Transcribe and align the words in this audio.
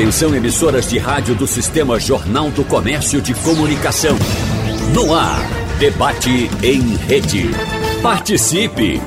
Atenção 0.00 0.34
emissoras 0.34 0.88
de 0.88 0.96
rádio 0.96 1.34
do 1.34 1.46
Sistema 1.46 2.00
Jornal 2.00 2.50
do 2.52 2.64
Comércio 2.64 3.20
de 3.20 3.34
Comunicação. 3.34 4.16
No 4.94 5.14
ar, 5.14 5.46
debate 5.78 6.48
em 6.62 6.96
rede. 6.96 7.50
Participe! 8.02 8.98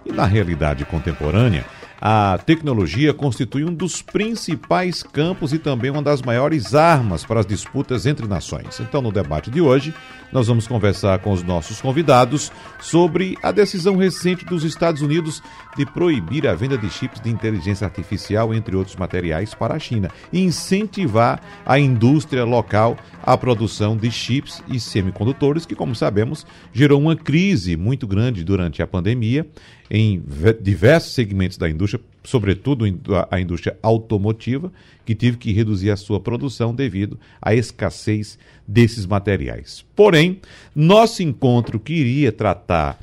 E 0.05 0.13
na 0.13 0.27
realidade 0.27 0.85
contemporânea, 0.85 1.65
a 2.07 2.37
tecnologia 2.37 3.15
constitui 3.15 3.65
um 3.65 3.73
dos 3.73 4.03
principais 4.03 5.03
campos 5.03 5.55
e 5.55 5.59
também 5.59 5.91
uma 5.91 6.03
das 6.03 6.21
maiores 6.21 6.75
armas 6.75 7.25
para 7.25 7.41
as 7.41 7.47
disputas 7.47 8.05
entre 8.05 8.27
nações. 8.27 8.79
Então, 8.79 9.01
no 9.01 9.11
debate 9.11 9.51
de 9.51 9.59
hoje, 9.63 9.95
nós 10.31 10.47
vamos 10.47 10.67
conversar 10.67 11.21
com 11.21 11.33
os 11.33 11.43
nossos 11.43 11.81
convidados 11.81 12.53
sobre 12.79 13.39
a 13.43 13.51
decisão 13.51 13.97
recente 13.97 14.45
dos 14.45 14.65
Estados 14.65 15.01
Unidos 15.01 15.43
de 15.79 15.87
proibir 15.87 16.47
a 16.47 16.55
venda 16.55 16.77
de 16.77 16.91
chips 16.91 17.23
de 17.23 17.31
inteligência 17.31 17.87
artificial, 17.87 18.53
entre 18.53 18.77
outros 18.77 18.97
materiais, 18.97 19.55
para 19.55 19.73
a 19.73 19.79
China 19.79 20.11
e 20.31 20.43
incentivar 20.43 21.41
a 21.65 21.79
indústria 21.79 22.45
local 22.45 22.99
à 23.23 23.35
produção 23.35 23.97
de 23.97 24.11
chips 24.11 24.63
e 24.69 24.79
semicondutores, 24.79 25.65
que, 25.65 25.75
como 25.75 25.95
sabemos, 25.95 26.47
gerou 26.71 27.01
uma 27.01 27.17
crise 27.17 27.79
muito 27.79 28.07
grande 28.07 28.45
durante 28.45 28.83
a 28.83 28.87
pandemia 28.87 29.47
em 29.91 30.23
diversos 30.61 31.13
segmentos 31.13 31.59
da 31.59 31.69
indústria, 31.69 32.03
sobretudo 32.23 32.85
a 33.31 33.41
indústria 33.41 33.77
automotiva, 33.83 34.73
que 35.05 35.15
teve 35.15 35.37
que 35.37 35.53
reduzir 35.53 35.91
a 35.91 35.97
sua 35.97 36.19
produção 36.19 36.75
devido 36.75 37.19
à 37.41 37.55
escassez 37.55 38.39
desses 38.67 39.05
materiais. 39.05 39.85
Porém, 39.95 40.41
nosso 40.75 41.23
encontro 41.23 41.79
queria 41.79 42.33
tratar 42.33 42.99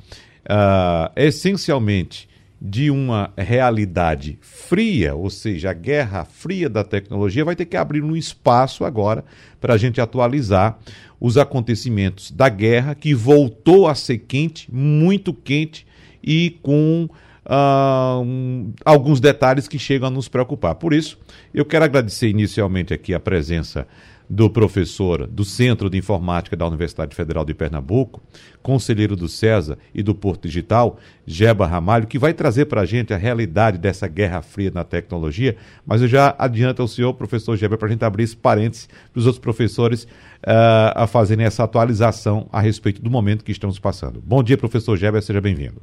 uh, 0.46 1.12
essencialmente 1.16 2.30
de 2.64 2.92
uma 2.92 3.34
realidade 3.36 4.38
fria, 4.40 5.16
ou 5.16 5.32
seja, 5.32 5.72
a 5.72 5.74
guerra 5.74 6.26
fria 6.26 6.70
da 6.70 6.84
tecnologia, 6.84 7.44
vai 7.44 7.56
ter 7.56 7.66
que 7.66 7.76
abrir 7.76 8.04
um 8.04 8.16
espaço 8.16 8.86
agora 8.86 9.26
para 9.60 9.74
a 9.74 9.78
gente 9.78 10.00
atualizar 10.00 10.78
os 11.20 11.38
acontecimentos 11.38 12.30
da 12.30 12.50
guerra, 12.50 12.94
que 12.94 13.16
voltou 13.16 13.88
a 13.88 13.96
ser 13.96 14.20
quente, 14.20 14.72
muito 14.72 15.34
quente, 15.34 15.88
e 16.24 16.58
com 16.62 17.10
uh, 17.46 18.22
um, 18.22 18.74
alguns 18.86 19.20
detalhes 19.20 19.68
que 19.68 19.80
chegam 19.80 20.08
a 20.08 20.12
nos 20.12 20.28
preocupar. 20.28 20.76
Por 20.76 20.94
isso, 20.94 21.18
eu 21.54 21.66
quero 21.66 21.86
agradecer 21.86 22.30
inicialmente 22.30 22.94
aqui 22.94 23.14
a 23.14 23.20
presença 23.20 23.88
do 24.32 24.50
professor 24.50 25.28
do 25.28 25.44
Centro 25.44 25.90
de 25.90 25.98
Informática 25.98 26.56
da 26.56 26.66
Universidade 26.66 27.14
Federal 27.14 27.44
de 27.44 27.54
Pernambuco, 27.54 28.22
conselheiro 28.64 29.14
do 29.14 29.28
César 29.28 29.78
e 29.94 30.02
do 30.02 30.16
Porto 30.16 30.48
Digital, 30.48 30.98
Geba 31.28 31.68
Ramalho, 31.68 32.08
que 32.08 32.18
vai 32.18 32.34
trazer 32.34 32.68
para 32.68 32.80
a 32.80 32.86
gente 32.86 33.14
a 33.14 33.18
realidade 33.18 33.78
dessa 33.78 34.08
guerra 34.08 34.42
fria 34.42 34.72
na 34.74 34.86
tecnologia. 34.86 35.58
Mas 35.86 36.02
eu 36.02 36.08
já 36.08 36.34
adianto 36.40 36.82
ao 36.82 36.88
senhor, 36.88 37.14
professor 37.14 37.58
Geba, 37.58 37.78
para 37.78 37.90
a 37.90 37.92
gente 37.92 38.06
abrir 38.06 38.24
esse 38.24 38.38
parênteses 38.38 38.88
para 39.12 39.20
os 39.20 39.26
outros 39.26 39.42
professores 39.42 40.06
uh, 40.06 40.96
a 40.96 41.06
fazerem 41.08 41.46
essa 41.46 41.66
atualização 41.66 42.48
a 42.54 42.62
respeito 42.62 43.02
do 43.02 43.12
momento 43.12 43.44
que 43.44 43.52
estamos 43.52 43.80
passando. 43.80 44.22
Bom 44.26 44.42
dia, 44.42 44.58
professor 44.58 44.96
Geba, 44.96 45.22
seja 45.22 45.42
bem-vindo. 45.42 45.82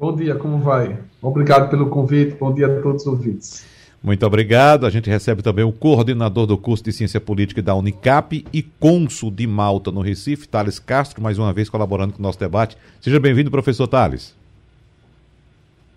Bom 0.00 0.16
dia, 0.16 0.34
como 0.34 0.56
vai? 0.60 0.98
Obrigado 1.20 1.68
pelo 1.68 1.90
convite, 1.90 2.34
bom 2.34 2.54
dia 2.54 2.68
a 2.68 2.80
todos 2.80 3.02
os 3.02 3.06
ouvintes. 3.06 3.66
Muito 4.02 4.24
obrigado. 4.24 4.86
A 4.86 4.90
gente 4.90 5.10
recebe 5.10 5.42
também 5.42 5.62
o 5.62 5.70
coordenador 5.70 6.46
do 6.46 6.56
curso 6.56 6.82
de 6.82 6.90
Ciência 6.90 7.20
Política 7.20 7.60
da 7.60 7.74
Unicap 7.74 8.42
e 8.50 8.62
cônsul 8.62 9.30
de 9.30 9.46
Malta, 9.46 9.92
no 9.92 10.00
Recife, 10.00 10.48
Thales 10.48 10.78
Castro, 10.78 11.22
mais 11.22 11.38
uma 11.38 11.52
vez 11.52 11.68
colaborando 11.68 12.14
com 12.14 12.18
o 12.18 12.22
nosso 12.22 12.40
debate. 12.40 12.78
Seja 12.98 13.20
bem-vindo, 13.20 13.50
professor 13.50 13.86
Thales. 13.86 14.34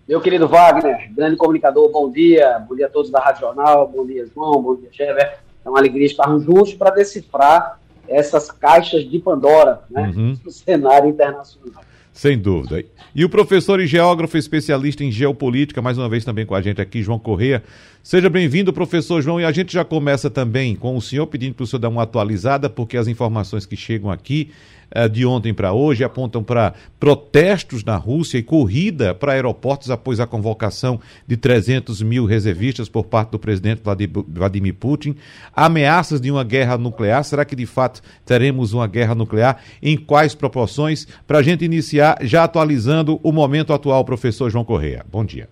Meu 0.06 0.20
querido 0.20 0.46
Wagner, 0.46 1.10
grande 1.14 1.38
comunicador, 1.38 1.90
bom 1.90 2.12
dia. 2.12 2.58
Bom 2.68 2.76
dia 2.76 2.88
a 2.88 2.90
todos 2.90 3.10
da 3.10 3.20
Rádio 3.20 3.40
Jornal, 3.40 3.88
bom 3.88 4.04
dia, 4.04 4.26
João, 4.34 4.60
bom 4.60 4.76
dia, 4.76 4.90
Chever. 4.92 5.38
É 5.64 5.68
uma 5.70 5.78
alegria 5.78 6.04
estarmos 6.04 6.44
juntos 6.44 6.74
para 6.74 6.90
decifrar 6.90 7.80
essas 8.06 8.50
caixas 8.50 9.08
de 9.10 9.18
Pandora 9.18 9.80
né, 9.90 10.12
uhum. 10.14 10.36
no 10.44 10.50
cenário 10.50 11.08
internacional. 11.08 11.82
Sem 12.14 12.38
dúvida. 12.38 12.84
E 13.12 13.24
o 13.24 13.28
professor 13.28 13.80
e 13.80 13.88
geógrafo 13.88 14.38
especialista 14.38 15.02
em 15.02 15.10
geopolítica, 15.10 15.82
mais 15.82 15.98
uma 15.98 16.08
vez 16.08 16.24
também 16.24 16.46
com 16.46 16.54
a 16.54 16.62
gente 16.62 16.80
aqui, 16.80 17.02
João 17.02 17.18
Correia. 17.18 17.60
Seja 18.04 18.30
bem-vindo, 18.30 18.72
professor 18.72 19.20
João. 19.20 19.40
E 19.40 19.44
a 19.44 19.50
gente 19.50 19.72
já 19.72 19.84
começa 19.84 20.30
também 20.30 20.76
com 20.76 20.96
o 20.96 21.02
senhor 21.02 21.26
pedindo 21.26 21.54
para 21.54 21.64
o 21.64 21.66
senhor 21.66 21.80
dar 21.80 21.88
uma 21.88 22.04
atualizada, 22.04 22.70
porque 22.70 22.96
as 22.96 23.08
informações 23.08 23.66
que 23.66 23.76
chegam 23.76 24.12
aqui 24.12 24.52
de 25.10 25.26
ontem 25.26 25.52
para 25.52 25.72
hoje 25.72 26.04
apontam 26.04 26.42
para 26.42 26.74
protestos 27.00 27.82
na 27.82 27.96
Rússia 27.96 28.38
e 28.38 28.42
corrida 28.42 29.14
para 29.14 29.32
aeroportos 29.32 29.90
após 29.90 30.20
a 30.20 30.26
convocação 30.26 31.00
de 31.26 31.36
300 31.36 32.00
mil 32.02 32.24
reservistas 32.24 32.88
por 32.88 33.04
parte 33.04 33.30
do 33.30 33.38
presidente 33.38 33.82
Vladimir 34.28 34.74
Putin, 34.74 35.16
ameaças 35.54 36.20
de 36.20 36.30
uma 36.30 36.44
guerra 36.44 36.78
nuclear. 36.78 37.24
Será 37.24 37.44
que 37.44 37.56
de 37.56 37.66
fato 37.66 38.02
teremos 38.24 38.72
uma 38.72 38.86
guerra 38.86 39.14
nuclear? 39.14 39.60
Em 39.82 39.96
quais 39.96 40.34
proporções? 40.34 41.06
Para 41.26 41.38
a 41.38 41.42
gente 41.42 41.64
iniciar 41.64 42.18
já 42.22 42.44
atualizando 42.44 43.18
o 43.22 43.32
momento 43.32 43.72
atual, 43.72 44.04
professor 44.04 44.50
João 44.50 44.64
Correia. 44.64 45.04
Bom 45.10 45.24
dia. 45.24 45.48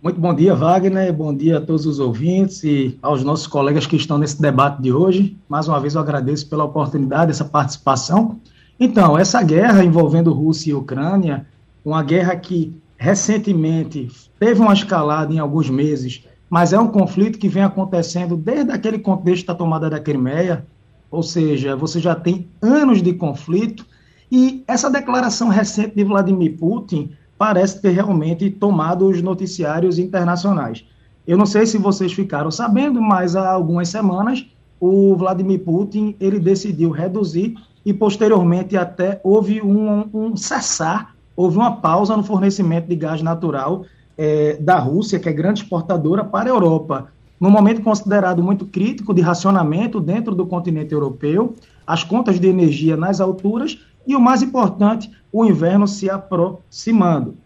Muito 0.00 0.20
bom 0.20 0.32
dia, 0.32 0.54
Wagner. 0.54 1.12
Bom 1.12 1.34
dia 1.34 1.58
a 1.58 1.60
todos 1.60 1.84
os 1.84 1.98
ouvintes 1.98 2.62
e 2.62 2.96
aos 3.02 3.24
nossos 3.24 3.48
colegas 3.48 3.84
que 3.84 3.96
estão 3.96 4.16
nesse 4.16 4.40
debate 4.40 4.80
de 4.80 4.92
hoje. 4.92 5.36
Mais 5.48 5.66
uma 5.66 5.80
vez 5.80 5.96
eu 5.96 6.00
agradeço 6.00 6.48
pela 6.48 6.62
oportunidade, 6.62 7.32
essa 7.32 7.44
participação. 7.44 8.38
Então, 8.78 9.18
essa 9.18 9.42
guerra 9.42 9.82
envolvendo 9.82 10.32
Rússia 10.32 10.70
e 10.70 10.74
Ucrânia, 10.74 11.48
uma 11.84 12.00
guerra 12.00 12.36
que 12.36 12.72
recentemente 12.96 14.08
teve 14.38 14.60
uma 14.60 14.72
escalada 14.72 15.34
em 15.34 15.40
alguns 15.40 15.68
meses, 15.68 16.24
mas 16.48 16.72
é 16.72 16.78
um 16.78 16.86
conflito 16.86 17.36
que 17.36 17.48
vem 17.48 17.64
acontecendo 17.64 18.36
desde 18.36 18.70
aquele 18.70 19.00
contexto 19.00 19.46
da 19.46 19.54
tomada 19.56 19.90
da 19.90 19.98
Crimeia, 19.98 20.64
ou 21.10 21.24
seja, 21.24 21.74
você 21.74 21.98
já 21.98 22.14
tem 22.14 22.46
anos 22.62 23.02
de 23.02 23.14
conflito, 23.14 23.84
e 24.30 24.62
essa 24.68 24.88
declaração 24.88 25.48
recente 25.48 25.96
de 25.96 26.04
Vladimir 26.04 26.56
Putin 26.56 27.10
parece 27.38 27.80
ter 27.80 27.90
realmente 27.90 28.50
tomado 28.50 29.06
os 29.06 29.22
noticiários 29.22 29.98
internacionais. 29.98 30.84
Eu 31.26 31.38
não 31.38 31.46
sei 31.46 31.66
se 31.66 31.78
vocês 31.78 32.12
ficaram 32.12 32.50
sabendo, 32.50 33.00
mas 33.00 33.36
há 33.36 33.50
algumas 33.50 33.88
semanas 33.88 34.44
o 34.80 35.14
Vladimir 35.16 35.60
Putin 35.60 36.14
ele 36.20 36.38
decidiu 36.38 36.90
reduzir 36.90 37.54
e 37.84 37.92
posteriormente 37.92 38.76
até 38.76 39.20
houve 39.22 39.62
um, 39.62 40.08
um 40.12 40.36
cessar, 40.36 41.14
houve 41.36 41.56
uma 41.56 41.76
pausa 41.76 42.16
no 42.16 42.22
fornecimento 42.22 42.88
de 42.88 42.96
gás 42.96 43.22
natural 43.22 43.84
é, 44.16 44.56
da 44.60 44.78
Rússia, 44.78 45.18
que 45.18 45.28
é 45.28 45.32
grande 45.32 45.62
exportadora, 45.62 46.24
para 46.24 46.48
a 46.48 46.52
Europa. 46.52 47.08
No 47.40 47.50
momento 47.50 47.82
considerado 47.82 48.42
muito 48.42 48.66
crítico 48.66 49.14
de 49.14 49.20
racionamento 49.20 50.00
dentro 50.00 50.34
do 50.34 50.44
continente 50.44 50.92
europeu, 50.92 51.54
as 51.86 52.02
contas 52.02 52.40
de 52.40 52.48
energia 52.48 52.96
nas 52.96 53.20
alturas 53.20 53.78
e 54.06 54.16
o 54.16 54.20
mais 54.20 54.42
importante, 54.42 55.10
o 55.32 55.44
inverno 55.44 55.86
se 55.86 56.08
aproximando. 56.08 57.36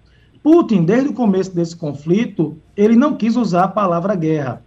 Putin, 0.43 0.85
desde 0.85 1.09
o 1.09 1.15
começo 1.15 1.55
desse 1.55 1.77
conflito, 1.77 2.57
ele 2.77 2.97
não 2.97 3.15
quis 3.15 3.37
usar 3.37 3.65
a 3.65 3.69
palavra 3.69 4.15
guerra. 4.15 4.63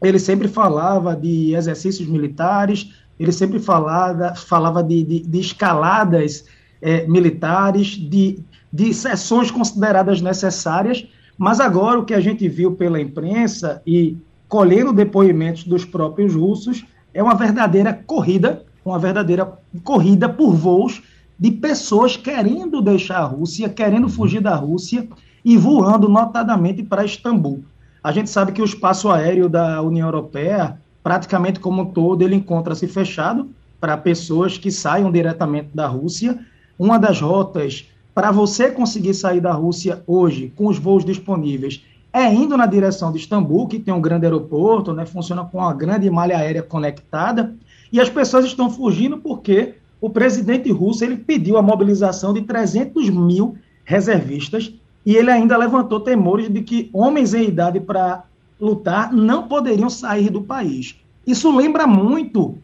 Ele 0.00 0.18
sempre 0.18 0.48
falava 0.48 1.16
de 1.16 1.54
exercícios 1.54 2.08
militares, 2.08 2.94
ele 3.18 3.32
sempre 3.32 3.58
falava, 3.58 4.34
falava 4.34 4.82
de, 4.82 5.02
de, 5.02 5.20
de 5.20 5.40
escaladas 5.40 6.44
é, 6.80 7.06
militares, 7.06 7.88
de, 7.88 8.38
de 8.72 8.94
sessões 8.94 9.50
consideradas 9.50 10.22
necessárias, 10.22 11.06
mas 11.36 11.60
agora 11.60 11.98
o 11.98 12.04
que 12.04 12.14
a 12.14 12.20
gente 12.20 12.48
viu 12.48 12.72
pela 12.72 13.00
imprensa 13.00 13.82
e 13.86 14.16
colhendo 14.48 14.92
depoimentos 14.92 15.64
dos 15.64 15.84
próprios 15.84 16.34
russos 16.34 16.84
é 17.12 17.22
uma 17.22 17.34
verdadeira 17.34 17.92
corrida, 17.92 18.64
uma 18.84 18.98
verdadeira 18.98 19.58
corrida 19.84 20.28
por 20.28 20.54
voos 20.54 21.02
de 21.40 21.50
pessoas 21.50 22.18
querendo 22.18 22.82
deixar 22.82 23.20
a 23.20 23.24
Rússia, 23.24 23.70
querendo 23.70 24.10
fugir 24.10 24.42
da 24.42 24.54
Rússia 24.54 25.08
e 25.42 25.56
voando 25.56 26.06
notadamente 26.06 26.82
para 26.82 27.02
Istambul. 27.02 27.64
A 28.04 28.12
gente 28.12 28.28
sabe 28.28 28.52
que 28.52 28.60
o 28.60 28.64
espaço 28.64 29.08
aéreo 29.08 29.48
da 29.48 29.80
União 29.80 30.06
Europeia, 30.06 30.78
praticamente 31.02 31.58
como 31.58 31.80
um 31.80 31.86
todo, 31.86 32.20
ele 32.20 32.34
encontra-se 32.34 32.86
fechado 32.86 33.48
para 33.80 33.96
pessoas 33.96 34.58
que 34.58 34.70
saiam 34.70 35.10
diretamente 35.10 35.70
da 35.72 35.86
Rússia. 35.86 36.38
Uma 36.78 36.98
das 36.98 37.22
rotas 37.22 37.88
para 38.14 38.30
você 38.30 38.70
conseguir 38.70 39.14
sair 39.14 39.40
da 39.40 39.52
Rússia 39.52 40.02
hoje, 40.06 40.52
com 40.54 40.66
os 40.66 40.78
voos 40.78 41.06
disponíveis, 41.06 41.82
é 42.12 42.26
indo 42.26 42.54
na 42.54 42.66
direção 42.66 43.10
de 43.10 43.18
Istambul, 43.18 43.66
que 43.66 43.78
tem 43.78 43.94
um 43.94 44.00
grande 44.00 44.26
aeroporto, 44.26 44.92
né, 44.92 45.06
funciona 45.06 45.44
com 45.44 45.56
uma 45.56 45.72
grande 45.72 46.10
malha 46.10 46.36
aérea 46.36 46.62
conectada, 46.62 47.54
e 47.90 47.98
as 47.98 48.10
pessoas 48.10 48.44
estão 48.44 48.68
fugindo 48.68 49.16
porque 49.18 49.76
o 50.00 50.08
presidente 50.08 50.70
russo 50.70 51.04
ele 51.04 51.16
pediu 51.16 51.56
a 51.56 51.62
mobilização 51.62 52.32
de 52.32 52.42
300 52.42 53.10
mil 53.10 53.56
reservistas 53.84 54.72
e 55.04 55.16
ele 55.16 55.30
ainda 55.30 55.56
levantou 55.56 56.00
temores 56.00 56.48
de 56.48 56.62
que 56.62 56.90
homens 56.92 57.34
em 57.34 57.44
idade 57.44 57.80
para 57.80 58.24
lutar 58.60 59.12
não 59.12 59.48
poderiam 59.48 59.90
sair 59.90 60.30
do 60.30 60.42
país. 60.42 60.96
Isso 61.26 61.54
lembra 61.54 61.86
muito 61.86 62.58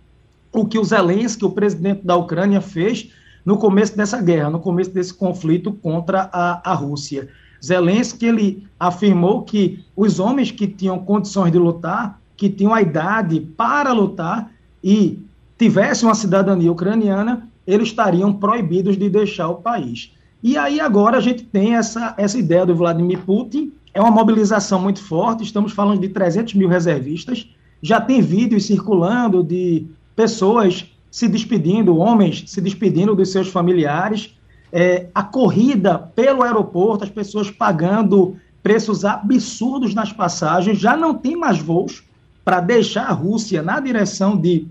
o 0.53 0.65
que 0.67 0.79
o 0.79 0.85
Zelensky, 0.85 1.45
o 1.45 1.51
presidente 1.51 2.05
da 2.05 2.17
Ucrânia, 2.17 2.61
fez 2.61 3.11
no 3.45 3.59
começo 3.59 3.97
dessa 3.97 4.21
guerra, 4.21 4.51
no 4.51 4.61
começo 4.61 4.91
desse 4.91 5.13
conflito 5.13 5.73
contra 5.73 6.29
a, 6.33 6.73
a 6.73 6.75
Rússia. 6.75 7.29
Zelensky 7.65 8.27
ele 8.27 8.67
afirmou 8.79 9.43
que 9.43 9.85
os 9.95 10.19
homens 10.19 10.51
que 10.51 10.67
tinham 10.67 10.99
condições 10.99 11.53
de 11.53 11.59
lutar, 11.59 12.21
que 12.37 12.51
tinham 12.51 12.75
a 12.75 12.83
idade 12.83 13.41
para 13.41 13.93
lutar 13.93 14.51
e 14.83 15.26
tivessem 15.59 16.09
uma 16.09 16.15
cidadania 16.15 16.71
ucraniana, 16.71 17.49
eles 17.67 17.89
estariam 17.89 18.33
proibidos 18.33 18.97
de 18.97 19.09
deixar 19.09 19.49
o 19.49 19.57
país. 19.57 20.13
E 20.43 20.57
aí 20.57 20.81
agora 20.81 21.17
a 21.17 21.21
gente 21.21 21.43
tem 21.45 21.75
essa, 21.75 22.15
essa 22.17 22.39
ideia 22.39 22.65
do 22.65 22.77
Vladimir 22.77 23.21
Putin, 23.21 23.73
é 23.93 24.01
uma 24.01 24.11
mobilização 24.11 24.81
muito 24.81 25.03
forte, 25.03 25.43
estamos 25.43 25.73
falando 25.73 26.01
de 26.01 26.09
300 26.11 26.55
mil 26.55 26.69
reservistas, 26.69 27.49
já 27.83 28.01
tem 28.01 28.21
vídeos 28.21 28.67
circulando 28.67 29.43
de 29.43 29.87
pessoas 30.15 30.85
se 31.11 31.27
despedindo, 31.29 31.97
homens 31.97 32.45
se 32.47 32.61
despedindo 32.61 33.15
dos 33.15 33.33
seus 33.33 33.49
familiares, 33.49 34.37
é, 34.71 35.07
a 35.15 35.23
corrida 35.23 35.99
pelo 35.99 36.43
aeroporto, 36.43 37.05
as 37.05 37.11
pessoas 37.11 37.51
pagando 37.51 38.37
preços 38.63 39.05
absurdos 39.05 39.95
nas 39.95 40.13
passagens, 40.13 40.79
já 40.79 40.97
não 40.97 41.15
tem 41.15 41.37
mais 41.37 41.59
voos 41.59 42.03
para 42.45 42.61
deixar 42.61 43.07
a 43.07 43.13
Rússia 43.13 43.63
na 43.63 43.81
direção 43.81 44.37
de, 44.37 44.67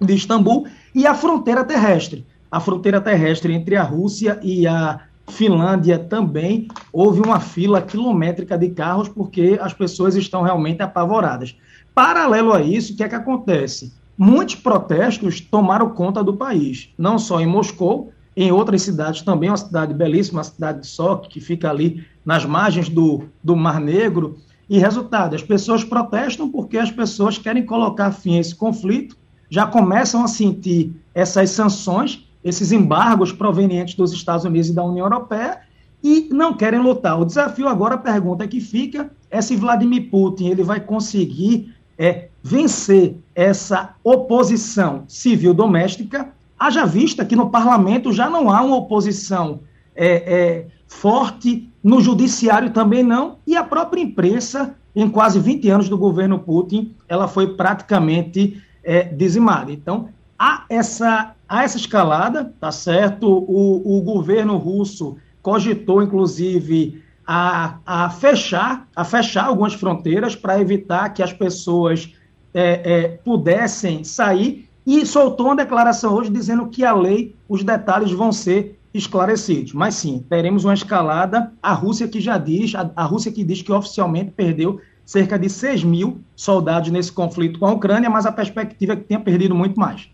de 0.00 0.14
Istambul 0.14 0.66
e 0.94 1.06
a 1.06 1.14
fronteira 1.14 1.64
terrestre 1.64 2.26
a 2.54 2.60
fronteira 2.60 3.00
terrestre 3.00 3.52
entre 3.52 3.74
a 3.74 3.82
Rússia 3.82 4.38
e 4.40 4.64
a 4.64 5.00
Finlândia 5.26 5.98
também 5.98 6.68
houve 6.92 7.20
uma 7.20 7.40
fila 7.40 7.82
quilométrica 7.82 8.56
de 8.56 8.68
carros 8.68 9.08
porque 9.08 9.58
as 9.60 9.72
pessoas 9.72 10.14
estão 10.14 10.42
realmente 10.42 10.80
apavoradas. 10.80 11.56
Paralelo 11.92 12.52
a 12.52 12.62
isso, 12.62 12.92
o 12.92 12.96
que 12.96 13.02
é 13.02 13.08
que 13.08 13.14
acontece? 13.16 13.92
Muitos 14.16 14.54
protestos 14.54 15.40
tomaram 15.40 15.90
conta 15.90 16.22
do 16.22 16.36
país, 16.36 16.90
não 16.96 17.18
só 17.18 17.40
em 17.40 17.46
Moscou, 17.46 18.12
em 18.36 18.52
outras 18.52 18.82
cidades 18.82 19.22
também, 19.22 19.50
uma 19.50 19.56
cidade 19.56 19.92
belíssima, 19.92 20.42
a 20.42 20.44
cidade 20.44 20.82
de 20.82 20.86
Sochi, 20.86 21.28
que 21.28 21.40
fica 21.40 21.68
ali 21.68 22.06
nas 22.24 22.44
margens 22.44 22.88
do, 22.88 23.24
do 23.42 23.56
Mar 23.56 23.80
Negro. 23.80 24.38
E 24.70 24.78
resultado, 24.78 25.34
as 25.34 25.42
pessoas 25.42 25.82
protestam 25.82 26.48
porque 26.48 26.78
as 26.78 26.92
pessoas 26.92 27.36
querem 27.36 27.66
colocar 27.66 28.12
fim 28.12 28.36
a 28.36 28.40
esse 28.40 28.54
conflito, 28.54 29.16
já 29.54 29.66
começam 29.66 30.24
a 30.24 30.26
sentir 30.26 30.92
essas 31.14 31.50
sanções 31.50 32.26
esses 32.42 32.72
embargos 32.72 33.32
provenientes 33.32 33.94
dos 33.94 34.12
Estados 34.12 34.44
Unidos 34.44 34.68
e 34.68 34.74
da 34.74 34.84
União 34.84 35.06
Europeia 35.06 35.60
e 36.02 36.28
não 36.30 36.52
querem 36.52 36.80
lutar. 36.80 37.18
O 37.18 37.24
desafio 37.24 37.66
agora, 37.66 37.94
a 37.94 37.98
pergunta 37.98 38.46
que 38.46 38.60
fica 38.60 39.10
é 39.30 39.40
se 39.40 39.56
Vladimir 39.56 40.10
Putin 40.10 40.48
ele 40.48 40.62
vai 40.62 40.78
conseguir 40.80 41.72
é, 41.96 42.28
vencer 42.42 43.16
essa 43.34 43.94
oposição 44.04 45.04
civil 45.08 45.54
doméstica, 45.54 46.28
haja 46.58 46.84
vista 46.84 47.24
que 47.24 47.34
no 47.34 47.48
parlamento 47.48 48.12
já 48.12 48.28
não 48.28 48.50
há 48.50 48.60
uma 48.60 48.76
oposição 48.76 49.60
é, 49.96 50.06
é, 50.06 50.66
forte, 50.86 51.70
no 51.82 52.00
judiciário 52.00 52.70
também 52.70 53.02
não, 53.02 53.38
e 53.46 53.56
a 53.56 53.64
própria 53.64 54.02
imprensa, 54.02 54.74
em 54.94 55.08
quase 55.08 55.38
20 55.40 55.70
anos 55.70 55.88
do 55.88 55.96
governo 55.96 56.38
Putin, 56.38 56.94
ela 57.08 57.26
foi 57.26 57.54
praticamente 57.54 58.62
é, 58.84 59.04
dizimada. 59.04 59.72
Então, 59.72 60.08
há 60.38 60.64
essa, 60.68 61.34
há 61.48 61.64
essa 61.64 61.76
escalada, 61.76 62.52
tá 62.60 62.70
certo? 62.70 63.28
O, 63.28 63.98
o 63.98 64.02
governo 64.02 64.56
russo 64.56 65.16
cogitou, 65.42 66.02
inclusive, 66.02 67.02
a, 67.26 67.78
a 67.84 68.10
fechar, 68.10 68.88
a 68.94 69.04
fechar 69.04 69.46
algumas 69.46 69.74
fronteiras 69.74 70.36
para 70.36 70.60
evitar 70.60 71.08
que 71.10 71.22
as 71.22 71.32
pessoas 71.32 72.12
é, 72.52 72.80
é, 72.84 73.08
pudessem 73.08 74.04
sair 74.04 74.68
e 74.86 75.04
soltou 75.06 75.46
uma 75.46 75.56
declaração 75.56 76.14
hoje 76.14 76.30
dizendo 76.30 76.68
que 76.68 76.84
a 76.84 76.94
lei, 76.94 77.34
os 77.48 77.64
detalhes 77.64 78.12
vão 78.12 78.30
ser 78.30 78.78
esclarecidos. 78.92 79.72
Mas 79.72 79.94
sim, 79.94 80.24
teremos 80.28 80.64
uma 80.64 80.74
escalada. 80.74 81.52
A 81.62 81.72
Rússia 81.72 82.06
que 82.06 82.20
já 82.20 82.38
diz, 82.38 82.74
a, 82.74 82.90
a 82.94 83.04
Rússia 83.04 83.32
que 83.32 83.42
diz 83.42 83.62
que 83.62 83.72
oficialmente 83.72 84.30
perdeu 84.30 84.80
cerca 85.04 85.38
de 85.38 85.48
6 85.48 85.84
mil 85.84 86.20
soldados 86.34 86.90
nesse 86.90 87.12
conflito 87.12 87.58
com 87.58 87.66
a 87.66 87.72
Ucrânia, 87.72 88.08
mas 88.08 88.26
a 88.26 88.32
perspectiva 88.32 88.94
é 88.94 88.96
que 88.96 89.04
tenha 89.04 89.20
perdido 89.20 89.54
muito 89.54 89.78
mais. 89.78 90.08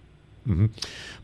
Uhum. 0.47 0.69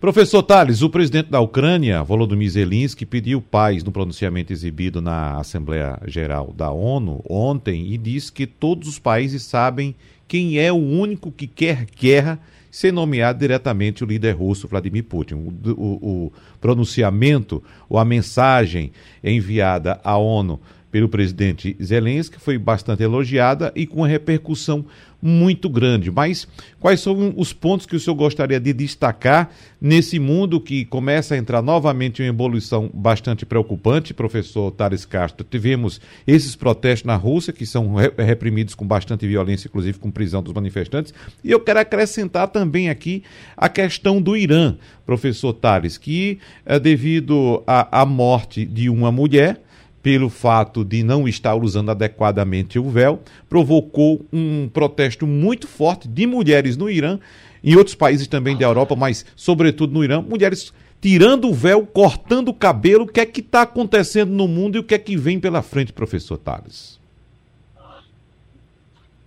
Professor 0.01 0.43
Tales, 0.43 0.83
o 0.83 0.91
presidente 0.91 1.31
da 1.31 1.41
Ucrânia, 1.41 2.03
Volodymyr 2.03 2.51
Zelensky, 2.51 3.07
pediu 3.07 3.41
paz 3.41 3.83
no 3.83 3.91
pronunciamento 3.91 4.53
exibido 4.53 5.01
na 5.01 5.39
Assembleia 5.39 5.99
Geral 6.07 6.53
da 6.57 6.71
ONU 6.71 7.25
ontem 7.29 7.93
e 7.93 7.97
disse 7.97 8.31
que 8.31 8.47
todos 8.47 8.89
os 8.89 8.99
países 8.99 9.43
sabem 9.43 9.95
quem 10.29 10.59
é 10.59 10.71
o 10.71 10.77
único 10.77 11.33
que 11.33 11.47
quer 11.47 11.87
guerra 11.99 12.39
ser 12.71 12.93
nomeado 12.93 13.39
diretamente 13.39 14.05
o 14.05 14.07
líder 14.07 14.33
russo 14.33 14.69
Vladimir 14.69 15.05
Putin. 15.05 15.35
O, 15.35 15.71
o, 15.71 16.27
o 16.27 16.33
pronunciamento 16.61 17.63
ou 17.89 17.99
a 17.99 18.05
mensagem 18.05 18.93
enviada 19.25 19.99
à 20.05 20.19
ONU 20.19 20.61
pelo 20.91 21.09
presidente 21.09 21.77
Zelensky 21.83 22.39
foi 22.39 22.57
bastante 22.59 23.03
elogiada 23.03 23.73
e 23.75 23.87
com 23.87 24.03
repercussão 24.03 24.85
muito 25.21 25.69
grande. 25.69 26.11
Mas 26.11 26.47
quais 26.79 27.01
são 27.01 27.35
os 27.37 27.53
pontos 27.53 27.87
que 27.87 27.97
o 27.97 28.01
senhor 28.01 28.15
gostaria 28.15 28.61
de 28.61 28.73
destacar 28.73 29.51
nesse 29.81 30.19
mundo 30.19 30.61
que 30.61 30.85
começa 30.85 31.35
a 31.35 31.39
entrar 31.39 31.63
novamente 31.63 32.23
em 32.23 32.27
uma 32.27 32.35
evolução 32.35 32.91
bastante 32.95 33.45
preocupante, 33.45 34.15
professor 34.15 34.71
Tales 34.71 35.05
Castro? 35.05 35.47
Tivemos 35.49 36.01
esses 36.27 36.55
protestos 36.55 37.07
na 37.07 37.17
Rússia, 37.17 37.53
que 37.53 37.67
são 37.67 37.95
reprimidos 38.17 38.75
com 38.75 38.87
bastante 38.87 39.27
violência, 39.27 39.69
inclusive 39.69 39.99
com 39.99 40.11
prisão 40.11 40.43
dos 40.43 40.53
manifestantes. 40.53 41.13
E 41.43 41.51
eu 41.51 41.61
quero 41.61 41.81
acrescentar 41.81 42.49
também 42.49 42.89
aqui 42.89 43.23
a 43.57 43.69
questão 43.69 44.21
do 44.21 44.37
Irã, 44.37 44.77
professor 45.05 45.53
Tales, 45.53 45.99
que 45.99 46.39
é 46.65 46.79
devido 46.79 47.63
à 47.67 48.05
morte 48.07 48.65
de 48.65 48.89
uma 48.89 49.11
mulher, 49.11 49.61
pelo 50.07 50.31
fato 50.31 50.85
de 50.85 51.03
não 51.03 51.27
estar 51.27 51.57
usando 51.57 51.91
adequadamente 51.91 52.79
o 52.79 52.89
véu, 52.89 53.19
provocou 53.49 54.25
um 54.33 54.69
protesto 54.69 55.27
muito 55.27 55.67
forte 55.67 56.07
de 56.07 56.29
mulheres 56.29 56.77
no 56.77 56.89
Irã, 56.89 57.19
em 57.61 57.75
outros 57.75 57.97
países 57.97 58.29
também 58.29 58.57
da 58.57 58.67
Europa, 58.67 58.95
mas 58.95 59.27
sobretudo 59.35 59.93
no 59.93 60.05
Irã, 60.05 60.23
mulheres 60.23 60.73
tirando 61.01 61.49
o 61.49 61.53
véu, 61.53 61.85
cortando 61.85 62.51
o 62.51 62.55
cabelo. 62.55 63.03
O 63.03 63.09
que 63.09 63.19
é 63.19 63.27
que 63.27 63.41
está 63.41 63.63
acontecendo 63.63 64.31
no 64.31 64.47
mundo 64.47 64.77
e 64.77 64.79
o 64.79 64.85
que 64.85 64.95
é 64.95 64.99
que 64.99 65.17
vem 65.17 65.41
pela 65.41 65.61
frente, 65.61 65.93
professor 65.93 66.39
Tales? 66.39 67.01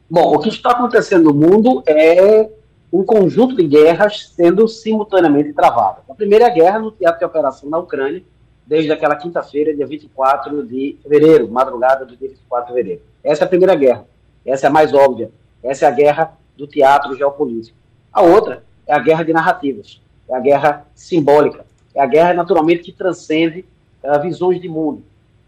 Bom, 0.09 0.33
o 0.33 0.39
que 0.39 0.47
está 0.47 0.71
acontecendo 0.71 1.25
no 1.25 1.33
mundo 1.33 1.83
é 1.85 2.49
um 2.89 3.03
conjunto 3.03 3.53
de 3.53 3.67
guerras 3.67 4.31
sendo 4.33 4.65
simultaneamente 4.65 5.51
travadas. 5.51 6.03
A 6.09 6.15
primeira 6.15 6.47
guerra 6.47 6.79
no 6.79 6.89
teatro 6.89 7.19
de 7.19 7.25
operação 7.25 7.69
na 7.69 7.79
Ucrânia, 7.79 8.23
desde 8.69 8.91
aquela 8.91 9.15
quinta-feira, 9.15 9.75
dia 9.75 9.87
24 9.87 10.63
de 10.63 10.95
fevereiro, 11.01 11.49
madrugada 11.49 12.05
do 12.05 12.15
dia 12.15 12.29
24 12.29 12.67
de 12.67 12.73
fevereiro. 12.73 13.01
Essa 13.23 13.43
é 13.43 13.45
a 13.45 13.49
primeira 13.49 13.73
guerra. 13.73 14.05
Essa 14.45 14.67
é 14.67 14.69
a 14.69 14.71
mais 14.71 14.93
óbvia. 14.93 15.31
Essa 15.63 15.85
é 15.85 15.87
a 15.87 15.91
guerra 15.91 16.37
do 16.55 16.67
teatro 16.67 17.15
geopolítico. 17.17 17.75
A 18.13 18.21
outra 18.21 18.63
é 18.85 18.93
a 18.93 18.99
guerra 18.99 19.23
de 19.23 19.33
narrativas. 19.33 19.99
É 20.29 20.35
a 20.35 20.39
guerra 20.39 20.85
simbólica. 20.93 21.65
É 21.95 22.01
a 22.01 22.05
guerra, 22.05 22.35
naturalmente, 22.35 22.83
que 22.83 22.91
transcende 22.91 23.65
uh, 24.03 24.21
visões 24.21 24.61
de 24.61 24.69
mundo. 24.69 25.01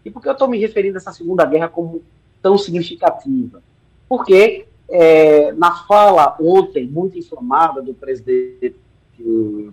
E 0.04 0.10
por 0.10 0.20
que 0.20 0.28
eu 0.28 0.32
estou 0.32 0.48
me 0.48 0.58
referindo 0.58 0.96
a 0.96 0.98
essa 0.98 1.12
Segunda 1.12 1.44
Guerra 1.44 1.68
como 1.68 2.02
tão 2.42 2.58
significativa? 2.58 3.62
Porque 4.08 4.66
é, 4.90 5.52
na 5.52 5.84
fala 5.84 6.36
ontem, 6.40 6.88
muito 6.88 7.16
inflamada 7.16 7.80
do 7.80 7.94
presidente 7.94 8.74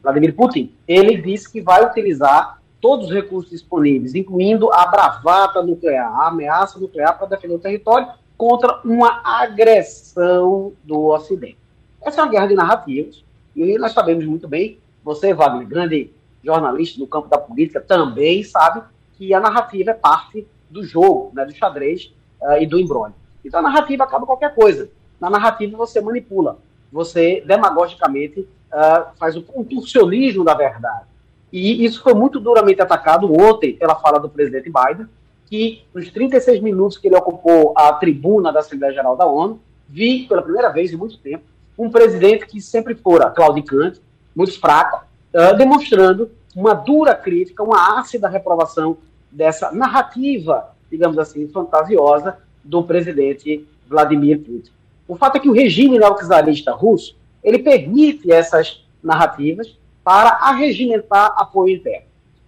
Vladimir 0.04 0.36
Putin, 0.36 0.72
ele 0.88 1.20
disse 1.20 1.52
que 1.52 1.62
vai 1.62 1.84
utilizar 1.84 2.59
todos 2.82 3.08
os 3.08 3.14
recursos 3.14 3.52
disponíveis, 3.52 4.16
incluindo 4.16 4.72
a 4.74 4.86
bravata 4.88 5.62
nuclear, 5.62 6.12
a 6.14 6.28
ameaça 6.28 6.80
nuclear 6.80 7.18
para 7.18 7.28
defender 7.28 7.56
o 7.56 7.60
território 7.60 8.08
contra 8.38 8.80
uma 8.86 9.22
agressão 9.24 10.74
do 10.84 11.08
Ocidente. 11.08 11.58
Essa 12.02 12.22
é 12.22 12.24
uma 12.24 12.32
guerra 12.32 12.48
de 12.48 12.56
narrativas, 12.56 13.24
e 13.56 13.78
nós 13.78 13.92
sabemos 13.92 14.26
muito 14.26 14.48
bem, 14.48 14.80
você, 15.04 15.34
Wagner, 15.34 15.68
grande 15.68 16.14
jornalista 16.44 17.00
no 17.00 17.08
campo 17.08 17.28
da 17.28 17.38
política, 17.38 17.82
também 17.82 18.44
sabe 18.44 18.82
que 19.18 19.34
a 19.34 19.40
narrativa 19.40 19.92
é 19.92 19.94
parte 19.94 20.48
do 20.70 20.84
jogo, 20.84 21.32
né, 21.34 21.46
do 21.46 21.54
xadrez 21.54 22.14
uh, 22.42 22.62
e 22.62 22.66
do 22.66 22.80
embrólio. 22.80 23.16
Então 23.44 23.60
a 23.60 23.64
narrativa 23.64 24.04
acaba 24.04 24.26
qualquer 24.26 24.54
coisa. 24.56 24.90
Na 25.20 25.30
narrativa 25.30 25.76
você 25.76 26.00
manipula, 26.00 26.60
você 26.92 27.44
demagogicamente 27.46 28.42
uh, 28.42 29.18
faz 29.18 29.36
o 29.36 29.42
contorcionismo 29.42 30.44
da 30.44 30.54
verdade. 30.54 31.09
E 31.52 31.84
isso 31.84 32.02
foi 32.04 32.14
muito 32.14 32.40
duramente 32.40 32.82
atacado 32.82 33.32
ontem 33.32 33.74
pela 33.74 33.96
fala 33.96 34.20
do 34.20 34.30
presidente 34.30 34.72
Biden, 34.72 35.08
que 35.48 35.84
nos 35.94 36.10
36 36.12 36.62
minutos 36.62 36.98
que 36.98 37.08
ele 37.08 37.16
ocupou 37.16 37.74
a 37.76 37.92
tribuna 37.94 38.52
da 38.52 38.60
Assembleia 38.60 38.94
Geral 38.94 39.18
da 39.18 39.26
ONU, 39.26 39.60
vi 39.88 40.28
pela 40.28 40.42
primeira 40.42 40.70
vez 40.70 40.94
em 40.94 40.98
muito 40.98 41.18
tempo 41.18 41.44
um 41.78 41.90
presidente 41.90 42.46
que 42.46 42.62
sempre 42.62 42.94
fora 42.94 43.30
claudicante, 43.30 44.02
muito 44.36 44.60
fraco, 44.60 45.06
uh, 45.34 45.56
demonstrando 45.58 46.30
uma 46.56 46.74
dura 46.74 47.16
crítica, 47.16 47.64
uma 47.64 48.00
ácida 48.00 48.28
reprovação 48.28 48.98
dessa 49.32 49.72
narrativa 49.72 50.76
digamos 50.90 51.18
assim, 51.18 51.48
fantasiosa 51.48 52.38
do 52.64 52.84
presidente 52.84 53.66
Vladimir 53.88 54.40
Putin. 54.40 54.72
O 55.08 55.16
fato 55.16 55.38
é 55.38 55.40
que 55.40 55.50
o 55.50 55.54
regime 55.54 55.98
neoczarista 55.98 56.72
russo 56.74 57.16
ele 57.44 57.60
permite 57.60 58.32
essas 58.32 58.84
narrativas 59.02 59.78
para 60.10 60.40
arregimentar 60.42 61.36
apoio 61.38 61.76
interno. 61.76 62.08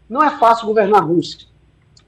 Não 0.09 0.23
é 0.23 0.31
fácil 0.39 0.65
governar 0.65 0.99
a 0.99 1.05
Rússia. 1.05 1.47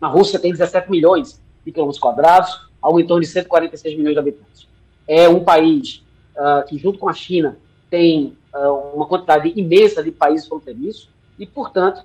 A 0.01 0.07
Rússia 0.07 0.39
tem 0.39 0.51
17 0.51 0.89
milhões 0.89 1.39
de 1.63 1.71
quilômetros 1.71 2.01
quadrados, 2.01 2.71
ao 2.81 2.99
em 2.99 3.05
torno 3.05 3.21
de 3.21 3.27
146 3.27 3.95
milhões 3.95 4.15
de 4.15 4.19
habitantes. 4.19 4.67
É 5.07 5.29
um 5.29 5.43
país 5.43 6.03
uh, 6.35 6.67
que, 6.67 6.75
junto 6.79 6.97
com 6.97 7.07
a 7.07 7.13
China, 7.13 7.55
tem 7.87 8.35
uh, 8.51 8.95
uma 8.95 9.05
quantidade 9.05 9.53
imensa 9.55 10.01
de 10.01 10.09
países 10.11 10.47
fronteiriços 10.47 11.07
e, 11.37 11.45
portanto, 11.45 12.03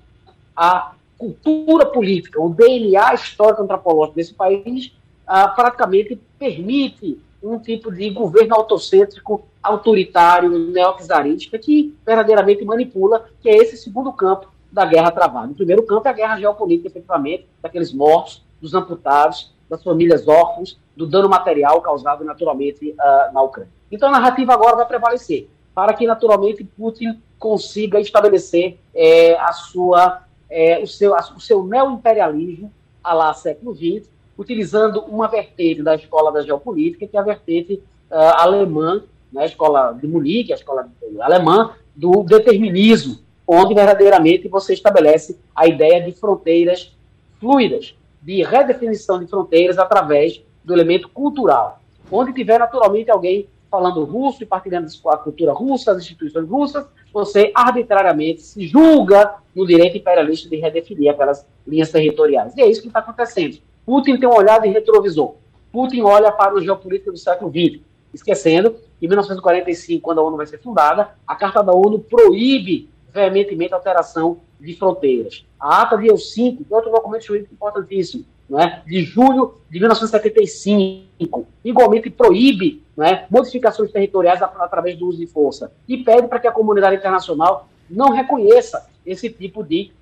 a 0.55 0.93
cultura 1.17 1.87
política, 1.87 2.39
o 2.39 2.51
DNA 2.51 3.15
histórico 3.15 3.63
antropológico 3.63 4.17
desse 4.17 4.35
país 4.35 4.93
uh, 5.27 5.55
praticamente 5.57 6.21
permite 6.39 7.19
um 7.43 7.59
tipo 7.59 7.93
de 7.93 8.11
governo 8.11 8.55
autocêntrico, 8.55 9.47
autoritário, 9.63 10.51
neoczarista, 10.51 11.59
que 11.59 11.97
verdadeiramente 12.05 12.65
manipula, 12.65 13.27
que 13.41 13.49
é 13.49 13.57
esse 13.57 13.77
segundo 13.77 14.13
campo 14.13 14.49
da 14.71 14.85
guerra 14.85 15.11
travada. 15.11 15.53
O 15.53 15.55
primeiro 15.55 15.83
campo 15.85 16.07
é 16.09 16.11
a 16.11 16.15
guerra 16.15 16.39
geopolítica, 16.39 16.89
efetivamente, 16.89 17.47
daqueles 17.63 17.93
mortos, 17.93 18.45
dos 18.61 18.75
amputados, 18.75 19.53
das 19.69 19.83
famílias 19.83 20.27
órfãos, 20.27 20.79
do 20.97 21.07
dano 21.07 21.29
material 21.29 21.81
causado 21.81 22.25
naturalmente 22.25 22.91
uh, 22.91 23.33
na 23.33 23.43
Ucrânia. 23.43 23.71
Então 23.91 24.09
a 24.09 24.13
narrativa 24.13 24.53
agora 24.53 24.77
vai 24.77 24.87
prevalecer, 24.87 25.49
para 25.75 25.93
que 25.95 26.07
naturalmente 26.07 26.65
Putin 26.65 27.21
consiga 27.39 28.01
estabelecer 28.01 28.79
é, 28.95 29.39
a 29.39 29.53
sua, 29.53 30.23
é, 30.51 30.81
o 30.81 30.87
seu, 30.87 31.15
a, 31.15 31.21
o 31.37 31.41
seu 31.41 31.63
neoimperialismo 31.63 32.73
a 33.03 33.15
lá 33.15 33.33
século 33.33 33.75
XX, 33.75 34.11
utilizando 34.39 35.01
uma 35.01 35.27
vertente 35.27 35.83
da 35.83 35.97
escola 35.97 36.31
da 36.31 36.43
geopolítica, 36.43 37.09
que 37.09 37.17
é 37.17 37.21
a 37.21 37.25
vertente 37.25 37.83
uh, 38.09 38.15
alemã, 38.37 39.03
né, 39.33 39.43
a 39.43 39.47
escola 39.47 39.93
de 39.93 40.07
Munique, 40.07 40.53
a 40.53 40.57
escola 40.57 40.89
alemã, 41.21 41.73
do 41.95 42.23
determinismo, 42.23 43.19
onde 43.45 43.75
verdadeiramente 43.75 44.47
você 44.47 44.73
estabelece 44.73 45.37
a 45.55 45.67
ideia 45.67 46.01
de 46.01 46.13
fronteiras 46.13 46.97
fluidas, 47.41 47.97
de 48.23 48.43
redefinição 48.45 49.19
de 49.19 49.27
fronteiras 49.27 49.79
através 49.79 50.41
do 50.65 50.73
elemento 50.73 51.09
cultural. 51.09 51.81
Onde 52.11 52.33
tiver 52.33 52.59
naturalmente 52.59 53.11
alguém 53.11 53.49
falando 53.71 54.05
russo 54.05 54.43
e 54.43 54.47
partilhando 54.47 54.89
a 55.07 55.17
cultura 55.17 55.53
russa, 55.53 55.93
as 55.93 55.99
instituições 55.99 56.49
russas, 56.49 56.87
você 57.13 57.51
arbitrariamente 57.55 58.43
se 58.43 58.67
julga 58.67 59.35
no 59.55 59.67
direito 59.67 59.97
imperialista 59.97 60.49
de 60.49 60.57
redefinir 60.57 61.11
aquelas 61.11 61.47
linhas 61.67 61.91
territoriais. 61.91 62.57
E 62.57 62.63
é 62.63 62.67
isso 62.67 62.81
que 62.81 62.89
está 62.89 63.01
acontecendo. 63.01 63.59
Putin 63.89 64.19
tem 64.19 64.29
um 64.29 64.35
olhar 64.35 64.61
de 64.61 64.69
retrovisor. 64.69 65.37
Putin 65.73 66.03
olha 66.03 66.31
para 66.31 66.55
o 66.55 66.61
geopolítica 66.61 67.11
do 67.11 67.17
século 67.17 67.51
XX, 67.51 67.81
esquecendo 68.13 68.73
que 69.01 69.07
em 69.07 69.09
1945, 69.09 70.03
quando 70.03 70.19
a 70.19 70.23
ONU 70.23 70.37
vai 70.37 70.45
ser 70.45 70.59
fundada, 70.59 71.13
a 71.27 71.35
Carta 71.35 71.63
da 71.63 71.73
ONU 71.73 71.99
proíbe 72.01 72.91
veementemente 73.11 73.73
a 73.73 73.79
alteração 73.79 74.41
de 74.61 74.75
fronteiras. 74.75 75.47
A 75.59 75.81
ata 75.81 75.97
de 75.97 76.07
Helsinki, 76.07 76.65
que 76.65 76.75
é 76.75 76.77
outro 76.77 76.93
documento 76.93 77.25
jurídico 77.25 77.55
importantíssimo, 77.55 78.27
né, 78.47 78.83
de 78.87 79.03
julho 79.05 79.55
de 79.71 79.79
1975, 79.79 81.47
igualmente 81.65 82.11
proíbe 82.11 82.83
né, 82.95 83.25
modificações 83.31 83.91
territoriais 83.91 84.43
através 84.43 84.99
do 84.99 85.07
uso 85.07 85.17
de 85.17 85.27
força 85.27 85.73
e 85.89 85.97
pede 85.97 86.29
para 86.29 86.39
que 86.39 86.47
a 86.47 86.53
comunidade 86.53 86.97
internacional 86.97 87.67
não 87.89 88.11
reconheça 88.11 88.87
esse 89.07 89.31
tipo 89.31 89.65
de 89.65 89.93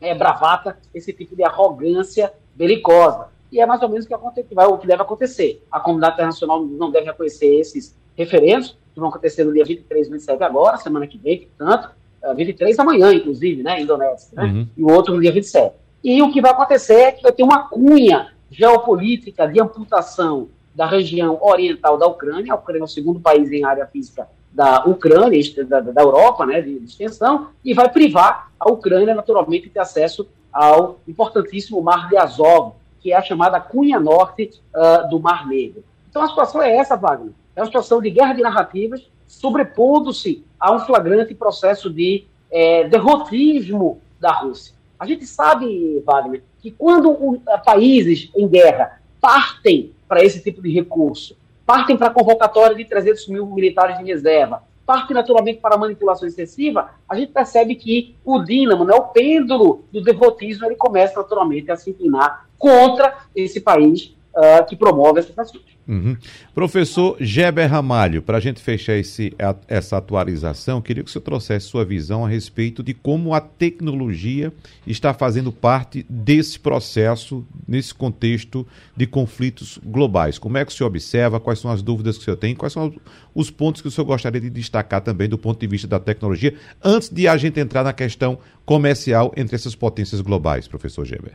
é, 0.00 0.14
bravata, 0.14 0.78
esse 0.94 1.12
tipo 1.12 1.34
de 1.34 1.42
arrogância 1.42 2.32
belicosa. 2.54 3.28
E 3.50 3.60
é 3.60 3.66
mais 3.66 3.82
ou 3.82 3.88
menos 3.88 4.04
o 4.04 4.08
que, 4.08 4.14
acontece, 4.14 4.54
vai, 4.54 4.66
o 4.66 4.78
que 4.78 4.86
deve 4.86 5.02
acontecer. 5.02 5.62
A 5.70 5.78
comunidade 5.78 6.14
internacional 6.14 6.64
não 6.64 6.90
deve 6.90 7.06
reconhecer 7.06 7.46
esses 7.60 7.96
referendos, 8.16 8.76
que 8.92 9.00
vão 9.00 9.08
acontecer 9.08 9.44
no 9.44 9.52
dia 9.52 9.64
23 9.64 10.06
e 10.06 10.10
27 10.10 10.42
agora, 10.42 10.76
semana 10.76 11.06
que 11.06 11.18
vem, 11.18 11.48
portanto, 11.56 11.90
23 12.32 12.76
da 12.76 12.84
manhã, 12.84 13.12
inclusive, 13.12 13.62
né, 13.62 13.80
Indonésia, 13.80 14.28
né? 14.32 14.44
Uhum. 14.44 14.68
e 14.76 14.82
o 14.82 14.90
outro 14.90 15.14
no 15.14 15.20
dia 15.20 15.32
27. 15.32 15.74
E 16.02 16.22
o 16.22 16.32
que 16.32 16.40
vai 16.40 16.52
acontecer 16.52 16.94
é 16.94 17.12
que 17.12 17.22
vai 17.22 17.32
ter 17.32 17.42
uma 17.42 17.68
cunha 17.68 18.32
geopolítica 18.50 19.46
de 19.46 19.60
amputação 19.60 20.48
da 20.74 20.86
região 20.86 21.38
oriental 21.42 21.98
da 21.98 22.06
Ucrânia. 22.06 22.52
A 22.52 22.56
Ucrânia 22.56 22.82
é 22.82 22.84
o 22.84 22.88
segundo 22.88 23.20
país 23.20 23.50
em 23.52 23.64
área 23.64 23.86
física 23.86 24.28
da 24.52 24.84
Ucrânia, 24.84 25.40
da, 25.66 25.80
da 25.80 26.02
Europa, 26.02 26.46
né, 26.46 26.60
de, 26.60 26.78
de 26.78 26.84
extensão, 26.84 27.48
e 27.64 27.74
vai 27.74 27.88
privar 27.90 28.52
a 28.58 28.70
Ucrânia, 28.70 29.14
naturalmente, 29.14 29.64
de 29.64 29.70
ter 29.70 29.80
acesso 29.80 30.28
ao 30.54 31.00
importantíssimo 31.08 31.82
Mar 31.82 32.08
de 32.08 32.16
Azov, 32.16 32.74
que 33.00 33.12
é 33.12 33.16
a 33.16 33.22
chamada 33.22 33.60
cunha 33.60 33.98
norte 33.98 34.50
uh, 34.72 35.08
do 35.10 35.18
Mar 35.18 35.46
Negro. 35.48 35.84
Então 36.08 36.22
a 36.22 36.28
situação 36.28 36.62
é 36.62 36.76
essa, 36.76 36.96
Wagner. 36.96 37.32
É 37.56 37.60
uma 37.60 37.66
situação 37.66 38.00
de 38.00 38.08
guerra 38.08 38.34
de 38.34 38.42
narrativas, 38.42 39.10
sobrepondo-se 39.26 40.44
a 40.58 40.72
um 40.72 40.78
flagrante 40.78 41.34
processo 41.34 41.90
de 41.90 42.24
é, 42.50 42.88
derrotismo 42.88 44.00
da 44.20 44.32
Rússia. 44.32 44.74
A 44.98 45.06
gente 45.06 45.26
sabe, 45.26 46.00
Wagner, 46.06 46.42
que 46.62 46.70
quando 46.70 47.10
o, 47.10 47.40
países 47.64 48.30
em 48.34 48.46
guerra 48.46 49.00
partem 49.20 49.92
para 50.08 50.24
esse 50.24 50.40
tipo 50.40 50.62
de 50.62 50.70
recurso, 50.70 51.36
partem 51.66 51.96
para 51.96 52.06
a 52.06 52.10
convocatória 52.10 52.76
de 52.76 52.84
300 52.84 53.28
mil 53.28 53.46
militares 53.46 53.98
de 53.98 54.04
reserva, 54.04 54.62
partem 54.86 55.14
naturalmente 55.14 55.60
para 55.60 55.76
manipulação 55.76 56.28
excessiva, 56.28 56.90
a 57.08 57.14
gente 57.16 57.32
percebe 57.32 57.74
que 57.74 58.16
o 58.24 58.40
dínamo, 58.40 58.84
né, 58.84 58.94
o 58.94 59.08
pêndulo 59.08 59.84
do 59.92 60.02
derrotismo, 60.02 60.66
ele 60.66 60.76
começa 60.76 61.18
naturalmente 61.18 61.70
a 61.70 61.76
se 61.76 61.90
inclinar 61.90 62.46
contra 62.58 63.18
esse 63.34 63.60
país 63.60 64.14
uh, 64.34 64.64
que 64.66 64.76
promove 64.76 65.20
essas 65.20 65.38
ações. 65.38 65.73
Uhum. 65.86 66.16
Professor 66.54 67.16
Geber 67.20 67.70
Ramalho, 67.70 68.22
para 68.22 68.38
a 68.38 68.40
gente 68.40 68.60
fechar 68.60 68.96
esse, 68.96 69.34
a, 69.38 69.54
essa 69.68 69.98
atualização, 69.98 70.80
queria 70.80 71.04
que 71.04 71.10
você 71.10 71.20
trouxesse 71.20 71.66
sua 71.66 71.84
visão 71.84 72.24
a 72.24 72.28
respeito 72.28 72.82
de 72.82 72.94
como 72.94 73.34
a 73.34 73.40
tecnologia 73.40 74.52
está 74.86 75.12
fazendo 75.12 75.52
parte 75.52 76.04
desse 76.08 76.58
processo, 76.58 77.46
nesse 77.68 77.92
contexto 77.92 78.66
de 78.96 79.06
conflitos 79.06 79.78
globais. 79.84 80.38
Como 80.38 80.56
é 80.56 80.64
que 80.64 80.72
o 80.72 80.74
senhor 80.74 80.88
observa? 80.88 81.38
Quais 81.38 81.58
são 81.58 81.70
as 81.70 81.82
dúvidas 81.82 82.16
que 82.16 82.22
o 82.22 82.24
senhor 82.24 82.36
tem? 82.36 82.54
Quais 82.54 82.72
são 82.72 82.94
os 83.34 83.50
pontos 83.50 83.82
que 83.82 83.88
o 83.88 83.90
senhor 83.90 84.06
gostaria 84.06 84.40
de 84.40 84.48
destacar 84.48 85.02
também 85.02 85.28
do 85.28 85.36
ponto 85.36 85.60
de 85.60 85.66
vista 85.66 85.86
da 85.86 86.00
tecnologia, 86.00 86.54
antes 86.82 87.10
de 87.10 87.28
a 87.28 87.36
gente 87.36 87.60
entrar 87.60 87.84
na 87.84 87.92
questão 87.92 88.38
comercial 88.64 89.32
entre 89.36 89.54
essas 89.54 89.74
potências 89.74 90.22
globais, 90.22 90.66
professor 90.66 91.04
Geber? 91.04 91.34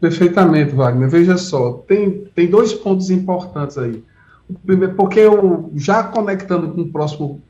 Perfeitamente, 0.00 0.74
Wagner. 0.74 1.08
Veja 1.08 1.36
só, 1.36 1.84
tem, 1.86 2.24
tem 2.34 2.48
dois 2.48 2.72
pontos 2.72 3.10
importantes 3.10 3.76
aí. 3.76 4.02
O 4.48 4.54
primeiro, 4.54 4.94
porque 4.94 5.20
eu, 5.20 5.70
já 5.76 6.02
conectando 6.02 6.72
com 6.72 6.80
o 6.82 6.90
próximo 6.90 7.40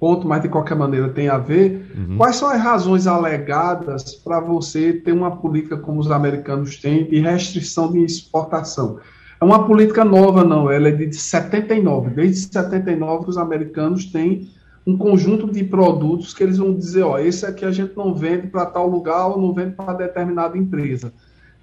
ponto, 0.00 0.26
mas 0.26 0.42
de 0.42 0.48
qualquer 0.48 0.76
maneira 0.76 1.08
tem 1.08 1.28
a 1.28 1.38
ver, 1.38 1.92
uhum. 1.96 2.16
quais 2.16 2.36
são 2.36 2.48
as 2.48 2.60
razões 2.60 3.06
alegadas 3.06 4.14
para 4.14 4.40
você 4.40 4.92
ter 4.92 5.12
uma 5.12 5.36
política 5.36 5.76
como 5.76 6.00
os 6.00 6.10
americanos 6.10 6.76
têm 6.76 7.04
de 7.04 7.20
restrição 7.20 7.92
de 7.92 8.04
exportação? 8.04 8.98
É 9.40 9.44
uma 9.44 9.66
política 9.66 10.04
nova, 10.04 10.42
não, 10.42 10.70
ela 10.70 10.88
é 10.88 10.92
de 10.92 11.14
79. 11.14 12.10
Desde 12.10 12.52
79 12.52 13.26
os 13.28 13.38
americanos 13.38 14.06
têm 14.06 14.48
um 14.86 14.96
conjunto 14.96 15.50
de 15.50 15.62
produtos 15.62 16.32
que 16.32 16.42
eles 16.42 16.58
vão 16.58 16.74
dizer, 16.74 17.02
ó, 17.02 17.18
esse 17.18 17.44
aqui 17.44 17.64
a 17.64 17.70
gente 17.70 17.96
não 17.96 18.14
vende 18.14 18.46
para 18.46 18.66
tal 18.66 18.88
lugar 18.88 19.28
ou 19.28 19.40
não 19.40 19.52
vende 19.52 19.72
para 19.72 19.92
determinada 19.92 20.56
empresa. 20.56 21.12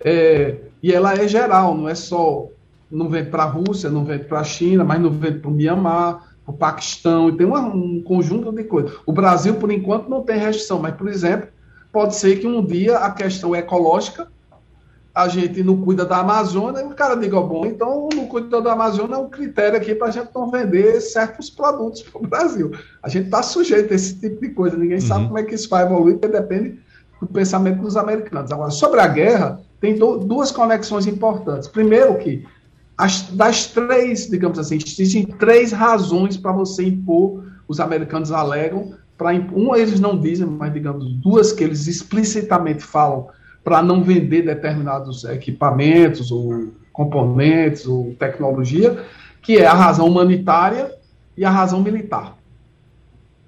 É, 0.03 0.55
e 0.81 0.91
ela 0.91 1.13
é 1.13 1.27
geral, 1.27 1.75
não 1.75 1.89
é 1.89 1.95
só. 1.95 2.47
Não 2.91 3.09
vem 3.09 3.25
para 3.25 3.43
a 3.43 3.47
Rússia, 3.47 3.89
não 3.89 4.05
vem 4.05 4.19
para 4.19 4.39
a 4.39 4.43
China, 4.43 4.83
mas 4.83 5.01
não 5.01 5.09
vem 5.09 5.39
para 5.39 5.49
o 5.49 5.53
Mianmar, 5.53 6.35
para 6.45 6.53
o 6.53 6.57
Paquistão, 6.57 7.29
e 7.29 7.31
tem 7.33 7.45
uma, 7.45 7.59
um 7.59 8.01
conjunto 8.01 8.51
de 8.51 8.63
coisas. 8.63 8.93
O 9.05 9.11
Brasil, 9.11 9.55
por 9.55 9.71
enquanto, 9.71 10.07
não 10.07 10.21
tem 10.21 10.37
restrição, 10.37 10.79
mas, 10.79 10.95
por 10.95 11.07
exemplo, 11.07 11.49
pode 11.91 12.15
ser 12.15 12.37
que 12.39 12.45
um 12.45 12.63
dia 12.63 12.99
a 12.99 13.09
questão 13.11 13.55
ecológica, 13.55 14.27
a 15.13 15.29
gente 15.29 15.63
não 15.63 15.81
cuida 15.81 16.05
da 16.05 16.17
Amazônia, 16.17 16.81
e 16.81 16.85
o 16.85 16.89
cara 16.89 17.15
diga, 17.15 17.39
bom, 17.39 17.65
então 17.65 18.09
não 18.13 18.27
cuida 18.27 18.61
da 18.61 18.73
Amazônia 18.73 19.15
é 19.15 19.17
um 19.17 19.29
critério 19.29 19.77
aqui 19.77 19.95
para 19.95 20.09
a 20.09 20.11
gente 20.11 20.29
não 20.35 20.51
vender 20.51 20.99
certos 20.99 21.49
produtos 21.49 22.03
para 22.03 22.21
o 22.21 22.27
Brasil. 22.27 22.71
A 23.01 23.07
gente 23.07 23.25
está 23.25 23.41
sujeito 23.41 23.93
a 23.93 23.95
esse 23.95 24.19
tipo 24.19 24.41
de 24.41 24.49
coisa, 24.49 24.77
ninguém 24.77 24.99
uhum. 24.99 25.07
sabe 25.07 25.25
como 25.25 25.39
é 25.39 25.43
que 25.43 25.55
isso 25.55 25.69
vai 25.69 25.83
evoluir, 25.83 26.17
porque 26.17 26.37
depende 26.37 26.79
do 27.21 27.27
pensamento 27.27 27.81
dos 27.81 27.95
americanos. 27.95 28.51
Agora, 28.51 28.71
sobre 28.71 28.99
a 28.99 29.07
guerra, 29.07 29.61
tem 29.85 29.95
do, 29.95 30.17
duas 30.17 30.51
conexões 30.51 31.05
importantes. 31.05 31.67
Primeiro 31.67 32.17
que 32.17 32.43
as, 32.97 33.29
das 33.29 33.67
três, 33.67 34.27
digamos 34.27 34.57
assim, 34.57 34.77
existem 34.77 35.23
três 35.25 35.71
razões 35.71 36.35
para 36.35 36.51
você 36.51 36.87
impor, 36.87 37.43
os 37.67 37.79
americanos 37.79 38.31
alegam, 38.31 38.93
para 39.15 39.31
um 39.31 39.75
eles 39.75 39.99
não 39.99 40.19
dizem, 40.19 40.47
mas 40.47 40.73
digamos 40.73 41.05
duas 41.13 41.51
que 41.51 41.63
eles 41.63 41.87
explicitamente 41.87 42.83
falam 42.83 43.27
para 43.63 43.81
não 43.81 44.03
vender 44.03 44.41
determinados 44.41 45.23
equipamentos 45.23 46.31
ou 46.31 46.69
componentes 46.91 47.85
ou 47.85 48.15
tecnologia, 48.17 49.03
que 49.41 49.57
é 49.57 49.65
a 49.65 49.73
razão 49.73 50.07
humanitária 50.07 50.91
e 51.37 51.45
a 51.45 51.49
razão 51.49 51.81
militar 51.81 52.35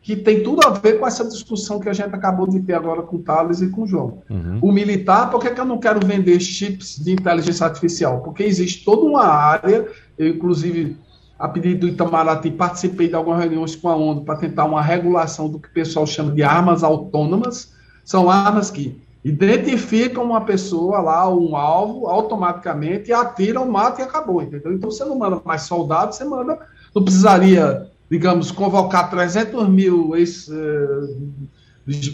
que 0.07 0.15
tem 0.15 0.41
tudo 0.41 0.65
a 0.65 0.69
ver 0.69 1.01
com 1.01 1.05
essa 1.05 1.27
discussão 1.27 1.81
que 1.81 1.89
a 1.89 1.93
gente 1.93 2.15
acabou 2.15 2.47
de 2.47 2.61
ter 2.61 2.75
agora 2.75 3.01
com 3.01 3.17
o 3.17 3.19
Thales 3.19 3.59
e 3.59 3.67
com 3.67 3.81
o 3.81 3.85
João. 3.85 4.19
Uhum. 4.29 4.59
O 4.61 4.71
militar, 4.71 5.29
por 5.29 5.41
que, 5.41 5.49
que 5.49 5.59
eu 5.59 5.65
não 5.65 5.79
quero 5.79 5.99
vender 6.07 6.39
chips 6.39 6.97
de 6.97 7.11
inteligência 7.11 7.65
artificial? 7.65 8.21
Porque 8.21 8.41
existe 8.41 8.85
toda 8.85 9.01
uma 9.01 9.25
área, 9.25 9.85
eu, 10.17 10.29
inclusive, 10.29 10.95
a 11.37 11.49
pedido 11.49 11.81
do 11.81 11.87
Itamaraty, 11.89 12.51
participei 12.51 13.09
de 13.09 13.15
algumas 13.15 13.41
reuniões 13.41 13.75
com 13.75 13.89
a 13.89 13.97
ONU 13.97 14.23
para 14.23 14.37
tentar 14.37 14.63
uma 14.63 14.81
regulação 14.81 15.49
do 15.49 15.59
que 15.59 15.67
o 15.67 15.73
pessoal 15.73 16.07
chama 16.07 16.31
de 16.31 16.41
armas 16.41 16.85
autônomas. 16.85 17.73
São 18.05 18.31
armas 18.31 18.71
que 18.71 18.97
identificam 19.25 20.23
uma 20.23 20.39
pessoa 20.39 21.01
lá, 21.01 21.29
um 21.29 21.53
alvo, 21.53 22.07
automaticamente, 22.07 23.11
atiram, 23.11 23.69
matam 23.69 24.05
e 24.05 24.07
acabou, 24.07 24.41
entendeu? 24.41 24.71
Então 24.71 24.89
você 24.89 25.03
não 25.03 25.19
manda 25.19 25.41
mais 25.43 25.63
soldados, 25.63 26.15
você 26.15 26.23
manda, 26.23 26.59
não 26.95 27.03
precisaria 27.03 27.91
digamos, 28.09 28.51
convocar 28.51 29.09
300 29.09 29.67
mil 29.67 30.15
ex, 30.15 30.47
uh, 30.47 31.17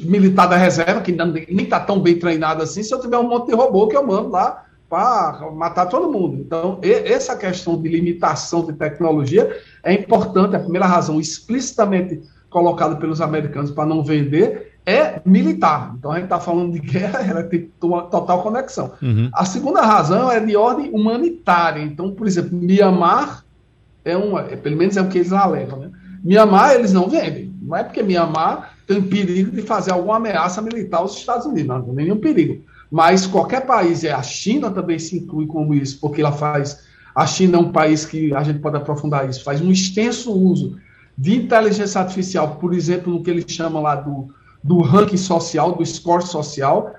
militar 0.06 0.48
da 0.48 0.56
reserva, 0.56 1.02
que 1.02 1.12
nem 1.12 1.64
está 1.64 1.80
tão 1.80 2.00
bem 2.00 2.18
treinado 2.18 2.62
assim, 2.62 2.84
se 2.84 2.94
eu 2.94 3.00
tiver 3.00 3.18
um 3.18 3.28
monte 3.28 3.48
de 3.48 3.56
robô 3.56 3.88
que 3.88 3.96
eu 3.96 4.06
mando 4.06 4.30
lá 4.30 4.66
para 4.90 5.50
matar 5.56 5.88
todo 5.88 6.12
mundo. 6.12 6.38
Então, 6.40 6.80
e, 6.84 6.92
essa 6.92 7.36
questão 7.36 7.82
de 7.82 7.90
limitação 7.90 8.66
de 8.66 8.74
tecnologia 8.74 9.60
é 9.84 9.94
importante, 9.94 10.56
a 10.56 10.60
primeira 10.60 10.86
razão 10.86 11.20
explicitamente 11.20 12.22
colocada 12.50 12.96
pelos 12.96 13.20
americanos 13.20 13.72
para 13.72 13.86
não 13.86 14.04
vender 14.04 14.74
é 14.86 15.22
militar. 15.26 15.96
Então 15.98 16.12
a 16.12 16.16
gente 16.16 16.26
está 16.26 16.40
falando 16.40 16.74
de 16.74 16.80
guerra, 16.80 17.22
ela 17.28 17.44
tem 17.44 17.72
total 17.80 18.44
conexão. 18.44 18.92
Uhum. 19.02 19.30
A 19.34 19.46
segunda 19.46 19.82
razão 19.82 20.32
é 20.32 20.40
de 20.40 20.56
ordem 20.56 20.92
humanitária. 20.92 21.82
Então, 21.82 22.12
por 22.12 22.28
exemplo, 22.28 22.56
Mianmar 22.56 23.43
é 24.06 24.18
uma, 24.18 24.42
é, 24.42 24.56
pelo 24.56 24.78
menos 24.78 24.98
é 24.98 25.02
o 25.02 25.08
que 25.08 25.20
eles 25.20 25.32
alegam, 25.32 25.80
né? 25.80 25.92
Mianmar 26.24 26.74
eles 26.74 26.94
não 26.94 27.10
vendem. 27.10 27.54
Não 27.62 27.76
é 27.76 27.84
porque 27.84 28.04
Mianmar 28.04 28.74
tem 28.88 29.02
perigo 29.02 29.52
de 29.52 29.62
fazer 29.62 29.92
alguma 29.92 30.18
ameaça 30.18 30.62
militar 30.62 30.98
aos 30.98 31.18
Estados 31.18 31.46
Unidos, 31.46 31.68
não, 31.68 31.82
tem 31.82 31.94
nenhum 31.94 32.18
perigo. 32.18 32.64
Mas 32.92 33.26
qualquer 33.26 33.66
país, 33.66 34.04
e 34.04 34.10
a 34.10 34.22
China 34.22 34.70
também 34.70 35.00
se 35.00 35.18
inclui 35.18 35.48
como 35.48 35.74
isso, 35.74 36.00
porque 36.00 36.22
ela 36.22 36.32
faz. 36.32 36.84
A 37.16 37.26
China 37.26 37.58
é 37.58 37.60
um 37.60 37.72
país 37.72 38.06
que 38.06 38.34
a 38.34 38.44
gente 38.44 38.60
pode 38.60 38.76
aprofundar 38.76 39.28
isso, 39.30 39.44
faz 39.44 39.62
um 39.62 39.72
extenso 39.72 40.32
uso 40.32 40.78
de 41.18 41.36
inteligência 41.36 42.02
artificial, 42.02 42.56
por 42.56 42.74
exemplo, 42.74 43.14
no 43.14 43.24
que 43.24 43.30
eles 43.30 43.46
chamam 43.48 43.82
lá 43.82 43.96
do, 43.96 44.30
do 44.64 44.82
ranking 44.82 45.18
social, 45.18 45.74
do 45.74 45.86
score 45.86 46.26
social. 46.26 46.94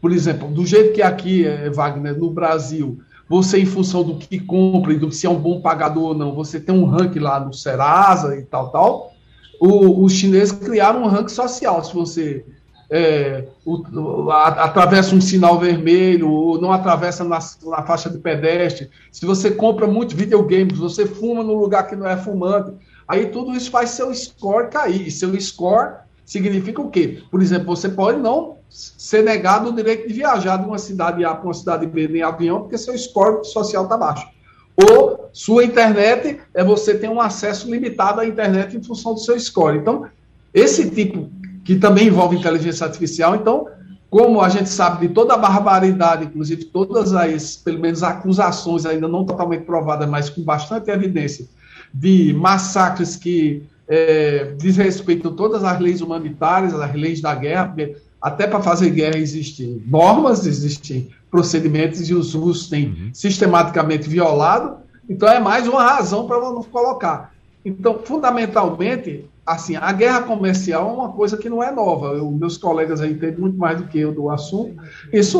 Por 0.00 0.12
exemplo, 0.12 0.48
do 0.48 0.64
jeito 0.66 0.92
que 0.92 1.02
aqui, 1.02 1.46
eh, 1.46 1.70
Wagner, 1.70 2.16
no 2.16 2.30
Brasil, 2.30 3.00
você, 3.32 3.58
em 3.58 3.64
função 3.64 4.04
do 4.04 4.16
que 4.16 4.38
compra 4.38 4.92
e 4.92 4.98
do 4.98 5.10
se 5.10 5.26
é 5.26 5.30
um 5.30 5.38
bom 5.38 5.58
pagador 5.58 6.08
ou 6.08 6.14
não, 6.14 6.34
você 6.34 6.60
tem 6.60 6.74
um 6.74 6.84
ranking 6.84 7.18
lá 7.18 7.40
no 7.40 7.54
Serasa 7.54 8.36
e 8.36 8.42
tal, 8.42 8.68
tal. 8.68 9.12
O, 9.58 10.04
os 10.04 10.12
chineses 10.12 10.52
criaram 10.52 11.02
um 11.02 11.06
ranking 11.06 11.32
social. 11.32 11.82
Se 11.82 11.94
você 11.94 12.44
é, 12.90 13.46
o, 13.64 14.30
a, 14.30 14.48
atravessa 14.48 15.14
um 15.14 15.20
sinal 15.22 15.58
vermelho 15.58 16.30
ou 16.30 16.60
não 16.60 16.70
atravessa 16.72 17.24
na, 17.24 17.38
na, 17.64 17.82
faixa 17.84 18.10
de 18.10 18.18
pedestre, 18.18 18.90
se 19.10 19.24
você 19.24 19.50
compra 19.50 19.86
muito 19.86 20.14
videogames, 20.14 20.76
você 20.76 21.06
fuma 21.06 21.42
no 21.42 21.54
lugar 21.54 21.86
que 21.86 21.96
não 21.96 22.06
é 22.06 22.18
fumante, 22.18 22.74
aí 23.08 23.28
tudo 23.28 23.56
isso 23.56 23.70
faz 23.70 23.88
seu 23.92 24.14
score 24.14 24.68
cair. 24.68 25.06
E 25.06 25.10
seu 25.10 25.40
score 25.40 26.00
significa 26.22 26.82
o 26.82 26.90
quê? 26.90 27.22
Por 27.30 27.40
exemplo, 27.40 27.74
você 27.74 27.88
pode 27.88 28.20
não 28.20 28.58
ser 28.72 29.22
negado 29.22 29.68
o 29.68 29.72
direito 29.72 30.08
de 30.08 30.14
viajar 30.14 30.56
de 30.56 30.66
uma 30.66 30.78
cidade 30.78 31.24
A 31.24 31.34
para 31.34 31.46
uma 31.46 31.54
cidade 31.54 31.86
B 31.86 32.06
em 32.06 32.22
avião, 32.22 32.60
porque 32.60 32.78
seu 32.78 32.96
score 32.96 33.44
social 33.44 33.84
está 33.84 33.96
baixo. 33.96 34.26
Ou 34.74 35.28
sua 35.32 35.64
internet 35.64 36.40
é 36.54 36.64
você 36.64 36.94
ter 36.94 37.10
um 37.10 37.20
acesso 37.20 37.70
limitado 37.70 38.20
à 38.20 38.26
internet 38.26 38.74
em 38.74 38.82
função 38.82 39.12
do 39.12 39.20
seu 39.20 39.38
score. 39.38 39.76
Então, 39.76 40.06
esse 40.54 40.90
tipo 40.90 41.28
que 41.64 41.76
também 41.76 42.08
envolve 42.08 42.36
inteligência 42.36 42.86
artificial, 42.86 43.36
então, 43.36 43.68
como 44.10 44.40
a 44.40 44.48
gente 44.48 44.68
sabe 44.68 45.06
de 45.06 45.14
toda 45.14 45.34
a 45.34 45.38
barbaridade, 45.38 46.24
inclusive 46.24 46.64
todas 46.64 47.12
as, 47.12 47.56
pelo 47.56 47.78
menos, 47.78 48.02
acusações 48.02 48.84
ainda 48.84 49.06
não 49.06 49.24
totalmente 49.24 49.64
provadas, 49.64 50.08
mas 50.08 50.28
com 50.28 50.42
bastante 50.42 50.90
evidência, 50.90 51.46
de 51.92 52.32
massacres 52.34 53.16
que 53.16 53.62
é, 53.86 54.54
desrespeitam 54.58 55.34
todas 55.34 55.62
as 55.62 55.78
leis 55.78 56.00
humanitárias, 56.00 56.74
as 56.74 56.94
leis 56.94 57.20
da 57.20 57.34
guerra, 57.34 57.74
até 58.22 58.46
para 58.46 58.62
fazer 58.62 58.90
guerra 58.90 59.18
existem 59.18 59.82
normas, 59.86 60.46
existem 60.46 61.10
procedimentos 61.28 62.08
e 62.08 62.14
os 62.14 62.34
russos 62.34 62.68
têm 62.68 62.86
uhum. 62.86 63.10
sistematicamente 63.12 64.08
violado. 64.08 64.76
Então 65.10 65.28
é 65.28 65.40
mais 65.40 65.66
uma 65.66 65.82
razão 65.82 66.26
para 66.26 66.38
não 66.38 66.62
colocar. 66.62 67.32
Então, 67.64 67.98
fundamentalmente, 68.04 69.24
assim, 69.44 69.74
a 69.76 69.92
guerra 69.92 70.22
comercial 70.22 70.88
é 70.88 70.92
uma 70.92 71.08
coisa 71.10 71.36
que 71.36 71.48
não 71.48 71.62
é 71.62 71.72
nova. 71.72 72.08
Eu, 72.08 72.30
meus 72.30 72.56
colegas 72.56 73.00
aí 73.00 73.12
entendem 73.12 73.40
muito 73.40 73.58
mais 73.58 73.80
do 73.80 73.88
que 73.88 73.98
eu 73.98 74.12
do 74.12 74.30
assunto. 74.30 74.76
Isso 75.12 75.38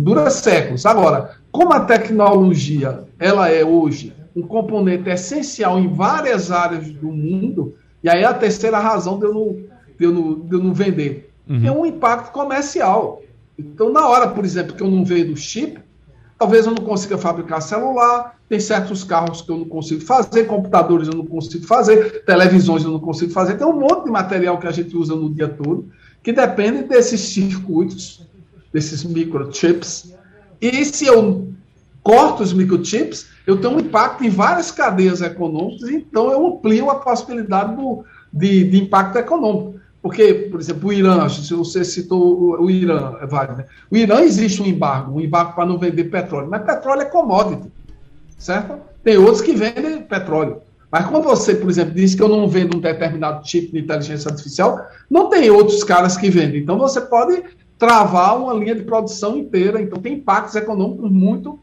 dura 0.00 0.28
séculos. 0.28 0.84
Agora, 0.84 1.36
como 1.50 1.72
a 1.72 1.80
tecnologia 1.80 3.04
ela 3.18 3.48
é 3.48 3.64
hoje 3.64 4.12
um 4.36 4.42
componente 4.42 5.08
essencial 5.08 5.78
em 5.78 5.88
várias 5.88 6.50
áreas 6.50 6.90
do 6.90 7.08
mundo, 7.08 7.74
e 8.02 8.08
aí 8.08 8.22
é 8.22 8.26
a 8.26 8.34
terceira 8.34 8.78
razão 8.78 9.18
de 9.18 9.24
eu 9.24 9.34
não, 9.34 9.56
de 9.98 10.04
eu 10.04 10.12
não, 10.12 10.40
de 10.40 10.54
eu 10.54 10.62
não 10.62 10.72
vender 10.72 11.27
uhum. 11.48 11.66
é 11.66 11.70
um 11.70 11.86
impacto 11.86 12.32
comercial. 12.32 13.22
Então, 13.58 13.92
na 13.92 14.06
hora, 14.06 14.28
por 14.28 14.44
exemplo, 14.44 14.74
que 14.74 14.82
eu 14.82 14.90
não 14.90 15.04
vendo 15.04 15.36
chip, 15.36 15.78
talvez 16.38 16.66
eu 16.66 16.72
não 16.72 16.84
consiga 16.84 17.18
fabricar 17.18 17.60
celular, 17.60 18.36
tem 18.48 18.60
certos 18.60 19.02
carros 19.02 19.42
que 19.42 19.50
eu 19.50 19.58
não 19.58 19.64
consigo 19.64 20.00
fazer, 20.00 20.44
computadores 20.44 21.08
eu 21.08 21.14
não 21.14 21.26
consigo 21.26 21.66
fazer, 21.66 22.24
televisões 22.24 22.84
eu 22.84 22.92
não 22.92 23.00
consigo 23.00 23.32
fazer, 23.32 23.56
tem 23.56 23.66
um 23.66 23.78
monte 23.78 24.04
de 24.04 24.10
material 24.10 24.58
que 24.58 24.66
a 24.66 24.72
gente 24.72 24.96
usa 24.96 25.14
no 25.14 25.28
dia 25.28 25.48
todo 25.48 25.88
que 26.22 26.32
depende 26.32 26.82
desses 26.82 27.20
circuitos, 27.20 28.26
desses 28.72 29.04
microchips. 29.04 30.14
E 30.60 30.84
se 30.84 31.06
eu 31.06 31.48
corto 32.02 32.42
os 32.42 32.52
microchips, 32.52 33.28
eu 33.46 33.60
tenho 33.60 33.76
um 33.76 33.80
impacto 33.80 34.24
em 34.24 34.28
várias 34.28 34.70
cadeias 34.70 35.22
econômicas, 35.22 35.88
então 35.88 36.30
eu 36.30 36.46
amplio 36.46 36.90
a 36.90 36.96
possibilidade 36.96 37.76
do, 37.76 38.04
de, 38.32 38.64
de 38.64 38.78
impacto 38.78 39.16
econômico. 39.16 39.80
Porque, 40.00 40.32
por 40.50 40.60
exemplo, 40.60 40.88
o 40.88 40.92
Irã, 40.92 41.28
se 41.28 41.52
você 41.52 41.84
citou 41.84 42.60
o 42.60 42.70
Irã, 42.70 43.16
Wagner, 43.28 43.66
o 43.90 43.96
Irã 43.96 44.20
existe 44.20 44.62
um 44.62 44.66
embargo, 44.66 45.16
um 45.16 45.20
embargo 45.20 45.54
para 45.54 45.66
não 45.66 45.76
vender 45.76 46.04
petróleo, 46.04 46.48
mas 46.48 46.62
petróleo 46.62 47.02
é 47.02 47.06
commodity, 47.06 47.68
certo? 48.38 48.78
Tem 49.02 49.16
outros 49.18 49.40
que 49.40 49.52
vendem 49.52 50.02
petróleo. 50.02 50.58
Mas 50.90 51.06
quando 51.06 51.24
você, 51.24 51.54
por 51.54 51.68
exemplo, 51.68 51.94
diz 51.94 52.14
que 52.14 52.22
eu 52.22 52.28
não 52.28 52.48
vendo 52.48 52.76
um 52.76 52.80
determinado 52.80 53.42
tipo 53.42 53.72
de 53.72 53.80
inteligência 53.80 54.30
artificial, 54.30 54.86
não 55.10 55.28
tem 55.28 55.50
outros 55.50 55.84
caras 55.84 56.16
que 56.16 56.30
vendem. 56.30 56.62
Então 56.62 56.78
você 56.78 57.00
pode 57.00 57.42
travar 57.78 58.40
uma 58.40 58.54
linha 58.54 58.74
de 58.74 58.84
produção 58.84 59.36
inteira. 59.36 59.82
Então 59.82 60.00
tem 60.00 60.14
impactos 60.14 60.56
econômicos 60.56 61.10
muito 61.10 61.58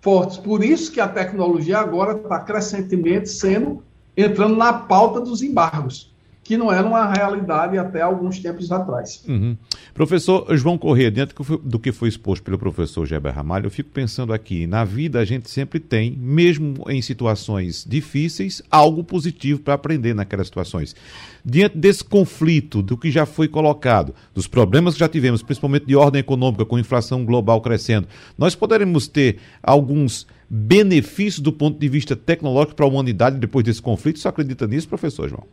fortes. 0.00 0.38
Por 0.38 0.64
isso 0.64 0.90
que 0.90 1.00
a 1.00 1.06
tecnologia 1.06 1.78
agora 1.78 2.16
está 2.16 2.38
crescentemente 2.40 3.28
sendo 3.28 3.82
entrando 4.16 4.56
na 4.56 4.72
pauta 4.72 5.20
dos 5.20 5.42
embargos 5.42 6.09
que 6.50 6.56
não 6.56 6.72
era 6.72 6.84
uma 6.84 7.06
realidade 7.12 7.78
até 7.78 8.02
alguns 8.02 8.40
tempos 8.40 8.72
atrás. 8.72 9.22
Uhum. 9.28 9.56
Professor 9.94 10.44
João 10.56 10.76
Corrêa, 10.76 11.08
dentro 11.08 11.60
do 11.62 11.78
que 11.78 11.92
foi 11.92 12.08
exposto 12.08 12.42
pelo 12.42 12.58
professor 12.58 13.06
Geber 13.06 13.32
Ramalho, 13.32 13.66
eu 13.66 13.70
fico 13.70 13.90
pensando 13.90 14.32
aqui, 14.32 14.66
na 14.66 14.82
vida 14.82 15.20
a 15.20 15.24
gente 15.24 15.48
sempre 15.48 15.78
tem, 15.78 16.10
mesmo 16.10 16.74
em 16.88 17.00
situações 17.00 17.86
difíceis, 17.88 18.60
algo 18.68 19.04
positivo 19.04 19.60
para 19.60 19.74
aprender 19.74 20.12
naquelas 20.12 20.48
situações. 20.48 20.96
Diante 21.44 21.78
desse 21.78 22.02
conflito, 22.02 22.82
do 22.82 22.96
que 22.96 23.12
já 23.12 23.24
foi 23.24 23.46
colocado, 23.46 24.12
dos 24.34 24.48
problemas 24.48 24.94
que 24.94 25.00
já 25.00 25.08
tivemos, 25.08 25.44
principalmente 25.44 25.86
de 25.86 25.94
ordem 25.94 26.18
econômica, 26.18 26.64
com 26.64 26.80
inflação 26.80 27.24
global 27.24 27.60
crescendo, 27.60 28.08
nós 28.36 28.56
poderemos 28.56 29.06
ter 29.06 29.38
alguns 29.62 30.26
benefícios 30.50 31.38
do 31.38 31.52
ponto 31.52 31.78
de 31.78 31.88
vista 31.88 32.16
tecnológico 32.16 32.74
para 32.74 32.86
a 32.86 32.88
humanidade 32.88 33.38
depois 33.38 33.64
desse 33.64 33.80
conflito? 33.80 34.18
Você 34.18 34.26
acredita 34.26 34.66
nisso, 34.66 34.88
professor 34.88 35.28
João? 35.28 35.46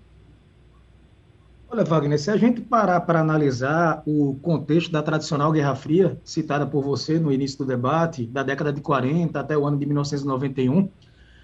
Olha, 1.69 1.83
Wagner, 1.83 2.17
se 2.17 2.31
a 2.31 2.37
gente 2.37 2.61
parar 2.61 3.01
para 3.01 3.19
analisar 3.19 4.01
o 4.05 4.35
contexto 4.41 4.89
da 4.89 5.03
tradicional 5.03 5.51
Guerra 5.51 5.75
Fria, 5.75 6.17
citada 6.23 6.65
por 6.65 6.81
você 6.81 7.19
no 7.19 7.29
início 7.29 7.57
do 7.57 7.65
debate, 7.65 8.25
da 8.25 8.41
década 8.41 8.71
de 8.71 8.79
40 8.79 9.37
até 9.37 9.57
o 9.57 9.67
ano 9.67 9.77
de 9.77 9.85
1991, 9.85 10.87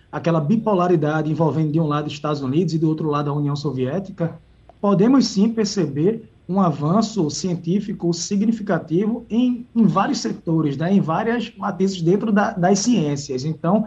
aquela 0.09 0.39
bipolaridade 0.39 1.29
envolvendo 1.29 1.73
de 1.73 1.79
um 1.79 1.87
lado 1.87 2.07
Estados 2.07 2.41
Unidos 2.41 2.73
e 2.73 2.79
do 2.79 2.87
outro 2.87 3.09
lado 3.09 3.29
a 3.29 3.33
União 3.33 3.53
Soviética, 3.53 4.39
podemos 4.79 5.27
sim 5.27 5.49
perceber 5.49 6.29
um 6.47 6.61
avanço 6.61 7.29
científico 7.29 8.13
significativo 8.13 9.25
em, 9.29 9.67
em 9.75 9.85
vários 9.85 10.19
setores, 10.19 10.77
né, 10.77 10.93
em 10.93 11.01
várias 11.01 11.53
matizes 11.57 12.01
dentro 12.01 12.31
da, 12.31 12.51
das 12.51 12.79
ciências. 12.79 13.43
Então, 13.43 13.85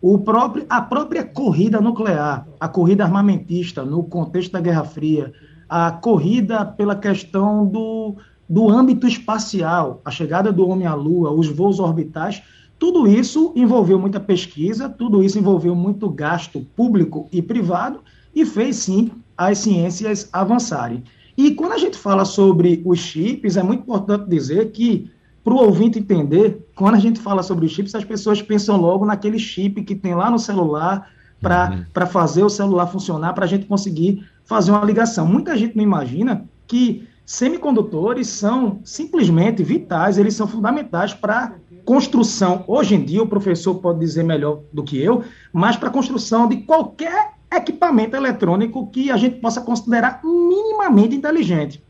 o 0.00 0.18
próprio, 0.18 0.64
a 0.68 0.80
própria 0.80 1.24
corrida 1.24 1.78
nuclear, 1.78 2.46
a 2.58 2.68
corrida 2.68 3.04
armamentista 3.04 3.84
no 3.84 4.02
contexto 4.02 4.52
da 4.52 4.60
Guerra 4.60 4.84
Fria, 4.84 5.32
a 5.76 5.90
corrida 5.90 6.64
pela 6.64 6.94
questão 6.94 7.66
do, 7.66 8.14
do 8.48 8.70
âmbito 8.70 9.08
espacial, 9.08 10.00
a 10.04 10.10
chegada 10.10 10.52
do 10.52 10.68
homem 10.68 10.86
à 10.86 10.94
Lua, 10.94 11.32
os 11.32 11.48
voos 11.48 11.80
orbitais, 11.80 12.40
tudo 12.78 13.08
isso 13.08 13.52
envolveu 13.56 13.98
muita 13.98 14.20
pesquisa, 14.20 14.88
tudo 14.88 15.20
isso 15.20 15.36
envolveu 15.36 15.74
muito 15.74 16.08
gasto 16.08 16.64
público 16.76 17.28
e 17.32 17.42
privado 17.42 17.98
e 18.32 18.46
fez 18.46 18.76
sim 18.76 19.10
as 19.36 19.58
ciências 19.58 20.28
avançarem. 20.32 21.02
E 21.36 21.50
quando 21.50 21.72
a 21.72 21.78
gente 21.78 21.98
fala 21.98 22.24
sobre 22.24 22.80
os 22.84 23.00
chips, 23.00 23.56
é 23.56 23.62
muito 23.64 23.80
importante 23.80 24.30
dizer 24.30 24.70
que, 24.70 25.10
para 25.42 25.54
o 25.54 25.56
ouvinte 25.56 25.98
entender, 25.98 26.68
quando 26.76 26.94
a 26.94 27.00
gente 27.00 27.18
fala 27.18 27.42
sobre 27.42 27.66
os 27.66 27.72
chips, 27.72 27.96
as 27.96 28.04
pessoas 28.04 28.40
pensam 28.40 28.80
logo 28.80 29.04
naquele 29.04 29.40
chip 29.40 29.82
que 29.82 29.96
tem 29.96 30.14
lá 30.14 30.30
no 30.30 30.38
celular 30.38 31.10
para 31.40 31.84
uhum. 31.96 32.06
fazer 32.06 32.44
o 32.44 32.48
celular 32.48 32.86
funcionar, 32.86 33.32
para 33.32 33.44
a 33.44 33.48
gente 33.48 33.66
conseguir 33.66 34.24
fazer 34.44 34.70
uma 34.70 34.84
ligação. 34.84 35.26
Muita 35.26 35.56
gente 35.56 35.76
não 35.76 35.82
imagina 35.82 36.48
que 36.66 37.08
semicondutores 37.24 38.28
são 38.28 38.80
simplesmente 38.84 39.62
vitais, 39.62 40.18
eles 40.18 40.34
são 40.34 40.46
fundamentais 40.46 41.14
para 41.14 41.54
construção. 41.84 42.64
Hoje 42.66 42.94
em 42.94 43.04
dia, 43.04 43.22
o 43.22 43.26
professor 43.26 43.74
pode 43.76 43.98
dizer 44.00 44.22
melhor 44.22 44.60
do 44.72 44.82
que 44.82 44.98
eu, 44.98 45.22
mas 45.52 45.76
para 45.76 45.88
a 45.88 45.92
construção 45.92 46.48
de 46.48 46.58
qualquer 46.58 47.34
equipamento 47.52 48.16
eletrônico 48.16 48.86
que 48.88 49.10
a 49.10 49.16
gente 49.16 49.36
possa 49.40 49.60
considerar 49.60 50.20
minimamente 50.24 51.14
inteligente. 51.14 51.82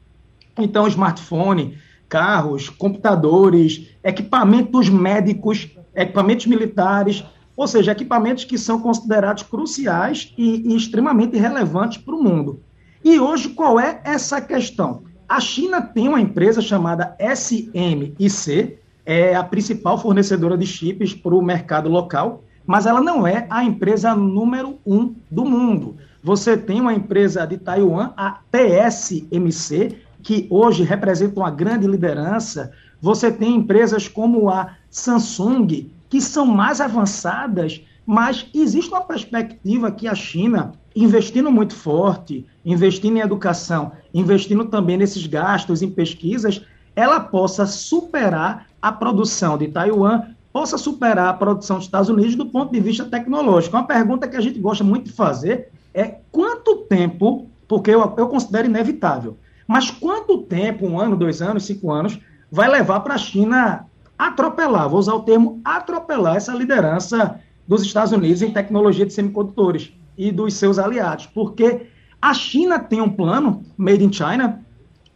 Então, 0.58 0.86
smartphone, 0.86 1.78
carros, 2.08 2.68
computadores, 2.68 3.88
equipamentos 4.02 4.88
médicos, 4.88 5.70
equipamentos 5.94 6.46
militares, 6.46 7.24
ou 7.56 7.66
seja, 7.66 7.92
equipamentos 7.92 8.44
que 8.44 8.58
são 8.58 8.80
considerados 8.80 9.42
cruciais 9.42 10.32
e, 10.36 10.72
e 10.72 10.76
extremamente 10.76 11.36
relevantes 11.36 11.98
para 11.98 12.14
o 12.14 12.22
mundo. 12.22 12.60
E 13.04 13.18
hoje, 13.20 13.50
qual 13.50 13.78
é 13.78 14.00
essa 14.04 14.40
questão? 14.40 15.02
A 15.28 15.40
China 15.40 15.80
tem 15.82 16.08
uma 16.08 16.20
empresa 16.20 16.60
chamada 16.60 17.16
SMIC, 17.18 18.78
é 19.06 19.34
a 19.34 19.44
principal 19.44 19.98
fornecedora 19.98 20.56
de 20.56 20.66
chips 20.66 21.14
para 21.14 21.34
o 21.34 21.42
mercado 21.42 21.88
local, 21.88 22.42
mas 22.66 22.86
ela 22.86 23.00
não 23.00 23.26
é 23.26 23.46
a 23.50 23.62
empresa 23.62 24.14
número 24.14 24.78
um 24.86 25.14
do 25.30 25.44
mundo. 25.44 25.96
Você 26.22 26.56
tem 26.56 26.80
uma 26.80 26.94
empresa 26.94 27.46
de 27.46 27.58
Taiwan, 27.58 28.12
a 28.16 28.38
TSMC, 28.50 29.98
que 30.22 30.46
hoje 30.48 30.82
representa 30.82 31.38
uma 31.38 31.50
grande 31.50 31.86
liderança. 31.86 32.72
Você 33.00 33.30
tem 33.30 33.56
empresas 33.56 34.08
como 34.08 34.48
a 34.48 34.74
Samsung, 34.88 35.90
que 36.14 36.20
são 36.20 36.46
mais 36.46 36.80
avançadas, 36.80 37.80
mas 38.06 38.46
existe 38.54 38.88
uma 38.88 39.00
perspectiva 39.00 39.90
que 39.90 40.06
a 40.06 40.14
China, 40.14 40.70
investindo 40.94 41.50
muito 41.50 41.74
forte, 41.74 42.46
investindo 42.64 43.16
em 43.16 43.20
educação, 43.20 43.90
investindo 44.14 44.66
também 44.66 44.96
nesses 44.96 45.26
gastos 45.26 45.82
em 45.82 45.90
pesquisas, 45.90 46.62
ela 46.94 47.18
possa 47.18 47.66
superar 47.66 48.68
a 48.80 48.92
produção 48.92 49.58
de 49.58 49.66
Taiwan, 49.66 50.22
possa 50.52 50.78
superar 50.78 51.30
a 51.30 51.32
produção 51.34 51.78
dos 51.78 51.86
Estados 51.86 52.08
Unidos 52.08 52.36
do 52.36 52.46
ponto 52.46 52.72
de 52.72 52.78
vista 52.78 53.04
tecnológico. 53.06 53.76
Uma 53.76 53.84
pergunta 53.84 54.28
que 54.28 54.36
a 54.36 54.40
gente 54.40 54.60
gosta 54.60 54.84
muito 54.84 55.06
de 55.06 55.12
fazer 55.12 55.72
é 55.92 56.18
quanto 56.30 56.84
tempo, 56.88 57.50
porque 57.66 57.90
eu, 57.90 58.14
eu 58.16 58.28
considero 58.28 58.68
inevitável, 58.68 59.36
mas 59.66 59.90
quanto 59.90 60.42
tempo, 60.42 60.86
um 60.86 60.96
ano, 60.96 61.16
dois 61.16 61.42
anos, 61.42 61.64
cinco 61.64 61.90
anos, 61.90 62.20
vai 62.52 62.68
levar 62.68 63.00
para 63.00 63.14
a 63.14 63.18
China 63.18 63.86
atropelar, 64.18 64.88
vou 64.88 64.98
usar 64.98 65.14
o 65.14 65.22
termo 65.22 65.60
atropelar 65.64 66.36
essa 66.36 66.52
liderança 66.52 67.40
dos 67.66 67.82
Estados 67.82 68.12
Unidos 68.12 68.42
em 68.42 68.50
tecnologia 68.50 69.06
de 69.06 69.12
semicondutores 69.12 69.92
e 70.16 70.30
dos 70.30 70.54
seus 70.54 70.78
aliados, 70.78 71.26
porque 71.26 71.86
a 72.20 72.32
China 72.32 72.78
tem 72.78 73.00
um 73.00 73.10
plano, 73.10 73.64
Made 73.76 74.04
in 74.04 74.12
China, 74.12 74.64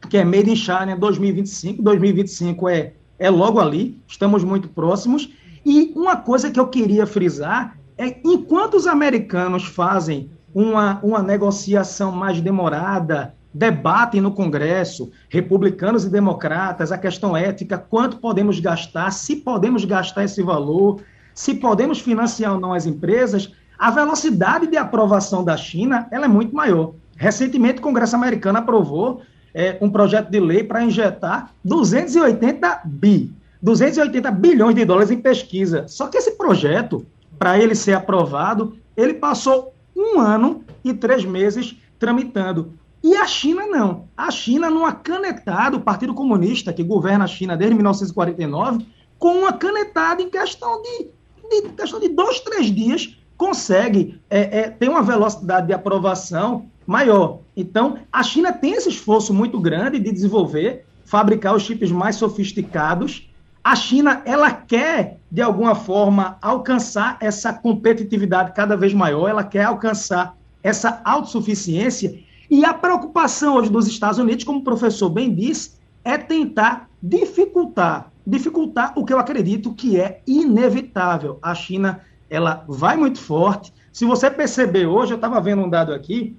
que 0.08 0.16
é 0.16 0.24
Made 0.24 0.50
in 0.50 0.56
China 0.56 0.96
2025, 0.96 1.82
2025 1.82 2.68
é, 2.68 2.92
é 3.18 3.30
logo 3.30 3.60
ali, 3.60 4.00
estamos 4.06 4.44
muito 4.44 4.68
próximos, 4.68 5.30
e 5.64 5.92
uma 5.94 6.16
coisa 6.16 6.50
que 6.50 6.58
eu 6.58 6.66
queria 6.66 7.06
frisar 7.06 7.78
é, 7.96 8.20
enquanto 8.24 8.74
os 8.74 8.86
americanos 8.86 9.64
fazem 9.64 10.30
uma, 10.54 11.00
uma 11.02 11.22
negociação 11.22 12.12
mais 12.12 12.40
demorada, 12.40 13.34
debatem 13.52 14.20
no 14.20 14.32
Congresso, 14.32 15.10
republicanos 15.28 16.04
e 16.04 16.10
democratas, 16.10 16.92
a 16.92 16.98
questão 16.98 17.36
ética, 17.36 17.78
quanto 17.78 18.18
podemos 18.18 18.60
gastar, 18.60 19.10
se 19.10 19.36
podemos 19.36 19.84
gastar 19.84 20.24
esse 20.24 20.42
valor, 20.42 21.00
se 21.34 21.54
podemos 21.54 22.00
financiar 22.00 22.54
ou 22.54 22.60
não 22.60 22.72
as 22.72 22.86
empresas, 22.86 23.52
a 23.78 23.90
velocidade 23.90 24.66
de 24.66 24.76
aprovação 24.76 25.44
da 25.44 25.56
China 25.56 26.08
ela 26.10 26.24
é 26.24 26.28
muito 26.28 26.54
maior. 26.54 26.94
Recentemente, 27.16 27.78
o 27.78 27.82
Congresso 27.82 28.16
americano 28.16 28.58
aprovou 28.58 29.22
é, 29.54 29.78
um 29.80 29.90
projeto 29.90 30.30
de 30.30 30.40
lei 30.40 30.62
para 30.62 30.84
injetar 30.84 31.52
280 31.64 32.82
bi, 32.84 33.32
280 33.62 34.30
bilhões 34.32 34.74
de 34.74 34.84
dólares 34.84 35.10
em 35.10 35.18
pesquisa. 35.18 35.86
Só 35.88 36.08
que 36.08 36.18
esse 36.18 36.32
projeto, 36.32 37.06
para 37.38 37.58
ele 37.58 37.74
ser 37.74 37.94
aprovado, 37.94 38.76
ele 38.96 39.14
passou 39.14 39.72
um 39.96 40.20
ano 40.20 40.64
e 40.84 40.92
três 40.92 41.24
meses 41.24 41.76
tramitando. 41.98 42.72
E 43.02 43.16
a 43.16 43.26
China 43.26 43.66
não. 43.66 44.08
A 44.16 44.30
China, 44.30 44.68
numa 44.70 44.92
canetada, 44.92 45.76
o 45.76 45.80
Partido 45.80 46.14
Comunista, 46.14 46.72
que 46.72 46.82
governa 46.82 47.24
a 47.24 47.28
China 47.28 47.56
desde 47.56 47.74
1949, 47.74 48.86
com 49.18 49.38
uma 49.38 49.52
canetada 49.52 50.22
em 50.22 50.28
questão 50.28 50.82
de, 50.82 51.08
de 51.48 51.68
questão 51.70 52.00
de 52.00 52.08
dois, 52.08 52.40
três 52.40 52.66
dias, 52.66 53.16
consegue 53.36 54.20
é, 54.28 54.60
é, 54.60 54.70
ter 54.70 54.88
uma 54.88 55.02
velocidade 55.02 55.68
de 55.68 55.72
aprovação 55.72 56.66
maior. 56.84 57.40
Então, 57.56 57.98
a 58.12 58.22
China 58.22 58.52
tem 58.52 58.72
esse 58.72 58.88
esforço 58.88 59.32
muito 59.32 59.60
grande 59.60 59.98
de 59.98 60.10
desenvolver, 60.10 60.84
fabricar 61.04 61.54
os 61.54 61.62
chips 61.62 61.92
mais 61.92 62.16
sofisticados. 62.16 63.30
A 63.62 63.76
China, 63.76 64.22
ela 64.24 64.50
quer, 64.50 65.18
de 65.30 65.40
alguma 65.40 65.74
forma, 65.74 66.36
alcançar 66.42 67.16
essa 67.20 67.52
competitividade 67.52 68.52
cada 68.52 68.76
vez 68.76 68.92
maior, 68.92 69.28
ela 69.28 69.44
quer 69.44 69.64
alcançar 69.64 70.36
essa 70.62 71.00
autossuficiência 71.04 72.18
e 72.50 72.64
a 72.64 72.72
preocupação 72.72 73.56
hoje 73.56 73.70
dos 73.70 73.86
Estados 73.86 74.18
Unidos, 74.18 74.44
como 74.44 74.60
o 74.60 74.64
professor 74.64 75.10
bem 75.10 75.34
disse, 75.34 75.72
é 76.02 76.16
tentar 76.16 76.88
dificultar, 77.02 78.10
dificultar 78.26 78.92
o 78.96 79.04
que 79.04 79.12
eu 79.12 79.18
acredito 79.18 79.74
que 79.74 80.00
é 80.00 80.22
inevitável. 80.26 81.38
A 81.42 81.54
China, 81.54 82.00
ela 82.30 82.64
vai 82.66 82.96
muito 82.96 83.20
forte. 83.20 83.72
Se 83.92 84.04
você 84.04 84.30
perceber 84.30 84.86
hoje, 84.86 85.12
eu 85.12 85.16
estava 85.16 85.40
vendo 85.40 85.62
um 85.62 85.68
dado 85.68 85.92
aqui 85.92 86.36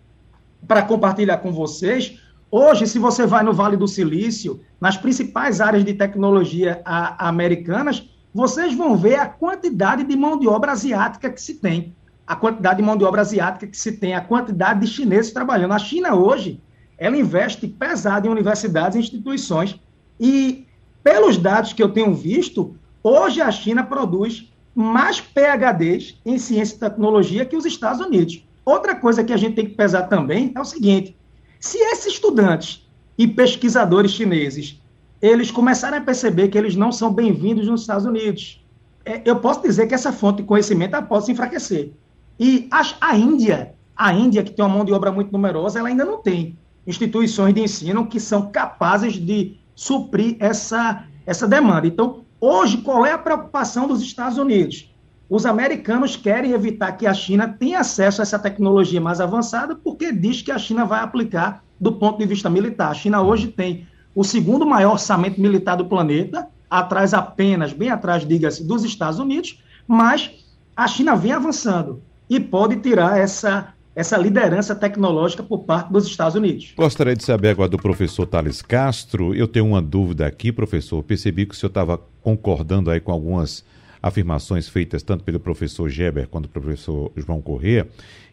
para 0.67 0.81
compartilhar 0.81 1.37
com 1.37 1.51
vocês. 1.51 2.19
Hoje, 2.49 2.87
se 2.87 2.97
você 2.97 3.27
vai 3.27 3.43
no 3.43 3.53
Vale 3.53 3.77
do 3.77 3.87
Silício, 3.87 4.59
nas 4.81 4.97
principais 4.97 5.61
áreas 5.61 5.85
de 5.85 5.93
tecnologia 5.93 6.81
americanas, 7.19 8.09
vocês 8.33 8.73
vão 8.73 8.97
ver 8.97 9.19
a 9.19 9.27
quantidade 9.27 10.03
de 10.03 10.15
mão 10.15 10.39
de 10.39 10.47
obra 10.47 10.71
asiática 10.71 11.29
que 11.29 11.41
se 11.41 11.55
tem 11.55 11.95
a 12.29 12.35
quantidade 12.35 12.77
de 12.77 12.83
mão 12.83 12.95
de 12.95 13.03
obra 13.03 13.21
asiática 13.21 13.65
que 13.65 13.75
se 13.75 13.93
tem, 13.93 14.13
a 14.13 14.21
quantidade 14.21 14.81
de 14.81 14.85
chineses 14.85 15.31
trabalhando. 15.31 15.73
A 15.73 15.79
China 15.79 16.13
hoje, 16.13 16.61
ela 16.95 17.17
investe 17.17 17.67
pesado 17.67 18.27
em 18.27 18.29
universidades 18.29 18.95
e 18.95 18.99
instituições. 18.99 19.79
E, 20.19 20.67
pelos 21.03 21.39
dados 21.39 21.73
que 21.73 21.81
eu 21.81 21.89
tenho 21.89 22.13
visto, 22.13 22.75
hoje 23.01 23.41
a 23.41 23.49
China 23.49 23.83
produz 23.83 24.53
mais 24.75 25.19
PHDs 25.19 26.21
em 26.23 26.37
ciência 26.37 26.75
e 26.75 26.79
tecnologia 26.79 27.45
que 27.45 27.57
os 27.57 27.65
Estados 27.65 27.99
Unidos. 27.99 28.45
Outra 28.63 28.93
coisa 28.93 29.23
que 29.23 29.33
a 29.33 29.37
gente 29.37 29.55
tem 29.55 29.65
que 29.65 29.73
pesar 29.73 30.03
também 30.03 30.51
é 30.55 30.61
o 30.61 30.65
seguinte: 30.65 31.17
se 31.59 31.79
esses 31.79 32.13
estudantes 32.13 32.87
e 33.17 33.27
pesquisadores 33.27 34.11
chineses 34.11 34.79
eles 35.19 35.49
começarem 35.49 35.97
a 35.97 36.03
perceber 36.03 36.49
que 36.49 36.57
eles 36.59 36.75
não 36.75 36.91
são 36.91 37.11
bem-vindos 37.11 37.67
nos 37.67 37.81
Estados 37.81 38.05
Unidos, 38.05 38.63
é, 39.03 39.19
eu 39.25 39.37
posso 39.37 39.63
dizer 39.63 39.87
que 39.87 39.95
essa 39.95 40.11
fonte 40.11 40.43
de 40.43 40.43
conhecimento 40.43 41.01
pode 41.03 41.25
se 41.25 41.31
enfraquecer. 41.31 41.91
E 42.39 42.69
a, 42.71 42.81
a 43.01 43.17
Índia, 43.17 43.73
a 43.95 44.13
Índia, 44.13 44.43
que 44.43 44.51
tem 44.51 44.63
uma 44.63 44.73
mão 44.73 44.85
de 44.85 44.93
obra 44.93 45.11
muito 45.11 45.31
numerosa, 45.31 45.77
ela 45.77 45.89
ainda 45.89 46.05
não 46.05 46.19
tem 46.19 46.57
instituições 46.87 47.53
de 47.53 47.61
ensino 47.61 48.07
que 48.07 48.19
são 48.19 48.49
capazes 48.49 49.13
de 49.13 49.57
suprir 49.75 50.37
essa, 50.39 51.03
essa 51.25 51.45
demanda. 51.45 51.85
Então, 51.85 52.21
hoje, 52.39 52.77
qual 52.77 53.05
é 53.05 53.11
a 53.11 53.17
preocupação 53.17 53.87
dos 53.87 54.01
Estados 54.01 54.37
Unidos? 54.37 54.89
Os 55.29 55.45
americanos 55.45 56.15
querem 56.15 56.53
evitar 56.53 56.93
que 56.93 57.05
a 57.05 57.13
China 57.13 57.47
tenha 57.47 57.81
acesso 57.81 58.21
a 58.21 58.23
essa 58.23 58.39
tecnologia 58.39 59.01
mais 59.01 59.19
avançada, 59.19 59.75
porque 59.75 60.11
diz 60.11 60.41
que 60.41 60.51
a 60.51 60.57
China 60.57 60.85
vai 60.85 61.01
aplicar 61.01 61.63
do 61.79 61.91
ponto 61.91 62.17
de 62.17 62.25
vista 62.25 62.49
militar. 62.49 62.89
A 62.89 62.95
China 62.95 63.21
hoje 63.21 63.49
tem 63.49 63.85
o 64.15 64.23
segundo 64.23 64.65
maior 64.65 64.93
orçamento 64.93 65.39
militar 65.39 65.75
do 65.75 65.85
planeta, 65.85 66.47
atrás 66.69 67.13
apenas, 67.13 67.73
bem 67.73 67.89
atrás, 67.89 68.25
diga-se, 68.25 68.63
dos 68.63 68.83
Estados 68.83 69.19
Unidos, 69.19 69.61
mas 69.87 70.31
a 70.75 70.87
China 70.87 71.15
vem 71.15 71.33
avançando 71.33 72.01
e 72.29 72.39
pode 72.39 72.77
tirar 72.77 73.19
essa, 73.19 73.73
essa 73.95 74.17
liderança 74.17 74.75
tecnológica 74.75 75.41
por 75.41 75.63
parte 75.63 75.91
dos 75.91 76.05
Estados 76.05 76.35
Unidos. 76.35 76.73
Gostaria 76.77 77.15
de 77.15 77.23
saber 77.23 77.49
agora 77.49 77.69
do 77.69 77.77
professor 77.77 78.25
Thales 78.27 78.61
Castro. 78.61 79.33
Eu 79.33 79.47
tenho 79.47 79.65
uma 79.65 79.81
dúvida 79.81 80.27
aqui, 80.27 80.51
professor. 80.51 81.01
Percebi 81.01 81.45
que 81.45 81.55
o 81.55 81.57
senhor 81.57 81.69
estava 81.69 81.99
concordando 82.21 82.91
aí 82.91 82.99
com 82.99 83.11
algumas 83.11 83.63
afirmações 84.01 84.69
feitas 84.69 85.03
tanto 85.03 85.23
pelo 85.23 85.39
professor 85.39 85.89
Geber 85.89 86.27
quanto 86.27 86.47
pelo 86.47 86.63
professor 86.63 87.11
João 87.17 87.41
Corrêa. 87.41 87.87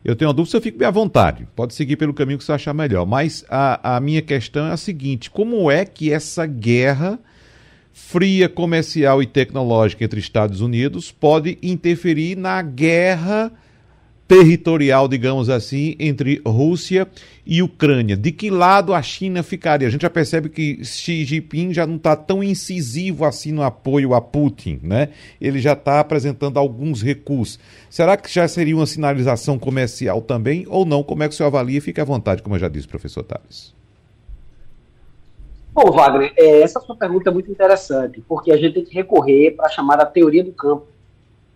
Eu 0.04 0.14
tenho 0.14 0.28
uma 0.28 0.34
dúvida, 0.34 0.52
você 0.52 0.60
fique 0.60 0.78
bem 0.78 0.86
à 0.86 0.92
vontade. 0.92 1.48
Pode 1.56 1.74
seguir 1.74 1.96
pelo 1.96 2.14
caminho 2.14 2.38
que 2.38 2.44
você 2.44 2.52
achar 2.52 2.72
melhor. 2.72 3.04
Mas 3.04 3.44
a, 3.48 3.96
a 3.96 4.00
minha 4.00 4.22
questão 4.22 4.66
é 4.66 4.72
a 4.72 4.76
seguinte: 4.76 5.30
como 5.30 5.70
é 5.70 5.84
que 5.84 6.12
essa 6.12 6.46
guerra 6.46 7.18
fria 7.92 8.46
comercial 8.48 9.22
e 9.22 9.26
tecnológica 9.26 10.04
entre 10.04 10.20
Estados 10.20 10.60
Unidos 10.60 11.10
pode 11.10 11.58
interferir 11.62 12.36
na 12.36 12.60
guerra 12.60 13.50
territorial, 14.28 15.06
digamos 15.06 15.48
assim, 15.48 15.94
entre 16.00 16.42
Rússia 16.44 17.06
e 17.44 17.62
Ucrânia. 17.62 18.16
De 18.16 18.32
que 18.32 18.50
lado 18.50 18.92
a 18.92 19.00
China 19.00 19.42
ficaria? 19.42 19.86
A 19.86 19.90
gente 19.90 20.02
já 20.02 20.10
percebe 20.10 20.48
que 20.48 20.84
Xi 20.84 21.24
Jinping 21.24 21.72
já 21.72 21.86
não 21.86 21.96
está 21.96 22.16
tão 22.16 22.42
incisivo 22.42 23.24
assim 23.24 23.52
no 23.52 23.62
apoio 23.62 24.14
a 24.14 24.20
Putin, 24.20 24.80
né? 24.82 25.10
Ele 25.40 25.60
já 25.60 25.74
está 25.74 26.00
apresentando 26.00 26.58
alguns 26.58 27.02
recursos. 27.02 27.58
Será 27.88 28.16
que 28.16 28.32
já 28.32 28.48
seria 28.48 28.76
uma 28.76 28.86
sinalização 28.86 29.58
comercial 29.58 30.20
também 30.20 30.66
ou 30.68 30.84
não? 30.84 31.04
Como 31.04 31.22
é 31.22 31.28
que 31.28 31.34
o 31.34 31.36
senhor 31.36 31.48
avalia? 31.48 31.80
Fique 31.80 32.00
à 32.00 32.04
vontade, 32.04 32.42
como 32.42 32.56
eu 32.56 32.60
já 32.60 32.68
disse, 32.68 32.88
professor 32.88 33.22
Tales. 33.22 33.74
Bom, 35.72 35.90
Wagner, 35.92 36.32
é, 36.36 36.62
essa 36.62 36.80
sua 36.80 36.96
pergunta 36.96 37.28
é 37.28 37.32
muito 37.32 37.50
interessante, 37.50 38.24
porque 38.26 38.50
a 38.50 38.56
gente 38.56 38.74
tem 38.74 38.84
que 38.84 38.94
recorrer 38.94 39.54
para 39.54 39.66
a 39.66 39.68
chamada 39.68 40.06
teoria 40.06 40.42
do 40.42 40.50
campo 40.50 40.86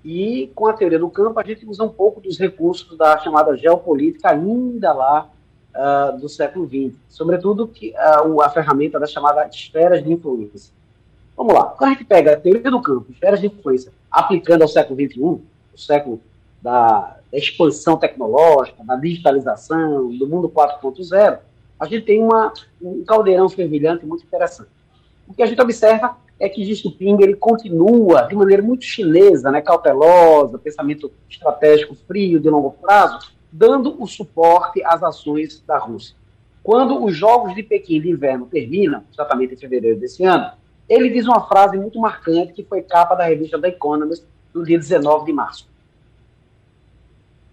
e 0.05 0.51
com 0.55 0.67
a 0.67 0.73
teoria 0.73 0.99
do 0.99 1.11
campo, 1.11 1.39
a 1.39 1.45
gente 1.45 1.67
usa 1.67 1.85
um 1.85 1.89
pouco 1.89 2.21
dos 2.21 2.39
recursos 2.39 2.97
da 2.97 3.19
chamada 3.19 3.57
geopolítica 3.57 4.31
ainda 4.31 4.93
lá 4.93 5.31
uh, 5.75 6.19
do 6.19 6.29
século 6.29 6.67
XX, 6.67 6.97
sobretudo 7.09 7.69
que, 7.69 7.91
uh, 7.91 8.41
a 8.41 8.49
ferramenta 8.49 8.99
da 8.99 9.07
chamada 9.07 9.47
esferas 9.47 10.03
de 10.03 10.13
influência. 10.13 10.73
Vamos 11.37 11.55
lá, 11.55 11.65
quando 11.65 11.91
a 11.91 11.93
gente 11.95 12.05
pega 12.05 12.33
a 12.33 12.37
teoria 12.37 12.71
do 12.71 12.81
campo, 12.81 13.11
esferas 13.11 13.41
de 13.41 13.47
influência, 13.47 13.93
aplicando 14.11 14.63
ao 14.63 14.69
século 14.69 14.99
XXI, 14.99 15.21
o 15.21 15.43
século 15.77 16.21
da, 16.63 17.17
da 17.31 17.39
expansão 17.39 17.97
tecnológica, 17.97 18.83
da 18.85 18.97
digitalização, 18.97 20.09
do 20.17 20.27
mundo 20.27 20.49
4.0, 20.49 21.39
a 21.79 21.87
gente 21.87 22.05
tem 22.05 22.23
uma, 22.23 22.53
um 22.81 23.05
caldeirão 23.05 23.49
fervilhante 23.49 24.05
muito 24.05 24.25
interessante. 24.25 24.69
O 25.27 25.33
que 25.33 25.43
a 25.43 25.47
gente 25.47 25.61
observa 25.61 26.17
é 26.41 26.49
que 26.49 26.65
Xi 26.65 26.75
Jinping 26.75 27.19
ele 27.21 27.37
continua 27.37 28.23
de 28.23 28.35
maneira 28.35 28.63
muito 28.63 28.83
chinesa, 28.83 29.51
né, 29.51 29.61
cautelosa, 29.61 30.59
pensamento 30.59 31.13
estratégico 31.29 31.95
frio 31.95 32.41
de 32.41 32.49
longo 32.49 32.73
prazo, 32.73 33.31
dando 33.53 34.03
o 34.03 34.07
suporte 34.07 34.83
às 34.83 35.03
ações 35.03 35.63
da 35.67 35.77
Rússia. 35.77 36.17
Quando 36.63 37.05
os 37.05 37.15
Jogos 37.15 37.55
de 37.55 37.63
Pequim 37.63 38.01
de 38.01 38.11
inverno 38.11 38.47
terminam, 38.47 39.05
exatamente 39.13 39.55
em 39.55 39.59
fevereiro 39.59 40.01
desse 40.01 40.25
ano, 40.25 40.53
ele 40.89 41.11
diz 41.11 41.27
uma 41.27 41.47
frase 41.47 41.77
muito 41.77 42.01
marcante 42.01 42.55
que 42.55 42.65
foi 42.65 42.83
capa 42.83 43.15
da 43.15 43.25
revista 43.25 43.61
The 43.61 43.69
Economist 43.69 44.25
no 44.55 44.65
dia 44.65 44.79
19 44.79 45.27
de 45.27 45.33
março. 45.33 45.69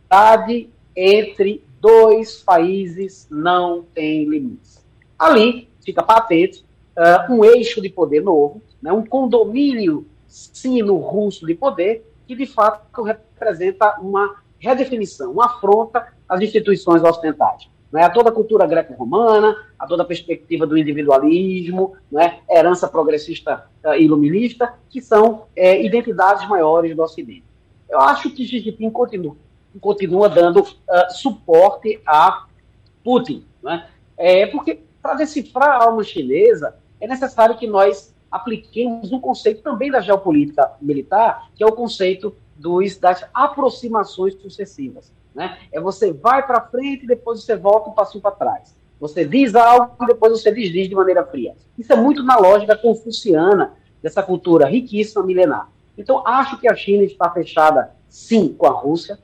Cidade 0.04 0.70
entre 0.96 1.64
dois 1.80 2.42
países 2.42 3.28
não 3.30 3.84
tem 3.94 4.26
limites. 4.26 4.84
Ali 5.20 5.70
fica 5.84 6.02
patente 6.02 6.66
uh, 6.98 7.32
um 7.32 7.46
eixo 7.46 7.82
de 7.82 7.90
poder 7.90 8.22
novo, 8.22 8.62
né, 8.82 8.92
um 8.92 9.06
condomínio 9.06 10.08
sino-russo 10.28 11.46
de 11.46 11.56
poder, 11.56 12.06
que 12.28 12.36
de 12.36 12.46
fato 12.46 13.04
representa 13.04 14.00
uma 14.02 14.36
redefinição, 14.60 15.32
uma 15.32 15.46
afronta 15.46 16.08
às 16.28 16.42
instituições 16.42 17.04
ocidentais. 17.04 17.70
Né, 17.90 18.04
a 18.04 18.10
toda 18.10 18.30
a 18.30 18.34
cultura 18.34 18.68
greco-romana, 18.68 19.56
a 19.80 19.88
toda 19.88 20.04
a 20.04 20.06
perspectiva 20.06 20.68
do 20.68 20.78
individualismo, 20.78 21.96
né, 22.12 22.40
herança 22.50 22.86
progressista 22.86 23.66
uh, 23.86 23.94
iluminista, 23.94 24.74
que 24.90 25.02
são 25.02 25.46
é, 25.56 25.82
identidades 25.86 26.48
maiores 26.50 26.94
do 26.94 27.02
Ocidente. 27.02 27.46
Eu 27.90 28.02
acho 28.02 28.30
que 28.32 28.46
Xi 28.46 28.60
Jinping 28.60 28.90
continua, 28.90 29.38
continua 29.80 30.28
dando 30.28 30.60
uh, 30.60 30.68
suporte 31.12 32.02
a 32.06 32.48
Putin. 33.06 33.46
Né, 33.64 33.88
é, 34.18 34.48
porque, 34.48 34.82
para 35.02 35.14
decifrar 35.14 35.70
a 35.70 35.86
alma 35.86 36.04
chinesa, 36.04 36.76
é 37.00 37.08
necessário 37.08 37.58
que 37.58 37.68
nós 37.68 38.14
apliquemos 38.32 39.12
um 39.12 39.20
conceito 39.20 39.62
também 39.62 39.90
da 39.90 40.02
geopolítica 40.02 40.74
militar, 40.82 41.50
que 41.56 41.64
é 41.64 41.68
o 41.68 41.72
conceito 41.72 42.36
dos, 42.56 42.98
das 42.98 43.24
aproximações 43.34 44.34
sucessivas. 44.36 45.12
Né? 45.34 45.58
É 45.72 45.80
você 45.80 46.12
vai 46.12 46.46
para 46.46 46.62
frente 46.62 47.04
e 47.04 47.08
depois 47.08 47.44
você 47.44 47.56
volta 47.56 47.90
um 47.90 47.94
passinho 47.94 48.22
para 48.22 48.32
trás. 48.32 48.76
Você 49.00 49.24
diz 49.24 49.56
algo 49.56 49.96
e 50.04 50.08
depois 50.08 50.32
você 50.32 50.52
desdiz 50.52 50.90
de 50.90 50.96
maneira 50.96 51.24
fria. 51.24 51.56
Isso 51.78 51.94
é 51.94 51.96
muito 51.96 52.24
na 52.24 52.38
lógica 52.38 52.76
confuciana 52.76 53.74
dessa 54.02 54.24
cultura 54.24 54.66
riquíssima 54.66 55.24
milenar. 55.24 55.70
Então, 55.98 56.26
acho 56.28 56.60
que 56.60 56.68
a 56.68 56.76
China 56.76 57.04
está 57.04 57.30
fechada, 57.30 57.96
sim, 58.10 58.54
com 58.54 58.66
a 58.66 58.72
Rússia. 58.72 59.20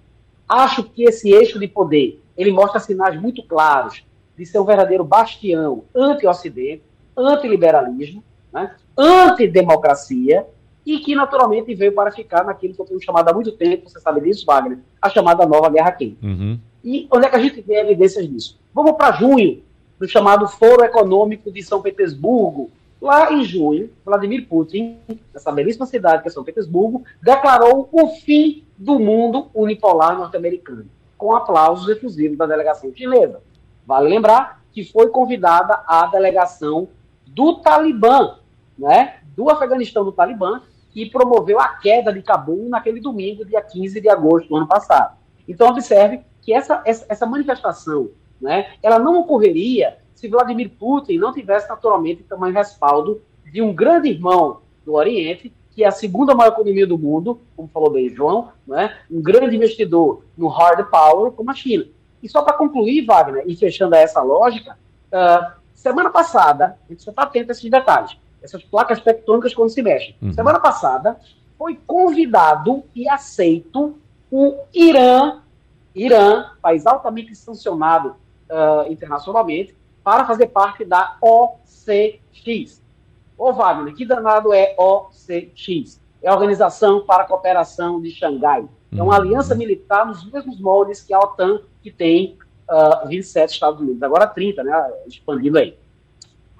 Acho 0.48 0.84
que 0.84 1.04
esse 1.04 1.32
eixo 1.32 1.60
de 1.60 1.68
poder 1.68 2.24
ele 2.38 2.52
mostra 2.52 2.80
sinais 2.80 3.20
muito 3.20 3.44
claros 3.44 4.04
de 4.38 4.46
ser 4.46 4.60
um 4.60 4.66
verdadeiro 4.66 5.04
bastião 5.04 5.84
anti-Ocidente, 5.94 6.84
antiliberalismo, 7.15 8.23
né, 8.52 8.76
antidemocracia, 8.97 10.45
e 10.86 10.99
que 10.99 11.15
naturalmente 11.15 11.73
veio 11.73 11.93
para 11.93 12.12
ficar 12.12 12.43
naquilo 12.43 12.73
que 12.73 12.82
eu 12.82 12.86
tenho 12.86 13.02
chamado 13.02 13.30
há 13.30 13.34
muito 13.34 13.52
tempo, 13.54 13.89
você 13.89 13.99
sabe 13.99 14.21
disso, 14.21 14.45
Wagner, 14.45 14.80
a 15.02 15.10
chamada 15.10 15.45
nova 15.45 15.69
Guerra 15.69 15.91
Quente. 15.93 16.17
Uhum. 16.21 16.60
E 16.84 17.08
onde 17.10 17.26
é 17.26 17.30
que 17.30 17.36
a 17.36 17.39
gente 17.39 17.62
vê 17.62 17.76
evidências 17.76 18.28
disso? 18.28 18.60
Vamos 18.73 18.93
para 18.93 19.13
junho, 19.13 19.63
no 19.99 20.08
chamado 20.08 20.47
Foro 20.47 20.84
Econômico 20.84 21.49
de 21.52 21.63
São 21.63 21.82
Petersburgo. 21.82 22.69
Lá 23.02 23.32
em 23.32 23.43
junho, 23.43 23.89
Vladimir 24.06 24.47
Putin, 24.47 24.97
nessa 25.34 25.52
belíssima 25.52 25.86
cidade 25.86 26.21
que 26.21 26.28
é 26.28 26.32
São 26.32 26.43
Petersburgo, 26.43 27.04
declarou 27.21 27.88
o 27.91 28.08
fim 28.10 28.63
do 28.78 28.99
mundo 28.99 29.47
unipolar 29.54 30.17
norte-americano, 30.17 30.86
com 31.17 31.34
aplausos 31.34 31.88
efusivos 31.88 32.38
da 32.38 32.45
delegação 32.45 32.93
chinesa. 32.93 33.41
Vale 33.86 34.10
lembrar 34.10 34.62
que 34.71 34.84
foi 34.84 35.08
convidada 35.10 35.84
a 35.86 36.08
delegação 36.08 36.88
do 37.34 37.56
Talibã, 37.56 38.38
né, 38.78 39.15
do 39.36 39.50
Afeganistão 39.50 40.06
do 40.06 40.12
Talibã, 40.12 40.62
que 40.91 41.10
promoveu 41.10 41.60
a 41.60 41.69
queda 41.69 42.13
de 42.13 42.22
Cabul 42.22 42.69
naquele 42.69 43.02
domingo, 43.02 43.43
dia 43.43 43.62
15 43.62 44.00
de 44.00 44.08
agosto 44.08 44.48
do 44.48 44.56
ano 44.56 44.67
passado. 44.67 45.17
Então, 45.48 45.67
observe 45.67 46.22
que 46.41 46.54
essa, 46.54 46.82
essa, 46.86 47.26
manifestação 47.26 48.10
né, 48.39 48.74
ela 48.82 49.00
não 49.00 49.19
ocorreria 49.22 49.98
se 50.13 50.28
Vladimir 50.28 50.69
Putin 50.80 51.17
não 51.17 51.34
tivesse 51.34 51.67
naturalmente 51.67 52.24
também 52.24 52.54
respaldo 52.54 53.22
de 53.52 53.62
um 53.62 53.74
grande 53.74 54.10
irmão 54.10 54.62
do 54.86 54.93
Oriente, 54.93 55.52
que 55.72 55.84
é 55.84 55.88
a 55.88 55.91
segunda 55.91 56.36
maior 56.36 56.52
economia 56.52 56.86
do 56.86 56.98
mundo, 56.98 57.41
como 57.56 57.67
falou 57.67 57.89
bem 57.89 58.10
João, 58.10 58.50
né, 58.67 58.96
um 59.10 59.22
grande 59.22 59.56
investidor 59.56 60.24
no 60.38 60.48
hard 60.48 60.88
power, 60.89 61.32
como 61.32 61.50
a 61.50 61.56
China. 61.56 61.86
E 62.22 62.30
só 62.30 62.43
para 62.43 62.54
concluir, 62.54 63.06
Wagner, 63.06 63.43
e 63.48 63.56
fechando 63.56 63.96
essa 63.96 64.22
lógica, 64.22 64.78
uh, 65.12 65.62
semana 65.84 66.10
passada, 66.10 66.78
a 66.88 66.91
gente 66.91 67.04
só 67.04 67.12
está 67.12 67.24
atento 67.24 67.52
a 67.52 67.54
esses 67.54 67.69
detalhes, 67.69 68.17
essas 68.41 68.63
placas 68.63 69.02
tectônicas 69.02 69.54
quando 69.54 69.69
se 69.69 69.84
mexem. 69.84 70.15
Uhum. 70.22 70.32
Semana 70.32 70.60
passada, 70.60 71.19
foi 71.58 71.78
convidado 71.86 72.84
e 72.96 73.08
aceito 73.08 74.00
o 74.32 74.56
Irã, 74.74 75.41
Irã, 75.93 76.52
país 76.62 76.88
altamente 76.88 77.36
sancionado 77.36 78.15
uh, 78.50 78.89
internacionalmente, 78.89 79.76
para 80.02 80.26
fazer 80.26 80.48
parte 80.48 80.86
da 80.86 81.17
OCX. 81.22 82.82
Ô 83.38 83.52
Wagner, 83.52 83.93
que 83.93 84.06
danado 84.06 84.54
é 84.54 84.76
OCX? 84.78 86.00
É 86.22 86.30
a 86.30 86.34
Organização 86.34 87.06
para 87.06 87.24
a 87.24 87.28
Cooperação 87.28 88.02
de 88.02 88.10
Xangai. 88.10 88.65
É 88.89 88.96
uma 88.96 89.06
uhum. 89.06 89.12
aliança 89.12 89.54
militar 89.54 90.06
nos 90.06 90.24
mesmos 90.32 90.60
moldes 90.62 91.02
que 91.02 91.13
a 91.13 91.19
OTAN, 91.19 91.60
que 91.82 91.91
tem 91.91 92.38
uh, 92.69 93.08
27 93.08 93.54
Estados 93.54 93.82
Unidos, 93.82 94.02
agora 94.04 94.28
30, 94.28 94.63
né, 94.63 94.93
expandindo 95.08 95.58
aí. 95.58 95.78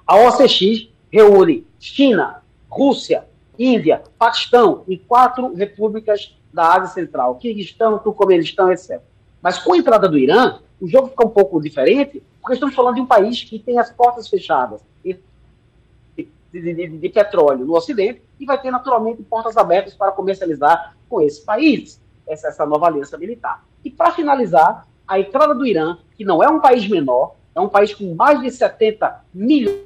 A 0.06 0.16
OCX 0.16 0.88
reúne 1.10 1.66
China, 1.78 2.42
Rússia, 2.68 3.24
Índia, 3.58 4.02
Paquistão 4.18 4.84
e 4.88 4.98
quatro 4.98 5.54
repúblicas 5.54 6.36
da 6.52 6.74
Ásia 6.74 6.88
Central, 6.88 7.36
Kirguistão, 7.36 7.98
Turcomenistão, 7.98 8.70
etc. 8.70 9.00
Mas 9.40 9.58
com 9.58 9.72
a 9.72 9.76
entrada 9.76 10.08
do 10.08 10.18
Irã, 10.18 10.58
o 10.80 10.88
jogo 10.88 11.08
fica 11.08 11.26
um 11.26 11.30
pouco 11.30 11.60
diferente, 11.60 12.22
porque 12.40 12.54
estamos 12.54 12.74
falando 12.74 12.96
de 12.96 13.00
um 13.00 13.06
país 13.06 13.42
que 13.42 13.58
tem 13.58 13.78
as 13.78 13.90
portas 13.90 14.28
fechadas 14.28 14.80
de, 15.04 15.18
de, 16.16 16.28
de, 16.52 16.88
de 16.98 17.08
petróleo 17.08 17.64
no 17.64 17.74
Ocidente 17.74 18.22
e 18.38 18.44
vai 18.44 18.60
ter 18.60 18.70
naturalmente 18.70 19.22
portas 19.22 19.56
abertas 19.56 19.94
para 19.94 20.12
comercializar 20.12 20.96
com 21.08 21.20
esses 21.20 21.40
países 21.40 22.00
essa, 22.26 22.48
essa 22.48 22.66
nova 22.66 22.86
aliança 22.86 23.16
militar. 23.16 23.64
E 23.84 23.90
para 23.90 24.12
finalizar, 24.12 24.86
a 25.06 25.18
entrada 25.18 25.54
do 25.54 25.66
Irã, 25.66 25.98
que 26.16 26.24
não 26.24 26.42
é 26.42 26.48
um 26.48 26.60
país 26.60 26.86
menor, 26.88 27.34
é 27.54 27.60
um 27.60 27.68
país 27.68 27.94
com 27.94 28.14
mais 28.14 28.40
de 28.40 28.50
70 28.50 29.24
milhões, 29.32 29.82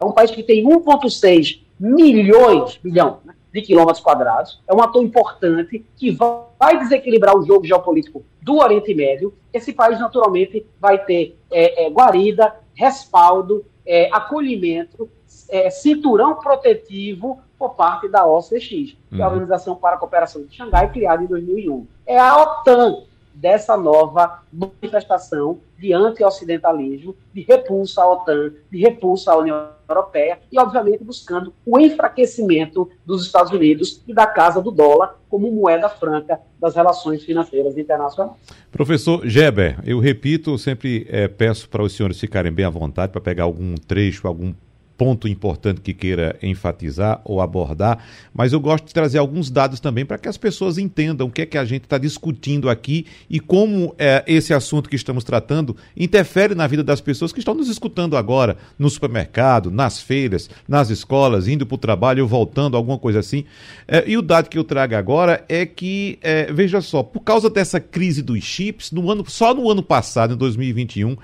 é 0.00 0.04
um 0.04 0.12
país 0.12 0.30
que 0.30 0.42
tem 0.42 0.64
1,6 0.64 1.60
milhões 1.78 2.78
milhão, 2.82 3.20
né, 3.24 3.34
de 3.52 3.62
quilômetros 3.62 4.02
quadrados, 4.02 4.60
é 4.66 4.74
um 4.74 4.82
ator 4.82 5.02
importante 5.02 5.84
que 5.96 6.10
vai 6.10 6.78
desequilibrar 6.78 7.36
o 7.36 7.44
jogo 7.44 7.64
geopolítico 7.64 8.24
do 8.42 8.58
Oriente 8.58 8.94
Médio. 8.94 9.34
Esse 9.52 9.72
país, 9.72 9.98
naturalmente, 9.98 10.66
vai 10.80 11.04
ter 11.04 11.38
é, 11.50 11.86
é, 11.86 11.90
guarida, 11.90 12.54
respaldo, 12.74 13.64
é, 13.86 14.08
acolhimento, 14.12 15.08
é, 15.48 15.70
cinturão 15.70 16.36
protetivo 16.36 17.40
por 17.58 17.74
parte 17.74 18.08
da 18.08 18.24
OCX, 18.26 18.60
que 18.60 18.96
é 19.12 19.22
a 19.22 19.26
uhum. 19.26 19.32
Organização 19.32 19.74
para 19.74 19.96
a 19.96 19.98
Cooperação 19.98 20.42
de 20.42 20.54
Xangai, 20.54 20.92
criada 20.92 21.22
em 21.22 21.26
2001. 21.26 21.86
É 22.06 22.18
a 22.18 22.40
OTAN, 22.40 23.02
dessa 23.40 23.76
nova 23.76 24.42
manifestação 24.52 25.60
de 25.78 25.92
anti-ocidentalismo, 25.92 27.14
de 27.32 27.42
repulsa 27.42 28.02
à 28.02 28.12
OTAN, 28.12 28.52
de 28.70 28.78
repulsa 28.78 29.32
à 29.32 29.38
União 29.38 29.68
Europeia 29.88 30.40
e, 30.50 30.58
obviamente, 30.58 31.04
buscando 31.04 31.54
o 31.64 31.78
enfraquecimento 31.78 32.90
dos 33.06 33.24
Estados 33.24 33.52
Unidos 33.52 34.02
e 34.08 34.12
da 34.12 34.26
casa 34.26 34.60
do 34.60 34.72
dólar 34.72 35.16
como 35.28 35.50
moeda 35.52 35.88
franca 35.88 36.40
das 36.60 36.74
relações 36.74 37.22
financeiras 37.22 37.78
internacionais. 37.78 38.34
Professor 38.72 39.26
Geber, 39.26 39.78
eu 39.84 40.00
repito, 40.00 40.58
sempre 40.58 41.06
é, 41.08 41.28
peço 41.28 41.68
para 41.68 41.82
os 41.82 41.92
senhores 41.92 42.18
ficarem 42.18 42.52
bem 42.52 42.64
à 42.64 42.70
vontade 42.70 43.12
para 43.12 43.20
pegar 43.20 43.44
algum 43.44 43.76
trecho, 43.76 44.26
algum 44.26 44.52
ponto 44.98 45.28
importante 45.28 45.80
que 45.80 45.94
queira 45.94 46.36
enfatizar 46.42 47.22
ou 47.24 47.40
abordar, 47.40 48.04
mas 48.34 48.52
eu 48.52 48.58
gosto 48.58 48.88
de 48.88 48.92
trazer 48.92 49.18
alguns 49.18 49.48
dados 49.48 49.78
também 49.78 50.04
para 50.04 50.18
que 50.18 50.28
as 50.28 50.36
pessoas 50.36 50.76
entendam 50.76 51.28
o 51.28 51.30
que 51.30 51.42
é 51.42 51.46
que 51.46 51.56
a 51.56 51.64
gente 51.64 51.84
está 51.84 51.96
discutindo 51.96 52.68
aqui 52.68 53.06
e 53.30 53.38
como 53.38 53.94
é, 53.96 54.24
esse 54.26 54.52
assunto 54.52 54.90
que 54.90 54.96
estamos 54.96 55.22
tratando 55.22 55.76
interfere 55.96 56.56
na 56.56 56.66
vida 56.66 56.82
das 56.82 57.00
pessoas 57.00 57.32
que 57.32 57.38
estão 57.38 57.54
nos 57.54 57.68
escutando 57.68 58.16
agora, 58.16 58.56
no 58.76 58.90
supermercado, 58.90 59.70
nas 59.70 60.00
feiras, 60.00 60.50
nas 60.66 60.90
escolas, 60.90 61.46
indo 61.46 61.64
para 61.64 61.76
o 61.76 61.78
trabalho 61.78 62.26
voltando, 62.26 62.76
alguma 62.76 62.98
coisa 62.98 63.20
assim. 63.20 63.44
É, 63.86 64.02
e 64.04 64.16
o 64.16 64.22
dado 64.22 64.48
que 64.48 64.58
eu 64.58 64.64
trago 64.64 64.96
agora 64.96 65.44
é 65.48 65.64
que, 65.64 66.18
é, 66.22 66.52
veja 66.52 66.80
só, 66.80 67.04
por 67.04 67.20
causa 67.20 67.48
dessa 67.48 67.78
crise 67.78 68.20
dos 68.20 68.42
chips, 68.42 68.90
no 68.90 69.08
ano, 69.10 69.24
só 69.28 69.54
no 69.54 69.70
ano 69.70 69.82
passado, 69.82 70.34
em 70.34 70.36
2021, 70.36 71.16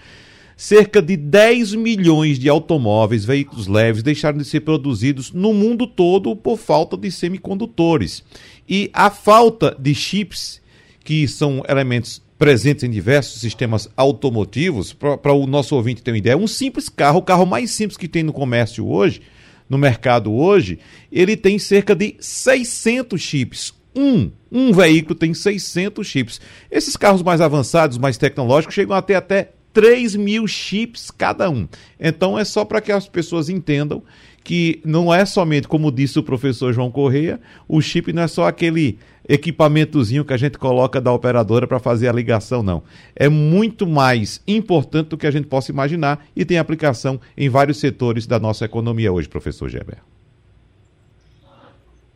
cerca 0.56 1.02
de 1.02 1.16
10 1.16 1.74
milhões 1.74 2.38
de 2.38 2.48
automóveis, 2.48 3.24
veículos 3.24 3.66
leves, 3.66 4.02
deixaram 4.02 4.38
de 4.38 4.44
ser 4.44 4.60
produzidos 4.60 5.32
no 5.32 5.52
mundo 5.52 5.86
todo 5.86 6.34
por 6.36 6.58
falta 6.58 6.96
de 6.96 7.10
semicondutores. 7.10 8.22
E 8.68 8.90
a 8.92 9.10
falta 9.10 9.76
de 9.78 9.94
chips, 9.94 10.60
que 11.02 11.26
são 11.28 11.62
elementos 11.68 12.22
presentes 12.38 12.84
em 12.84 12.90
diversos 12.90 13.40
sistemas 13.40 13.88
automotivos, 13.96 14.92
para 14.92 15.32
o 15.32 15.46
nosso 15.46 15.74
ouvinte 15.74 16.02
ter 16.02 16.10
uma 16.10 16.18
ideia, 16.18 16.36
um 16.36 16.46
simples 16.46 16.88
carro, 16.88 17.18
o 17.18 17.22
carro 17.22 17.46
mais 17.46 17.70
simples 17.70 17.96
que 17.96 18.08
tem 18.08 18.22
no 18.22 18.32
comércio 18.32 18.86
hoje, 18.86 19.22
no 19.68 19.78
mercado 19.78 20.32
hoje, 20.32 20.78
ele 21.10 21.36
tem 21.36 21.58
cerca 21.58 21.94
de 21.94 22.16
600 22.20 23.20
chips. 23.20 23.74
Um, 23.96 24.30
um 24.50 24.72
veículo 24.72 25.14
tem 25.14 25.32
600 25.32 26.06
chips. 26.06 26.40
Esses 26.70 26.96
carros 26.96 27.22
mais 27.22 27.40
avançados, 27.40 27.96
mais 27.96 28.18
tecnológicos, 28.18 28.74
chegam 28.74 28.96
a 28.96 29.00
ter 29.00 29.14
até 29.14 29.52
3 29.74 30.16
mil 30.16 30.46
chips 30.46 31.10
cada 31.10 31.50
um. 31.50 31.68
Então 32.00 32.38
é 32.38 32.44
só 32.44 32.64
para 32.64 32.80
que 32.80 32.92
as 32.92 33.06
pessoas 33.06 33.50
entendam 33.50 34.02
que 34.42 34.80
não 34.84 35.12
é 35.12 35.24
somente, 35.24 35.66
como 35.66 35.90
disse 35.90 36.18
o 36.18 36.22
professor 36.22 36.72
João 36.72 36.90
Correia, 36.90 37.40
o 37.66 37.80
chip 37.80 38.12
não 38.12 38.22
é 38.22 38.28
só 38.28 38.46
aquele 38.46 38.98
equipamentozinho 39.26 40.24
que 40.24 40.34
a 40.34 40.36
gente 40.36 40.58
coloca 40.58 41.00
da 41.00 41.10
operadora 41.10 41.66
para 41.66 41.78
fazer 41.78 42.08
a 42.08 42.12
ligação, 42.12 42.62
não. 42.62 42.82
É 43.16 43.28
muito 43.28 43.86
mais 43.86 44.42
importante 44.46 45.08
do 45.08 45.16
que 45.16 45.26
a 45.26 45.30
gente 45.30 45.48
possa 45.48 45.72
imaginar 45.72 46.26
e 46.36 46.44
tem 46.44 46.58
aplicação 46.58 47.18
em 47.36 47.48
vários 47.48 47.78
setores 47.78 48.26
da 48.26 48.38
nossa 48.38 48.66
economia 48.66 49.10
hoje, 49.10 49.28
professor 49.28 49.68
Geber. 49.68 49.98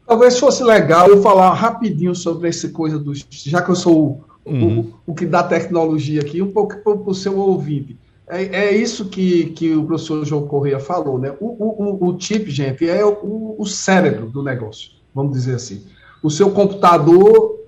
Talvez 0.07 0.38
fosse 0.38 0.62
legal 0.62 1.09
eu 1.09 1.23
falar 1.23 1.53
rapidinho 1.55 2.14
sobre 2.14 2.49
essa 2.49 2.68
coisa 2.68 2.99
dos. 2.99 3.27
Já 3.31 3.62
que 3.62 3.71
eu 3.71 3.77
sou 3.77 4.25
uhum. 4.48 4.92
o, 5.06 5.12
o, 5.12 5.14
que 5.14 5.26
dá 5.26 5.42
tecnologia 5.42 6.20
aqui, 6.20 6.42
um 6.42 6.50
pouco 6.50 6.76
para 6.82 6.92
o 6.92 7.14
seu 7.14 7.38
ouvinte. 7.38 7.98
É, 8.28 8.44
é, 8.44 8.76
isso 8.76 9.08
que, 9.08 9.46
que 9.50 9.74
o 9.74 9.84
professor 9.84 10.24
João 10.24 10.46
Correia 10.46 10.78
falou, 10.78 11.18
né? 11.18 11.34
O, 11.40 11.46
o, 11.46 12.11
o 12.11 12.20
chip, 12.20 12.50
gente, 12.50 12.88
é 12.88 13.04
o, 13.04 13.56
o 13.58 13.64
cérebro 13.64 14.26
do 14.26 14.42
negócio, 14.42 14.90
vamos 15.14 15.32
dizer 15.32 15.54
assim. 15.54 15.84
O 16.22 16.30
seu 16.30 16.50
computador, 16.50 17.58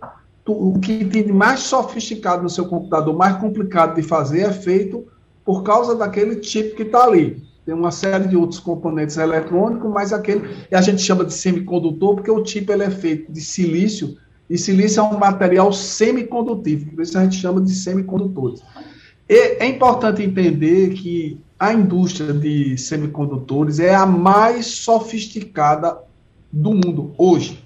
o 0.47 0.79
que 0.79 1.05
tem 1.05 1.25
de 1.25 1.33
mais 1.33 1.61
sofisticado 1.61 2.43
no 2.43 2.51
seu 2.51 2.67
computador, 2.67 3.17
mais 3.17 3.37
complicado 3.37 3.95
de 3.95 4.03
fazer, 4.03 4.41
é 4.41 4.53
feito 4.53 5.07
por 5.45 5.63
causa 5.63 5.95
daquele 5.95 6.43
chip 6.43 6.75
que 6.75 6.83
está 6.83 7.05
ali. 7.05 7.43
Tem 7.65 7.75
uma 7.75 7.91
série 7.91 8.29
de 8.29 8.37
outros 8.37 8.59
componentes 8.59 9.17
eletrônicos, 9.17 9.91
mas 9.91 10.13
aquele 10.13 10.43
a 10.73 10.81
gente 10.81 11.03
chama 11.03 11.25
de 11.25 11.33
semicondutor, 11.33 12.17
porque 12.17 12.31
o 12.31 12.45
chip 12.45 12.71
ele 12.71 12.83
é 12.83 12.91
feito 12.91 13.33
de 13.33 13.41
silício 13.41 14.17
e 14.51 14.59
silício 14.59 15.01
é 15.01 15.05
um 15.05 15.17
material 15.17 15.73
semicondutivo, 15.73 16.91
por 16.91 17.03
isso 17.03 17.17
a 17.17 17.23
gente 17.23 17.37
chama 17.37 17.61
de 17.61 17.73
semicondutores. 17.73 18.61
E 19.29 19.59
é 19.61 19.67
importante 19.69 20.25
entender 20.25 20.93
que 20.95 21.41
a 21.57 21.73
indústria 21.73 22.33
de 22.33 22.77
semicondutores 22.77 23.79
é 23.79 23.95
a 23.95 24.05
mais 24.05 24.67
sofisticada 24.67 25.99
do 26.53 26.71
mundo 26.73 27.15
hoje. 27.17 27.63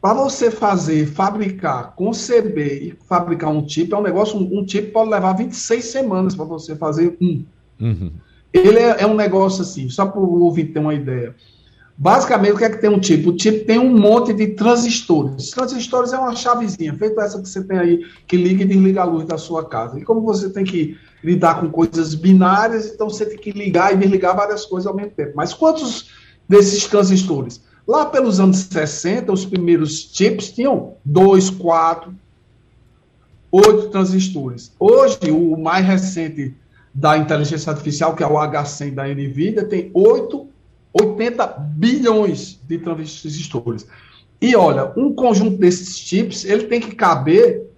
Para 0.00 0.14
você 0.14 0.50
fazer, 0.50 1.06
fabricar, 1.08 1.94
conceber 1.94 2.82
e 2.82 2.94
fabricar 3.06 3.50
um 3.50 3.68
chip, 3.68 3.92
é 3.92 3.96
um 3.98 4.02
negócio, 4.02 4.38
um, 4.38 4.60
um 4.60 4.66
chip 4.66 4.92
pode 4.92 5.10
levar 5.10 5.34
26 5.34 5.84
semanas 5.84 6.34
para 6.34 6.44
você 6.46 6.74
fazer 6.74 7.16
um. 7.20 7.44
Uhum. 7.78 8.12
Ele 8.50 8.78
é, 8.78 9.02
é, 9.02 9.06
um 9.06 9.14
negócio 9.14 9.60
assim, 9.60 9.90
só 9.90 10.06
para 10.06 10.20
o 10.20 10.42
ouvinte 10.42 10.72
ter 10.72 10.78
uma 10.78 10.94
ideia. 10.94 11.34
Basicamente, 12.00 12.52
o 12.52 12.56
que 12.56 12.64
é 12.64 12.70
que 12.70 12.80
tem 12.80 12.88
um 12.88 13.00
tipo? 13.00 13.30
O 13.30 13.36
tipo 13.36 13.66
tem 13.66 13.76
um 13.76 13.98
monte 13.98 14.32
de 14.32 14.46
transistores. 14.46 15.50
Transistores 15.50 16.12
é 16.12 16.18
uma 16.18 16.36
chavezinha, 16.36 16.94
feita 16.94 17.22
essa 17.22 17.42
que 17.42 17.48
você 17.48 17.64
tem 17.64 17.76
aí, 17.76 18.06
que 18.24 18.36
liga 18.36 18.62
e 18.62 18.66
desliga 18.66 19.00
a 19.00 19.04
luz 19.04 19.26
da 19.26 19.36
sua 19.36 19.68
casa. 19.68 19.98
E 19.98 20.04
como 20.04 20.20
você 20.20 20.48
tem 20.48 20.62
que 20.62 20.96
lidar 21.24 21.60
com 21.60 21.68
coisas 21.68 22.14
binárias, 22.14 22.86
então 22.86 23.10
você 23.10 23.26
tem 23.26 23.36
que 23.36 23.50
ligar 23.50 23.92
e 23.92 23.96
desligar 23.96 24.36
várias 24.36 24.64
coisas 24.64 24.86
ao 24.86 24.94
mesmo 24.94 25.10
tempo. 25.10 25.32
Mas 25.34 25.52
quantos 25.52 26.12
desses 26.48 26.86
transistores? 26.86 27.60
Lá 27.84 28.06
pelos 28.06 28.38
anos 28.38 28.58
60, 28.58 29.32
os 29.32 29.44
primeiros 29.44 30.12
chips 30.12 30.52
tinham 30.52 30.94
dois, 31.04 31.50
quatro, 31.50 32.14
oito 33.50 33.88
transistores. 33.88 34.70
Hoje, 34.78 35.32
o 35.32 35.56
mais 35.56 35.84
recente 35.84 36.54
da 36.94 37.18
inteligência 37.18 37.72
artificial, 37.72 38.14
que 38.14 38.22
é 38.22 38.26
o 38.26 38.34
H100 38.34 38.94
da 38.94 39.08
NVIDIA, 39.08 39.64
tem 39.64 39.90
oito 39.92 40.46
80 40.92 41.46
bilhões 41.76 42.60
de 42.66 42.78
transistores. 42.78 43.86
E 44.40 44.54
olha, 44.54 44.92
um 44.96 45.12
conjunto 45.14 45.58
desses 45.58 45.98
chips, 45.98 46.44
ele 46.44 46.64
tem 46.64 46.80
que 46.80 46.94
caber, 46.94 47.68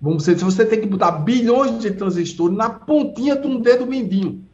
vamos 0.00 0.24
dizer, 0.24 0.36
você 0.36 0.64
tem 0.64 0.80
que 0.80 0.86
botar 0.86 1.12
bilhões 1.12 1.78
de 1.78 1.90
transistores 1.90 2.56
na 2.56 2.68
pontinha 2.68 3.36
de 3.36 3.46
um 3.46 3.60
dedo 3.60 3.86
mindinho. 3.86 4.44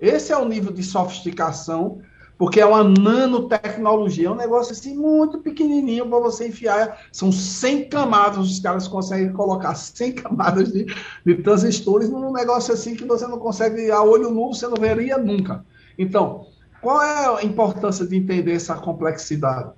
Esse 0.00 0.32
é 0.32 0.36
o 0.36 0.48
nível 0.48 0.72
de 0.72 0.82
sofisticação, 0.82 2.00
porque 2.36 2.60
é 2.60 2.66
uma 2.66 2.82
nanotecnologia, 2.82 4.28
é 4.28 4.30
um 4.30 4.36
negócio 4.36 4.72
assim 4.72 4.96
muito 4.96 5.38
pequenininho 5.38 6.08
para 6.08 6.18
você 6.18 6.48
enfiar. 6.48 7.06
São 7.12 7.30
100 7.30 7.88
camadas, 7.88 8.38
os 8.38 8.58
caras 8.58 8.88
conseguem 8.88 9.32
colocar 9.32 9.74
100 9.74 10.12
camadas 10.16 10.72
de, 10.72 10.86
de 11.24 11.34
transistores 11.36 12.08
num 12.08 12.32
negócio 12.32 12.74
assim 12.74 12.94
que 12.96 13.04
você 13.04 13.26
não 13.26 13.38
consegue, 13.38 13.90
a 13.90 14.02
olho 14.02 14.30
nu, 14.30 14.52
você 14.52 14.66
não 14.66 14.76
veria 14.76 15.16
nunca. 15.18 15.64
Então, 15.98 16.46
qual 16.84 17.02
é 17.02 17.40
a 17.40 17.42
importância 17.42 18.06
de 18.06 18.14
entender 18.14 18.52
essa 18.52 18.74
complexidade? 18.74 19.70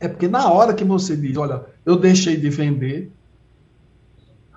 É 0.00 0.08
porque 0.08 0.26
na 0.26 0.50
hora 0.50 0.74
que 0.74 0.82
você 0.82 1.16
diz, 1.16 1.36
olha, 1.36 1.64
eu 1.86 1.94
deixei 1.94 2.36
de 2.36 2.50
vender, 2.50 3.12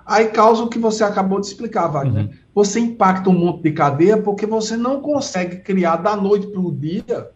aí 0.04 0.26
causa 0.26 0.64
o 0.64 0.68
que 0.68 0.78
você 0.78 1.04
acabou 1.04 1.40
de 1.40 1.46
explicar, 1.46 1.86
Wagner. 1.86 2.24
Uhum. 2.24 2.32
Você 2.52 2.80
impacta 2.80 3.30
um 3.30 3.38
monte 3.38 3.62
de 3.62 3.70
cadeia 3.70 4.20
porque 4.20 4.44
você 4.44 4.76
não 4.76 5.00
consegue 5.00 5.58
criar 5.58 5.96
da 5.98 6.16
noite 6.16 6.48
para 6.48 6.60
o 6.60 6.72
dia 6.72 7.30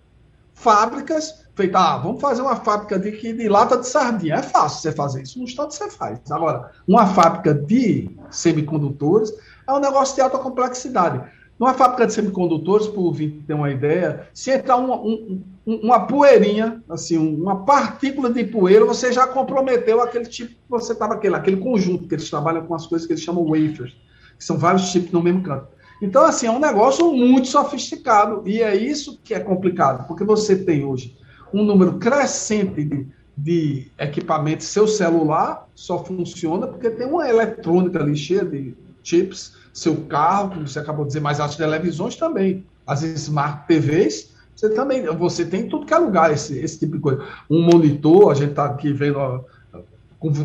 fábricas 0.52 1.46
feitas. 1.54 1.80
Ah, 1.80 1.96
vamos 1.98 2.20
fazer 2.20 2.42
uma 2.42 2.56
fábrica 2.56 2.98
de, 2.98 3.12
de 3.12 3.48
lata 3.48 3.78
de 3.78 3.86
sardinha. 3.86 4.34
É 4.34 4.42
fácil 4.42 4.80
você 4.80 4.92
fazer 4.92 5.22
isso, 5.22 5.38
no 5.38 5.44
instante 5.44 5.76
você 5.76 5.88
faz. 5.88 6.18
Agora, 6.32 6.72
uma 6.86 7.06
fábrica 7.06 7.54
de 7.54 8.10
semicondutores 8.28 9.32
é 9.68 9.72
um 9.72 9.78
negócio 9.78 10.16
de 10.16 10.20
alta 10.20 10.38
complexidade. 10.38 11.22
Numa 11.58 11.72
fábrica 11.72 12.06
de 12.06 12.12
semicondutores, 12.12 12.86
ouvinte 12.88 13.42
ter 13.46 13.54
uma 13.54 13.70
ideia, 13.70 14.28
se 14.34 14.50
entrar 14.50 14.76
uma, 14.76 14.96
um, 14.96 15.42
uma 15.66 16.06
poeirinha, 16.06 16.82
assim, 16.88 17.16
uma 17.16 17.64
partícula 17.64 18.30
de 18.30 18.44
poeira, 18.44 18.84
você 18.84 19.10
já 19.10 19.26
comprometeu 19.26 20.02
aquele 20.02 20.26
tipo 20.26 20.50
que 20.50 20.68
você 20.68 20.92
estava, 20.92 21.14
aquele, 21.14 21.34
aquele 21.34 21.56
conjunto 21.56 22.06
que 22.06 22.14
eles 22.14 22.28
trabalham 22.28 22.66
com 22.66 22.74
as 22.74 22.86
coisas 22.86 23.06
que 23.06 23.14
eles 23.14 23.22
chamam 23.22 23.44
wafers, 23.44 23.96
que 24.38 24.44
são 24.44 24.58
vários 24.58 24.92
tipos 24.92 25.10
no 25.12 25.22
mesmo 25.22 25.42
canto. 25.42 25.68
Então, 26.02 26.26
assim, 26.26 26.46
é 26.46 26.50
um 26.50 26.60
negócio 26.60 27.10
muito 27.12 27.48
sofisticado, 27.48 28.42
e 28.46 28.60
é 28.60 28.76
isso 28.76 29.18
que 29.24 29.32
é 29.32 29.40
complicado, 29.40 30.06
porque 30.06 30.24
você 30.24 30.56
tem 30.56 30.84
hoje 30.84 31.16
um 31.54 31.64
número 31.64 31.94
crescente 31.98 32.84
de, 32.84 33.06
de 33.36 33.90
equipamentos, 33.98 34.66
seu 34.66 34.86
celular 34.86 35.66
só 35.74 36.04
funciona 36.04 36.66
porque 36.66 36.90
tem 36.90 37.06
uma 37.06 37.26
eletrônica 37.26 37.98
ali 37.98 38.14
cheia 38.14 38.44
de 38.44 38.74
chips, 39.02 39.54
seu 39.76 39.94
carro, 40.06 40.54
como 40.54 40.66
você 40.66 40.78
acabou 40.78 41.04
de 41.04 41.08
dizer, 41.08 41.20
mas 41.20 41.38
as 41.38 41.54
televisões 41.54 42.16
também, 42.16 42.64
as 42.86 43.02
smart 43.02 43.66
TVs, 43.66 44.34
você 44.54 44.70
também, 44.70 45.04
você 45.04 45.44
tem 45.44 45.68
tudo 45.68 45.84
que 45.84 45.92
é 45.92 45.98
lugar 45.98 46.32
esse, 46.32 46.58
esse 46.58 46.78
tipo 46.78 46.96
de 46.96 47.02
coisa. 47.02 47.22
Um 47.50 47.60
monitor, 47.60 48.32
a 48.32 48.34
gente 48.34 48.50
está 48.50 48.64
aqui 48.64 48.90
vendo, 48.90 49.44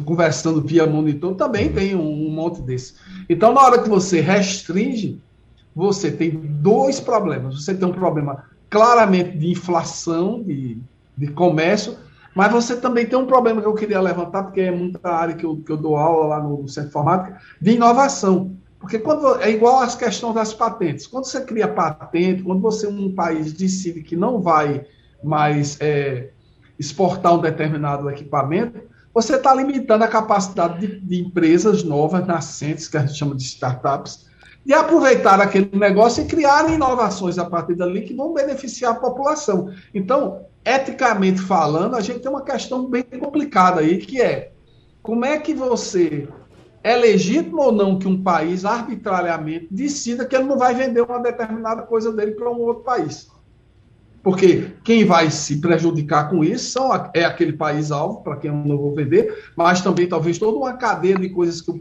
conversando 0.04 0.60
via 0.60 0.86
monitor, 0.86 1.34
também 1.36 1.72
tem 1.72 1.96
um, 1.96 2.28
um 2.28 2.30
monte 2.30 2.62
desse. 2.62 2.96
Então, 3.30 3.54
na 3.54 3.62
hora 3.62 3.82
que 3.82 3.88
você 3.88 4.20
restringe, 4.20 5.18
você 5.74 6.12
tem 6.12 6.32
dois 6.32 7.00
problemas. 7.00 7.64
Você 7.64 7.74
tem 7.74 7.88
um 7.88 7.94
problema 7.94 8.44
claramente 8.70 9.38
de 9.38 9.50
inflação, 9.50 10.44
de, 10.44 10.78
de 11.18 11.28
comércio, 11.28 11.96
Mas 12.36 12.52
você 12.52 12.76
também 12.76 13.06
tem 13.06 13.18
um 13.18 13.26
problema 13.26 13.62
que 13.62 13.68
eu 13.68 13.74
queria 13.76 14.02
levantar, 14.02 14.44
porque 14.44 14.60
é 14.60 14.72
muita 14.72 15.10
área 15.10 15.36
que 15.36 15.46
eu, 15.46 15.56
que 15.56 15.72
eu 15.72 15.78
dou 15.78 15.96
aula 15.96 16.28
lá 16.28 16.44
no 16.44 16.68
Centro 16.68 16.90
Informática, 16.90 17.40
de 17.62 17.72
inovação. 17.72 18.60
Porque 18.82 18.98
quando 18.98 19.40
é 19.40 19.52
igual 19.52 19.80
às 19.80 19.96
questões 19.96 20.34
das 20.34 20.54
patentes. 20.54 21.06
Quando 21.06 21.26
você 21.26 21.42
cria 21.42 21.68
patente, 21.68 22.42
quando 22.42 22.60
você, 22.60 22.88
um 22.88 23.14
país, 23.14 23.54
decide 23.54 24.02
que 24.02 24.16
não 24.16 24.42
vai 24.42 24.86
mais 25.24 25.78
é, 25.80 26.32
exportar 26.80 27.36
um 27.36 27.42
determinado 27.42 28.10
equipamento, 28.10 28.82
você 29.14 29.36
está 29.36 29.54
limitando 29.54 30.04
a 30.04 30.08
capacidade 30.08 30.80
de, 30.80 31.00
de, 31.00 31.22
empresas 31.22 31.84
novas, 31.84 32.26
nascentes, 32.26 32.88
que 32.88 32.98
a 32.98 33.02
gente 33.02 33.20
chama 33.20 33.36
de 33.36 33.44
startups, 33.44 34.26
de 34.66 34.74
aproveitar 34.74 35.40
aquele 35.40 35.70
negócio 35.74 36.24
e 36.24 36.28
criarem 36.28 36.74
inovações 36.76 37.38
a 37.38 37.46
partir 37.46 37.76
dali 37.76 38.02
que 38.02 38.16
vão 38.16 38.34
beneficiar 38.34 38.94
a 38.94 39.00
população. 39.00 39.72
Então, 39.94 40.46
eticamente 40.66 41.40
falando, 41.40 41.96
a 41.96 42.02
gente 42.02 42.20
tem 42.20 42.32
uma 42.32 42.44
questão 42.44 42.90
bem 42.90 43.04
complicada 43.04 43.82
aí, 43.82 44.00
que 44.00 44.20
é 44.20 44.52
como 45.04 45.26
é 45.26 45.38
que 45.38 45.54
você 45.54 46.28
é 46.84 46.96
legítimo 46.96 47.62
ou 47.62 47.72
não 47.72 48.00
que 48.00 48.08
um 48.08 48.22
país 48.22 48.66
arbitrariamente 48.66 49.68
decida 49.70 50.26
que 50.26 50.36
ele 50.36 50.46
não 50.46 50.58
vai 50.58 50.74
vender 50.74 51.02
uma 51.02 51.20
determinada 51.20 51.84
coisa 51.84 52.12
dele 52.12 52.32
para 52.32 52.50
um 52.50 52.60
outro 52.60 52.84
país. 52.84 53.30
Porque 54.24 54.72
quem 54.84 55.04
vai 55.04 55.32
se 55.32 55.60
prejudicar 55.60 56.30
com 56.30 56.44
isso 56.44 56.72
são, 56.72 56.92
é 57.14 57.26
aquele 57.26 57.54
país-alvo, 57.54 58.22
para 58.22 58.38
quem 58.38 58.52
eu 58.52 58.56
não 58.56 58.78
vou 58.78 58.94
vender, 58.94 59.52
mas 59.56 59.82
também 59.82 60.08
talvez 60.08 60.38
toda 60.38 60.58
uma 60.58 60.74
cadeia 60.74 61.18
de 61.18 61.30
coisas 61.30 61.62
que 61.62 61.72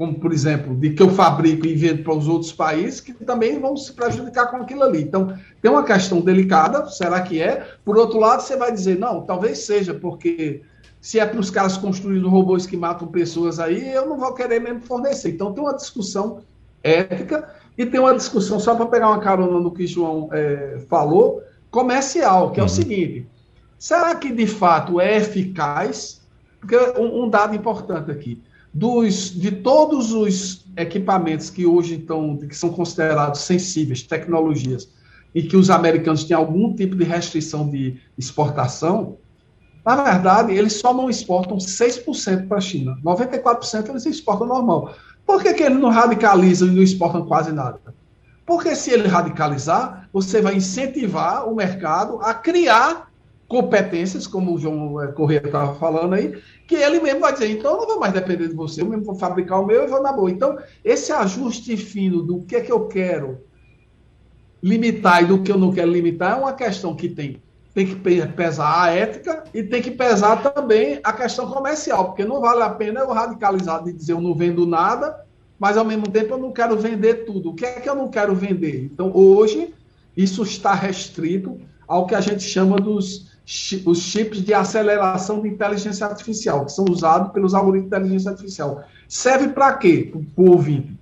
como 0.00 0.18
por 0.18 0.32
exemplo, 0.32 0.74
de 0.74 0.94
que 0.94 1.02
eu 1.02 1.10
fabrico 1.10 1.66
e 1.66 1.74
vendo 1.74 2.02
para 2.02 2.14
os 2.14 2.26
outros 2.26 2.50
países, 2.50 3.02
que 3.02 3.12
também 3.12 3.60
vão 3.60 3.76
se 3.76 3.92
prejudicar 3.92 4.50
com 4.50 4.56
aquilo 4.56 4.82
ali. 4.82 5.02
Então, 5.02 5.36
tem 5.60 5.70
uma 5.70 5.84
questão 5.84 6.22
delicada, 6.22 6.88
será 6.88 7.20
que 7.20 7.38
é? 7.38 7.66
Por 7.84 7.98
outro 7.98 8.18
lado, 8.18 8.40
você 8.40 8.56
vai 8.56 8.72
dizer, 8.72 8.98
não, 8.98 9.20
talvez 9.20 9.58
seja, 9.58 9.92
porque 9.92 10.62
se 11.00 11.18
é 11.18 11.24
para 11.24 11.40
os 11.40 11.50
caras 11.50 11.76
construírem 11.76 12.28
robôs 12.28 12.66
que 12.66 12.76
matam 12.76 13.08
pessoas 13.08 13.58
aí, 13.58 13.92
eu 13.92 14.06
não 14.06 14.18
vou 14.18 14.34
querer 14.34 14.60
mesmo 14.60 14.80
fornecer. 14.82 15.30
Então 15.30 15.52
tem 15.52 15.62
uma 15.62 15.74
discussão 15.74 16.42
ética 16.82 17.48
e 17.76 17.86
tem 17.86 17.98
uma 17.98 18.14
discussão, 18.14 18.60
só 18.60 18.74
para 18.74 18.86
pegar 18.86 19.08
uma 19.08 19.20
carona 19.20 19.58
no 19.58 19.70
que 19.70 19.84
o 19.84 19.88
João 19.88 20.28
é, 20.32 20.80
falou, 20.88 21.42
comercial, 21.70 22.50
que 22.50 22.60
é 22.60 22.62
o 22.62 22.66
uhum. 22.66 22.68
seguinte: 22.68 23.26
será 23.78 24.14
que 24.14 24.30
de 24.30 24.46
fato 24.46 25.00
é 25.00 25.16
eficaz? 25.16 26.20
Porque 26.60 26.76
um, 26.98 27.24
um 27.24 27.30
dado 27.30 27.56
importante 27.56 28.10
aqui. 28.10 28.42
Dos, 28.72 29.30
de 29.30 29.50
todos 29.50 30.12
os 30.12 30.64
equipamentos 30.76 31.50
que 31.50 31.66
hoje 31.66 31.96
estão, 31.96 32.36
que 32.36 32.54
são 32.54 32.70
considerados 32.70 33.40
sensíveis, 33.40 34.02
tecnologias, 34.02 34.88
e 35.34 35.42
que 35.42 35.56
os 35.56 35.70
americanos 35.70 36.22
têm 36.24 36.36
algum 36.36 36.74
tipo 36.74 36.94
de 36.94 37.02
restrição 37.02 37.68
de 37.68 37.96
exportação, 38.16 39.16
na 39.84 40.02
verdade, 40.02 40.52
eles 40.52 40.74
só 40.74 40.92
não 40.92 41.08
exportam 41.08 41.56
6% 41.56 42.48
para 42.48 42.58
a 42.58 42.60
China. 42.60 42.98
94% 43.04 43.88
eles 43.88 44.06
exportam 44.06 44.46
normal. 44.46 44.94
Por 45.26 45.42
que, 45.42 45.54
que 45.54 45.62
eles 45.62 45.78
não 45.78 45.90
radicalizam 45.90 46.68
e 46.68 46.72
não 46.72 46.82
exportam 46.82 47.24
quase 47.24 47.52
nada? 47.52 47.80
Porque 48.44 48.74
se 48.74 48.90
ele 48.90 49.06
radicalizar, 49.06 50.08
você 50.12 50.40
vai 50.40 50.56
incentivar 50.56 51.48
o 51.48 51.54
mercado 51.54 52.18
a 52.20 52.34
criar 52.34 53.10
competências, 53.46 54.26
como 54.26 54.54
o 54.54 54.58
João 54.58 55.02
eh, 55.02 55.08
Corrêa 55.08 55.42
estava 55.44 55.74
falando 55.74 56.14
aí, 56.14 56.40
que 56.68 56.76
ele 56.76 57.00
mesmo 57.00 57.20
vai 57.20 57.32
dizer, 57.32 57.50
então 57.50 57.72
eu 57.72 57.78
não 57.78 57.86
vou 57.86 58.00
mais 58.00 58.12
depender 58.12 58.46
de 58.46 58.54
você, 58.54 58.80
eu 58.80 58.86
mesmo 58.86 59.04
vou 59.04 59.16
fabricar 59.16 59.60
o 59.60 59.66
meu 59.66 59.82
e 59.82 59.88
vou 59.88 60.00
na 60.00 60.12
boa. 60.12 60.30
Então, 60.30 60.56
esse 60.84 61.10
ajuste 61.10 61.76
fino 61.76 62.22
do 62.22 62.42
que 62.42 62.54
é 62.54 62.60
que 62.60 62.70
eu 62.70 62.86
quero 62.86 63.40
limitar 64.62 65.22
e 65.22 65.26
do 65.26 65.42
que 65.42 65.50
eu 65.50 65.58
não 65.58 65.72
quero 65.72 65.90
limitar 65.90 66.38
é 66.38 66.40
uma 66.40 66.52
questão 66.52 66.94
que 66.94 67.08
tem 67.08 67.42
tem 67.80 67.86
que 67.86 67.96
pesar 68.36 68.82
a 68.82 68.90
ética 68.90 69.44
e 69.54 69.62
tem 69.62 69.80
que 69.80 69.90
pesar 69.90 70.42
também 70.42 71.00
a 71.02 71.12
questão 71.12 71.50
comercial, 71.50 72.06
porque 72.06 72.24
não 72.24 72.40
vale 72.40 72.62
a 72.62 72.68
pena 72.68 73.00
eu 73.00 73.10
radicalizar 73.10 73.82
de 73.82 73.92
dizer 73.92 74.12
eu 74.12 74.20
não 74.20 74.34
vendo 74.34 74.66
nada, 74.66 75.24
mas 75.58 75.76
ao 75.76 75.84
mesmo 75.84 76.08
tempo 76.08 76.34
eu 76.34 76.38
não 76.38 76.52
quero 76.52 76.76
vender 76.76 77.24
tudo. 77.24 77.50
O 77.50 77.54
que 77.54 77.64
é 77.64 77.80
que 77.80 77.88
eu 77.88 77.94
não 77.94 78.08
quero 78.08 78.34
vender? 78.34 78.84
Então, 78.84 79.10
hoje, 79.14 79.74
isso 80.14 80.42
está 80.42 80.74
restrito 80.74 81.58
ao 81.88 82.06
que 82.06 82.14
a 82.14 82.20
gente 82.20 82.42
chama 82.42 82.76
dos 82.76 83.30
os 83.84 84.02
chips 84.02 84.44
de 84.44 84.54
aceleração 84.54 85.42
de 85.42 85.48
inteligência 85.48 86.06
artificial, 86.06 86.66
que 86.66 86.70
são 86.70 86.84
usados 86.88 87.32
pelos 87.32 87.52
algoritmos 87.52 87.90
de 87.90 87.96
inteligência 87.96 88.30
artificial. 88.30 88.84
Serve 89.08 89.48
para 89.48 89.72
quê? 89.72 90.12
O 90.36 90.50
ouvinte 90.50 90.99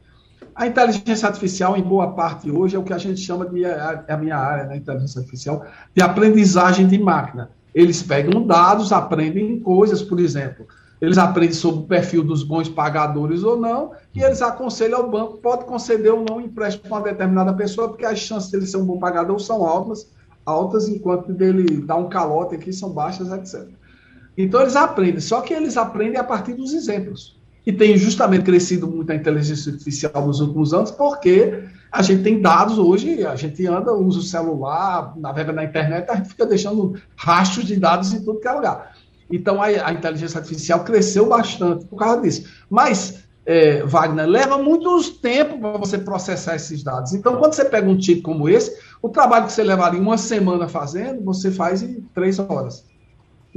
a 0.59 0.66
inteligência 0.66 1.28
artificial, 1.28 1.76
em 1.76 1.82
boa 1.82 2.14
parte 2.14 2.50
hoje, 2.50 2.74
é 2.74 2.78
o 2.80 2.82
que 2.82 2.92
a 2.92 2.98
gente 2.98 3.20
chama 3.20 3.46
de, 3.46 3.64
é, 3.64 4.04
é 4.09 4.12
a 4.12 4.16
minha 4.16 4.36
área, 4.36 4.64
né, 4.64 4.76
inteligência 4.76 5.20
artificial, 5.20 5.64
de 5.94 6.02
aprendizagem 6.02 6.88
de 6.88 6.98
máquina. 6.98 7.52
Eles 7.72 8.02
pegam 8.02 8.44
dados, 8.44 8.92
aprendem 8.92 9.61
coisas, 9.61 10.02
por 10.02 10.18
exemplo, 10.18 10.66
eles 11.00 11.16
aprendem 11.16 11.54
sobre 11.54 11.82
o 11.82 11.86
perfil 11.86 12.24
dos 12.24 12.42
bons 12.42 12.68
pagadores 12.68 13.44
ou 13.44 13.56
não, 13.56 13.92
e 14.12 14.20
eles 14.20 14.42
aconselham 14.42 14.98
ao 14.98 15.09
banco, 15.09 15.36
pode 15.36 15.64
conceder 15.64 16.12
ou 16.12 16.24
não 16.28 16.40
empréstimo 16.40 16.88
para 16.88 16.98
uma 16.98 17.04
determinada 17.04 17.52
pessoa, 17.52 17.90
porque 17.90 18.04
as 18.04 18.18
chances 18.18 18.50
dele 18.50 18.66
ser 18.66 18.78
um 18.78 18.84
bom 18.84 18.98
pagador 18.98 19.38
são 19.38 19.64
altas, 19.64 20.11
altas, 20.44 20.88
enquanto 20.88 21.32
dele 21.32 21.82
dar 21.82 21.94
um 21.94 22.09
calote 22.09 22.56
aqui 22.56 22.72
são 22.72 22.90
baixas, 22.90 23.30
etc. 23.30 23.68
Então 24.36 24.61
eles 24.61 24.74
aprendem, 24.74 25.20
só 25.20 25.40
que 25.40 25.54
eles 25.54 25.76
aprendem 25.76 26.18
a 26.18 26.24
partir 26.24 26.54
dos 26.54 26.74
exemplos 26.74 27.38
e 27.68 27.72
tem 27.72 27.98
justamente 27.98 28.44
crescido 28.44 28.88
muito 28.88 29.12
a 29.12 29.14
inteligência 29.14 29.70
artificial 29.70 30.26
nos 30.26 30.40
últimos 30.40 30.72
anos, 30.72 30.90
porque 30.90 31.64
a 31.92 32.00
gente 32.00 32.22
tem 32.22 32.40
dados 32.40 32.78
hoje, 32.78 33.26
a 33.26 33.36
gente 33.36 33.66
anda, 33.66 33.92
usa 33.92 34.20
o 34.20 34.22
celular, 34.22 35.12
navega 35.18 35.52
na 35.52 35.64
internet, 35.64 36.08
a 36.08 36.16
gente 36.16 36.30
fica 36.30 36.46
deixando 36.46 36.94
rastros 37.14 37.66
de 37.66 37.76
dados 37.76 38.14
em 38.14 38.24
tudo 38.24 38.40
que 38.40 38.48
é 38.48 38.52
lugar. 38.52 38.96
Então 39.30 39.62
a, 39.62 39.66
a 39.66 39.92
inteligência 39.92 40.38
artificial 40.40 40.82
cresceu 40.82 41.28
bastante 41.28 41.84
por 41.84 41.98
causa 41.98 42.22
disso. 42.22 42.48
Mas, 42.70 43.24
é, 43.44 43.82
Wagner, 43.84 44.26
leva 44.26 44.56
muito 44.56 45.02
tempo 45.20 45.60
para 45.60 45.76
você 45.76 45.98
processar 45.98 46.56
esses 46.56 46.82
dados. 46.82 47.12
Então, 47.12 47.36
quando 47.36 47.52
você 47.52 47.66
pega 47.66 47.86
um 47.86 47.98
tipo 47.98 48.22
como 48.22 48.48
esse, 48.48 48.78
o 49.02 49.10
trabalho 49.10 49.44
que 49.44 49.52
você 49.52 49.62
levaria 49.62 50.00
uma 50.00 50.16
semana 50.16 50.68
fazendo, 50.68 51.22
você 51.22 51.50
faz 51.50 51.82
em 51.82 52.00
três 52.14 52.38
horas. 52.38 52.88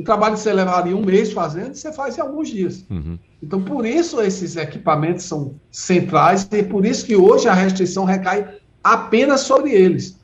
Um 0.02 0.04
trabalho 0.04 0.34
que 0.34 0.40
você 0.40 0.52
levaria 0.52 0.98
um 0.98 1.06
mês 1.06 1.32
fazendo, 1.32 1.76
você 1.76 1.94
faz 1.94 2.18
em 2.18 2.22
alguns 2.22 2.50
dias. 2.50 2.84
Uhum. 2.90 3.20
Então, 3.42 3.62
por 3.62 3.86
isso 3.86 4.20
esses 4.20 4.56
equipamentos 4.56 5.26
são 5.26 5.54
centrais 5.72 6.48
e 6.52 6.64
por 6.64 6.86
isso 6.86 7.06
que 7.06 7.16
hoje 7.16 7.48
a 7.48 7.54
restrição 7.54 8.04
recai 8.04 8.58
apenas 8.84 9.42
sobre 9.42 9.72
eles. 9.72 10.20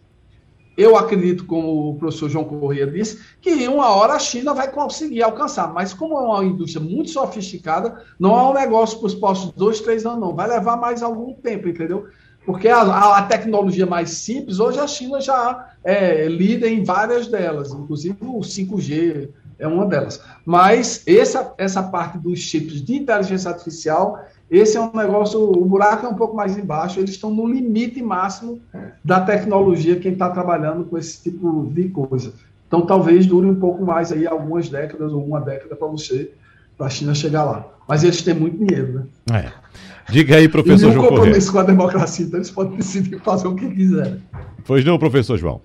Eu 0.76 0.98
acredito, 0.98 1.46
como 1.46 1.92
o 1.92 1.96
professor 1.96 2.28
João 2.28 2.46
Corrêa 2.46 2.88
disse, 2.88 3.20
que 3.40 3.52
em 3.52 3.68
uma 3.68 3.90
hora 3.90 4.14
a 4.14 4.20
China 4.20 4.54
vai 4.56 4.72
conseguir 4.72 5.22
alcançar, 5.22 5.72
mas 5.72 5.94
como 5.94 6.18
é 6.18 6.22
uma 6.22 6.44
indústria 6.44 6.84
muito 6.84 7.12
sofisticada, 7.12 8.04
não 8.20 8.38
é 8.38 8.44
um 8.44 8.54
negócio 8.54 8.98
para 8.98 9.08
os 9.08 9.16
próximos 9.16 9.54
dois, 9.54 9.80
três 9.80 10.08
anos, 10.08 10.20
não. 10.20 10.36
Vai 10.36 10.48
levar 10.48 10.76
mais 10.76 11.04
algum 11.04 11.34
tempo, 11.36 11.70
entendeu? 11.70 12.08
Porque 12.48 12.68
a, 12.68 12.82
a, 12.82 13.18
a 13.20 13.24
tecnologia 13.24 13.86
mais 13.86 14.10
simples, 14.10 14.60
hoje 14.60 14.80
a 14.80 14.88
China 14.88 15.22
já 15.22 15.70
é 15.84 16.28
líder 16.28 16.72
em 16.72 16.84
várias 16.84 17.28
delas, 17.28 17.72
inclusive 17.72 18.18
o 18.22 18.40
5G, 18.40 19.30
é 19.60 19.68
uma 19.68 19.86
delas. 19.86 20.22
Mas 20.46 21.04
essa, 21.08 21.54
essa 21.58 21.84
parte 21.84 22.18
dos 22.18 22.40
chips 22.40 22.82
de 22.82 22.96
inteligência 22.96 23.50
artificial, 23.50 24.26
esse 24.50 24.78
é 24.78 24.82
um 24.82 24.92
negócio, 24.96 25.42
o 25.42 25.66
buraco 25.66 26.06
é 26.06 26.10
um 26.10 26.16
pouco 26.16 26.36
mais 26.36 26.58
embaixo, 26.58 27.00
eles 27.00 27.12
estão 27.12 27.34
no 27.34 27.46
limite 27.48 28.02
máximo 28.02 28.62
da 29.04 29.22
tecnologia 29.22 30.00
quem 30.00 30.14
está 30.14 30.30
trabalhando 30.30 30.86
com 30.86 30.98
esse 30.98 31.22
tipo 31.22 31.70
de 31.74 31.90
coisa. 31.90 32.34
Então 32.68 32.86
talvez 32.86 33.26
dure 33.26 33.48
um 33.48 33.56
pouco 33.56 33.86
mais 33.86 34.12
aí, 34.12 34.28
algumas 34.28 34.70
décadas 34.70 35.12
ou 35.12 35.24
uma 35.24 35.40
década 35.40 35.76
para 35.76 35.88
você, 35.88 36.32
para 36.78 36.88
a 36.88 36.90
China 36.90 37.14
chegar 37.16 37.44
lá. 37.44 37.66
Mas 37.88 38.04
eles 38.04 38.22
têm 38.22 38.34
muito 38.34 38.58
dinheiro, 38.58 39.08
né? 39.28 39.44
É. 39.44 39.68
Diga 40.10 40.38
aí, 40.38 40.48
professor 40.48 40.92
João 40.92 41.06
Corrêa. 41.06 41.18
compromisso 41.18 41.52
com 41.52 41.60
a 41.60 41.64
democracia, 41.64 42.26
então 42.26 42.38
eles 42.38 42.52
podem 42.52 42.78
decidir 42.78 43.20
fazer 43.20 43.48
o 43.48 43.56
que 43.56 43.70
quiserem. 43.70 44.22
Pois 44.66 44.86
não, 44.86 44.98
professor 44.98 45.38
João. 45.38 45.62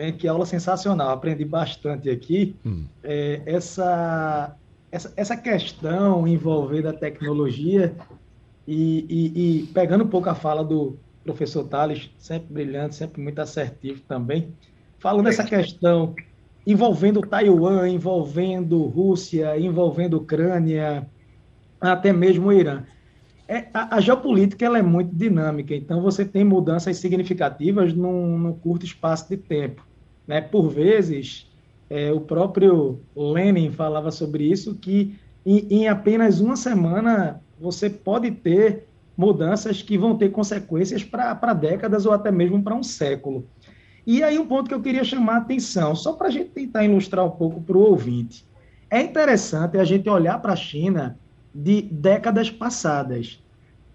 Bem, 0.00 0.14
que 0.14 0.26
aula 0.26 0.46
sensacional, 0.46 1.10
aprendi 1.10 1.44
bastante 1.44 2.08
aqui. 2.08 2.56
Hum. 2.64 2.86
É, 3.04 3.42
essa, 3.44 4.56
essa, 4.90 5.12
essa 5.14 5.36
questão 5.36 6.26
envolvendo 6.26 6.88
a 6.88 6.92
tecnologia 6.94 7.94
e, 8.66 9.04
e, 9.10 9.58
e, 9.58 9.66
pegando 9.74 10.04
um 10.04 10.08
pouco 10.08 10.30
a 10.30 10.34
fala 10.34 10.64
do 10.64 10.96
professor 11.22 11.64
Tales, 11.64 12.08
sempre 12.16 12.50
brilhante, 12.50 12.94
sempre 12.94 13.20
muito 13.20 13.40
assertivo 13.40 14.00
também, 14.08 14.54
falando 14.98 15.26
dessa 15.26 15.44
questão 15.44 16.14
envolvendo 16.66 17.20
Taiwan, 17.20 17.86
envolvendo 17.86 18.82
Rússia, 18.84 19.60
envolvendo 19.60 20.16
Ucrânia, 20.16 21.06
até 21.78 22.10
mesmo 22.10 22.48
o 22.48 22.52
Irã. 22.54 22.84
É, 23.46 23.66
a, 23.74 23.96
a, 23.96 24.00
geopolítica 24.00 24.64
ela 24.64 24.78
é 24.78 24.82
muito 24.82 25.14
dinâmica, 25.14 25.74
então 25.74 26.00
você 26.00 26.24
tem 26.24 26.42
mudanças 26.42 26.96
significativas 26.96 27.92
num, 27.92 28.38
num 28.38 28.54
curto 28.54 28.86
espaço 28.86 29.28
de 29.28 29.36
tempo. 29.36 29.89
Né? 30.30 30.40
Por 30.40 30.68
vezes, 30.68 31.50
é, 31.90 32.12
o 32.12 32.20
próprio 32.20 33.00
Lenin 33.16 33.72
falava 33.72 34.12
sobre 34.12 34.44
isso, 34.44 34.76
que 34.76 35.18
em, 35.44 35.66
em 35.68 35.88
apenas 35.88 36.38
uma 36.38 36.54
semana 36.54 37.42
você 37.58 37.90
pode 37.90 38.30
ter 38.30 38.86
mudanças 39.16 39.82
que 39.82 39.98
vão 39.98 40.16
ter 40.16 40.30
consequências 40.30 41.02
para 41.02 41.52
décadas 41.52 42.06
ou 42.06 42.12
até 42.12 42.30
mesmo 42.30 42.62
para 42.62 42.76
um 42.76 42.82
século. 42.84 43.44
E 44.06 44.22
aí 44.22 44.38
um 44.38 44.46
ponto 44.46 44.68
que 44.68 44.74
eu 44.74 44.80
queria 44.80 45.02
chamar 45.02 45.34
a 45.34 45.38
atenção, 45.38 45.96
só 45.96 46.12
para 46.12 46.28
a 46.28 46.30
gente 46.30 46.50
tentar 46.50 46.84
ilustrar 46.84 47.26
um 47.26 47.30
pouco 47.30 47.60
para 47.60 47.76
o 47.76 47.80
ouvinte. 47.80 48.46
É 48.88 49.02
interessante 49.02 49.78
a 49.78 49.84
gente 49.84 50.08
olhar 50.08 50.40
para 50.40 50.52
a 50.52 50.56
China 50.56 51.18
de 51.52 51.82
décadas 51.82 52.48
passadas. 52.48 53.42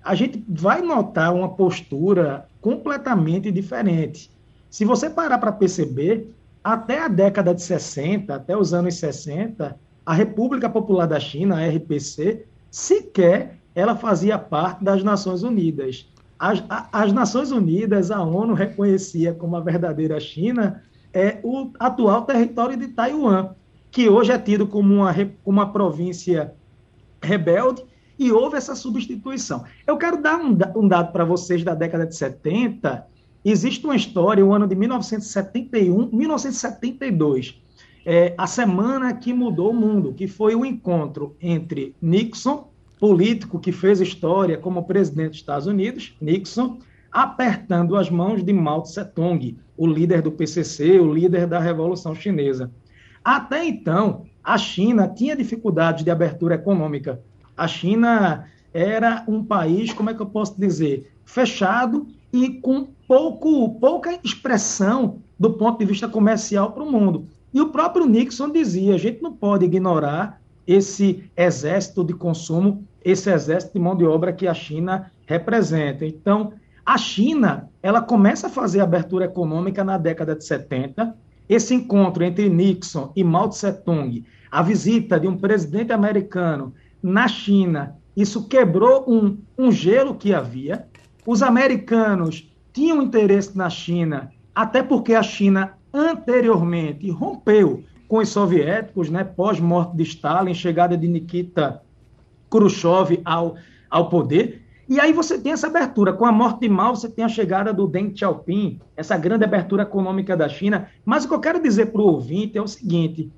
A 0.04 0.14
gente 0.14 0.44
vai 0.50 0.82
notar 0.82 1.34
uma 1.34 1.56
postura 1.56 2.46
completamente 2.60 3.50
diferente. 3.54 4.35
Se 4.76 4.84
você 4.84 5.10
parar 5.10 5.38
para 5.38 5.54
perceber, 5.54 6.36
até 6.62 7.00
a 7.00 7.08
década 7.08 7.56
de 7.56 7.62
60, 7.62 8.36
até 8.36 8.58
os 8.58 8.74
anos 8.74 8.96
60, 8.96 9.80
a 10.06 10.14
República 10.14 10.70
Popular 10.70 11.06
da 11.06 11.18
China, 11.18 11.56
a 11.56 11.66
RPC, 11.66 12.46
sequer 12.70 13.58
ela 13.74 13.96
fazia 13.96 14.38
parte 14.38 14.84
das 14.84 15.02
Nações 15.02 15.44
Unidas. 15.44 16.12
As, 16.38 16.62
a, 16.68 16.90
as 16.92 17.14
Nações 17.14 17.52
Unidas, 17.52 18.12
a 18.12 18.22
ONU 18.22 18.54
reconhecia 18.54 19.34
como 19.34 19.56
a 19.56 19.62
verdadeira 19.62 20.20
China 20.20 20.84
é 21.14 21.40
o 21.42 21.72
atual 21.80 22.24
território 22.24 22.76
de 22.76 22.90
Taiwan, 22.90 23.52
que 23.90 24.10
hoje 24.10 24.34
é 24.34 24.38
tido 24.38 24.68
como 24.68 24.94
uma, 24.94 25.16
uma 25.46 25.72
província 25.72 26.54
rebelde, 27.24 27.82
e 28.20 28.30
houve 28.30 28.58
essa 28.58 28.76
substituição. 28.76 29.64
Eu 29.88 29.98
quero 29.98 30.22
dar 30.22 30.38
um, 30.38 30.58
um 30.76 30.86
dado 30.86 31.14
para 31.14 31.24
vocês 31.24 31.64
da 31.64 31.74
década 31.74 32.06
de 32.06 32.18
70. 32.18 33.15
Existe 33.46 33.86
uma 33.86 33.96
história, 33.96 34.44
o 34.44 34.52
ano 34.52 34.68
de 34.68 34.76
1971, 34.76 36.10
1972, 36.12 37.62
é, 38.04 38.34
a 38.36 38.48
semana 38.48 39.14
que 39.14 39.32
mudou 39.32 39.70
o 39.70 39.74
mundo, 39.74 40.14
que 40.14 40.28
foi 40.28 40.56
o 40.56 40.66
encontro 40.66 41.36
entre 41.40 41.96
Nixon 42.02 42.68
político 43.00 43.60
que 43.60 43.72
fez 43.72 44.02
história 44.02 44.58
como 44.58 44.86
presidente 44.86 45.30
dos 45.30 45.38
Estados 45.38 45.68
Unidos, 45.68 46.16
Nixon, 46.20 46.80
apertando 47.12 47.96
as 47.96 48.10
mãos 48.10 48.44
de 48.44 48.52
Mao 48.52 48.82
Tse-tung, 48.82 49.58
o 49.78 49.86
líder 49.86 50.24
do 50.24 50.32
PCC, 50.32 51.00
o 51.00 51.14
líder 51.14 51.46
da 51.46 51.60
Revolução 51.60 52.16
Chinesa. 52.16 52.72
Até 53.24 53.64
então, 53.64 54.26
a 54.44 54.58
China 54.58 55.08
tinha 55.08 55.36
dificuldades 55.36 56.04
de 56.04 56.10
abertura 56.10 56.56
econômica. 56.56 57.22
A 57.56 57.68
China 57.68 58.48
era 58.74 59.24
um 59.28 59.44
país, 59.44 59.94
como 59.94 60.10
é 60.10 60.14
que 60.14 60.22
eu 60.22 60.26
posso 60.26 60.60
dizer, 60.60 61.12
fechado 61.24 62.08
e 62.34 62.60
com 62.60 62.95
pouco, 63.08 63.80
pouca 63.80 64.20
expressão 64.24 65.20
do 65.40 65.54
ponto 65.54 65.80
de 65.80 65.86
vista 65.86 66.08
comercial 66.08 66.72
para 66.72 66.84
o 66.84 66.92
mundo. 66.92 67.26
E 67.54 67.62
o 67.62 67.70
próprio 67.70 68.06
Nixon 68.06 68.52
dizia: 68.52 68.96
a 68.96 68.98
gente 68.98 69.22
não 69.22 69.34
pode 69.34 69.66
ignorar 69.66 70.42
esse 70.68 71.30
exército 71.38 72.04
de 72.04 72.14
consumo 72.14 72.84
esse 73.06 73.32
exército 73.32 73.74
de 73.74 73.80
mão 73.80 73.96
de 73.96 74.04
obra 74.04 74.34
que 74.34 74.48
a 74.48 74.54
China 74.54 75.12
representa. 75.28 76.04
Então, 76.04 76.54
a 76.84 76.98
China, 76.98 77.70
ela 77.84 78.02
começa 78.02 78.48
a 78.48 78.50
fazer 78.50 78.82
abertura 78.82 79.26
econômica 79.26 79.84
na 79.84 79.96
década 79.96 80.36
de 80.36 80.44
70. 80.44 81.16
Esse 81.48 81.76
encontro 81.76 82.24
entre 82.24 82.50
Nixon 82.50 83.12
e 83.16 83.24
Mao 83.24 83.48
Tse-tung, 83.48 84.26
a 84.50 84.64
visita 84.64 85.20
de 85.20 85.28
um 85.28 85.38
presidente 85.38 85.94
americano 85.94 86.74
na 87.02 87.28
China, 87.28 87.96
isso 88.18 88.48
quebrou 88.48 89.06
um, 89.08 89.38
um 89.56 89.72
gelo 89.72 90.16
que 90.16 90.34
havia. 90.34 90.88
Os 91.28 91.44
americanos 91.44 92.52
tinham 92.76 93.02
interesse 93.02 93.58
na 93.58 93.70
China, 93.70 94.30
até 94.54 94.84
porque 94.84 95.16
a 95.16 95.24
China 95.24 95.78
anteriormente 95.94 97.10
rompeu 97.10 97.86
com 98.06 98.18
os 98.18 98.28
soviéticos, 98.28 99.10
né, 99.10 99.24
pós-morte 99.24 99.96
de 99.96 100.04
Stalin, 100.04 100.54
chegada 100.54 100.98
de 100.98 101.08
Nikita 101.08 101.82
Khrushchev 102.52 103.22
ao, 103.24 103.56
ao 103.90 104.10
poder. 104.10 104.62
E 104.90 105.00
aí 105.00 105.14
você 105.14 105.40
tem 105.40 105.54
essa 105.54 105.68
abertura. 105.68 106.12
Com 106.12 106.26
a 106.26 106.32
morte 106.34 106.60
de 106.60 106.70
Mao, 106.70 106.96
você 106.96 107.10
tem 107.10 107.24
a 107.24 107.30
chegada 107.30 107.74
do 107.74 107.88
Deng 107.88 108.14
Xiaoping, 108.14 108.80
essa 108.96 109.18
grande 109.18 109.46
abertura 109.46 109.84
econômica 109.84 110.36
da 110.36 110.50
China. 110.50 110.90
Mas 111.04 111.24
o 111.24 111.30
que 111.30 111.34
eu 111.34 111.40
quero 111.40 111.64
dizer 111.64 111.88
para 111.88 112.02
o 112.02 112.06
ouvinte 112.06 112.58
é 112.58 112.62
o 112.62 112.68
seguinte: 112.68 113.32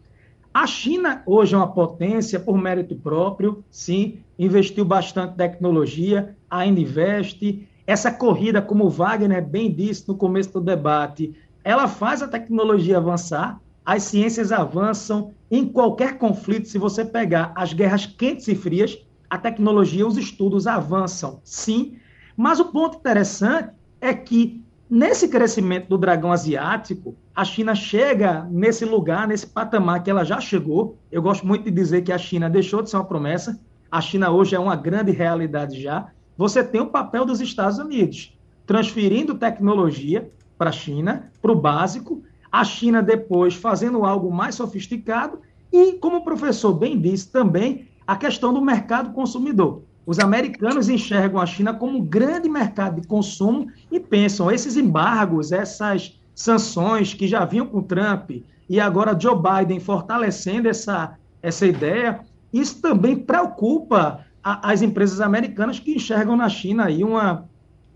a 0.54 0.66
China 0.66 1.22
hoje 1.28 1.54
é 1.54 1.58
uma 1.58 1.72
potência 1.72 2.40
por 2.40 2.58
mérito 2.58 2.96
próprio, 2.96 3.64
sim, 3.70 4.18
investiu 4.38 4.84
bastante 4.84 5.36
em 5.36 5.38
tecnologia, 5.38 6.36
ainda 6.50 6.82
investe. 6.82 7.68
Essa 7.88 8.12
corrida, 8.12 8.62
como 8.62 8.90
Wagner 8.90 9.42
bem 9.48 9.74
disse 9.74 10.06
no 10.10 10.18
começo 10.18 10.52
do 10.52 10.60
debate, 10.60 11.34
ela 11.64 11.88
faz 11.88 12.22
a 12.22 12.28
tecnologia 12.28 12.98
avançar, 12.98 13.62
as 13.86 14.04
ciências 14.04 14.52
avançam 14.52 15.32
em 15.50 15.66
qualquer 15.66 16.18
conflito. 16.18 16.68
Se 16.68 16.78
você 16.78 17.06
pegar 17.06 17.54
as 17.56 17.72
guerras 17.72 18.06
quentes 18.06 18.50
e 18.50 18.56
frias, 18.56 18.98
a 19.30 19.38
tecnologia, 19.38 20.06
os 20.06 20.18
estudos 20.18 20.68
avançam, 20.68 21.40
sim, 21.46 21.98
mas 22.36 22.60
o 22.60 22.66
ponto 22.66 22.98
interessante 22.98 23.72
é 24.02 24.14
que 24.14 24.62
nesse 24.90 25.30
crescimento 25.30 25.88
do 25.88 25.98
dragão 25.98 26.32
asiático, 26.32 27.16
a 27.34 27.46
China 27.46 27.74
chega 27.74 28.46
nesse 28.52 28.84
lugar, 28.84 29.28
nesse 29.28 29.48
patamar 29.48 30.04
que 30.04 30.10
ela 30.10 30.26
já 30.26 30.42
chegou. 30.42 30.98
Eu 31.10 31.22
gosto 31.22 31.48
muito 31.48 31.64
de 31.64 31.72
dizer 31.72 32.02
que 32.02 32.12
a 32.12 32.18
China 32.18 32.50
deixou 32.50 32.82
de 32.82 32.90
ser 32.90 32.98
uma 32.98 33.06
promessa, 33.06 33.60
a 33.90 34.02
China 34.02 34.30
hoje 34.30 34.56
é 34.56 34.60
uma 34.60 34.76
grande 34.76 35.12
realidade 35.12 35.82
já. 35.82 36.12
Você 36.38 36.64
tem 36.64 36.80
o 36.80 36.88
papel 36.88 37.26
dos 37.26 37.42
Estados 37.42 37.80
Unidos, 37.80 38.38
transferindo 38.66 39.36
tecnologia 39.36 40.32
para 40.58 40.70
a 40.70 40.74
China, 40.74 41.32
para 41.42 41.52
o 41.52 41.56
básico, 41.60 42.22
a 42.52 42.64
China 42.64 43.02
depois 43.02 43.56
fazendo 43.56 44.06
algo 44.06 44.32
mais 44.32 44.56
sofisticado 44.56 45.40
e, 45.72 45.94
como 45.94 46.18
o 46.18 46.24
professor 46.24 46.74
bem 46.74 47.00
disse 47.00 47.32
também, 47.32 47.88
a 48.06 48.16
questão 48.16 48.54
do 48.54 48.62
mercado 48.62 49.14
consumidor. 49.14 49.82
Os 50.06 50.20
americanos 50.20 50.88
enxergam 50.88 51.42
a 51.42 51.46
China 51.46 51.74
como 51.74 51.98
um 51.98 52.06
grande 52.06 52.48
mercado 52.48 53.02
de 53.02 53.08
consumo 53.08 53.68
e 53.92 54.00
pensam 54.00 54.50
esses 54.50 54.78
embargos, 54.78 55.52
essas 55.52 56.18
sanções 56.34 57.14
que 57.14 57.28
já 57.28 57.44
vinham 57.44 57.66
com 57.66 57.82
Trump 57.82 58.32
e 58.70 58.80
agora 58.80 59.18
Joe 59.20 59.36
Biden 59.36 59.80
fortalecendo 59.80 60.70
essa, 60.70 61.18
essa 61.42 61.66
ideia, 61.66 62.22
isso 62.54 62.82
também 62.82 63.18
preocupa 63.18 64.26
as 64.44 64.82
empresas 64.82 65.20
americanas 65.20 65.80
que 65.80 65.96
enxergam 65.96 66.36
na 66.36 66.48
China 66.48 66.86
aí 66.86 67.04
uma, 67.04 67.50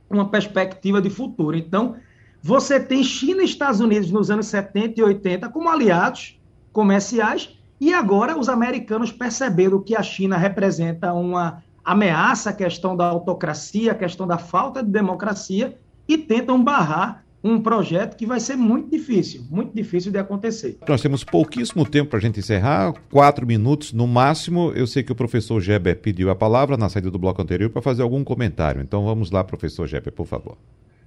uma 0.10 0.28
perspectiva 0.30 1.02
de 1.02 1.10
futuro. 1.10 1.56
Então, 1.56 1.96
você 2.42 2.80
tem 2.80 3.04
China 3.04 3.42
e 3.42 3.46
Estados 3.46 3.80
Unidos 3.80 4.12
nos 4.12 4.30
anos 4.30 4.48
70 4.48 5.00
e 5.00 5.04
80 5.04 5.50
como 5.50 5.70
aliados 5.70 6.40
comerciais 6.74 7.58
e 7.80 7.94
agora 7.94 8.38
os 8.38 8.50
americanos 8.50 9.12
perceberam 9.12 9.82
que 9.82 9.96
a 9.96 10.04
China 10.04 10.38
representa 10.38 11.14
uma 11.14 11.64
ameaça 11.84 12.52
à 12.52 12.54
questão 12.54 12.96
da 12.96 13.06
autocracia, 13.06 13.92
à 13.92 13.96
questão 13.96 14.28
da 14.28 14.38
falta 14.38 14.84
de 14.84 14.90
democracia, 14.92 15.78
e 16.08 16.18
tentam 16.18 16.64
barrar 16.64 17.21
um 17.44 17.60
projeto 17.60 18.16
que 18.16 18.26
vai 18.26 18.40
ser 18.40 18.56
muito 18.56 18.90
difícil, 18.92 19.44
muito 19.50 19.74
difícil 19.74 20.12
de 20.12 20.18
acontecer. 20.18 20.78
Nós 20.88 21.02
temos 21.02 21.24
pouquíssimo 21.24 21.86
tempo 21.88 22.12
para 22.12 22.20
a 22.20 22.22
gente 22.22 22.40
encerrar, 22.40 22.94
quatro 23.12 23.46
minutos 23.48 23.94
no 23.94 24.08
máximo. 24.08 24.72
Eu 24.76 24.86
sei 24.86 25.02
que 25.04 25.12
o 25.12 25.16
professor 25.16 25.60
Geber 25.60 26.00
pediu 26.00 26.30
a 26.30 26.36
palavra 26.36 26.78
na 26.78 26.90
saída 26.90 27.10
do 27.10 27.18
bloco 27.18 27.42
anterior 27.42 27.70
para 27.70 27.82
fazer 27.82 28.04
algum 28.04 28.24
comentário. 28.24 28.82
Então 28.82 29.04
vamos 29.06 29.32
lá, 29.32 29.44
professor 29.44 29.88
Geber, 29.88 30.12
por 30.14 30.28
favor. 30.28 30.58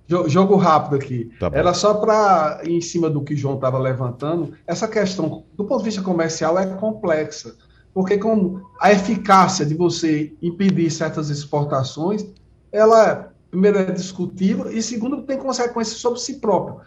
Jogo 0.06 0.56
rápido 0.56 0.96
aqui. 0.96 1.30
Tá 1.40 1.50
Era 1.52 1.72
só 1.72 1.94
para, 1.94 2.60
em 2.64 2.80
cima 2.80 3.08
do 3.08 3.22
que 3.22 3.32
o 3.32 3.36
João 3.36 3.54
estava 3.54 3.78
levantando, 3.78 4.52
essa 4.66 4.86
questão, 4.86 5.44
do 5.56 5.64
ponto 5.64 5.78
de 5.78 5.84
vista 5.84 6.02
comercial, 6.02 6.58
é 6.58 6.66
complexa. 6.66 7.54
Porque 7.94 8.18
com 8.18 8.60
a 8.80 8.92
eficácia 8.92 9.64
de 9.64 9.74
você 9.74 10.32
impedir 10.42 10.90
certas 10.90 11.30
exportações, 11.30 12.26
ela, 12.72 13.32
primeiro, 13.54 13.78
é 13.78 13.84
discutível, 13.84 14.68
e 14.68 14.82
segundo, 14.82 15.22
tem 15.22 15.38
consequências 15.38 15.98
sobre 15.98 16.18
si 16.18 16.40
próprio. 16.40 16.80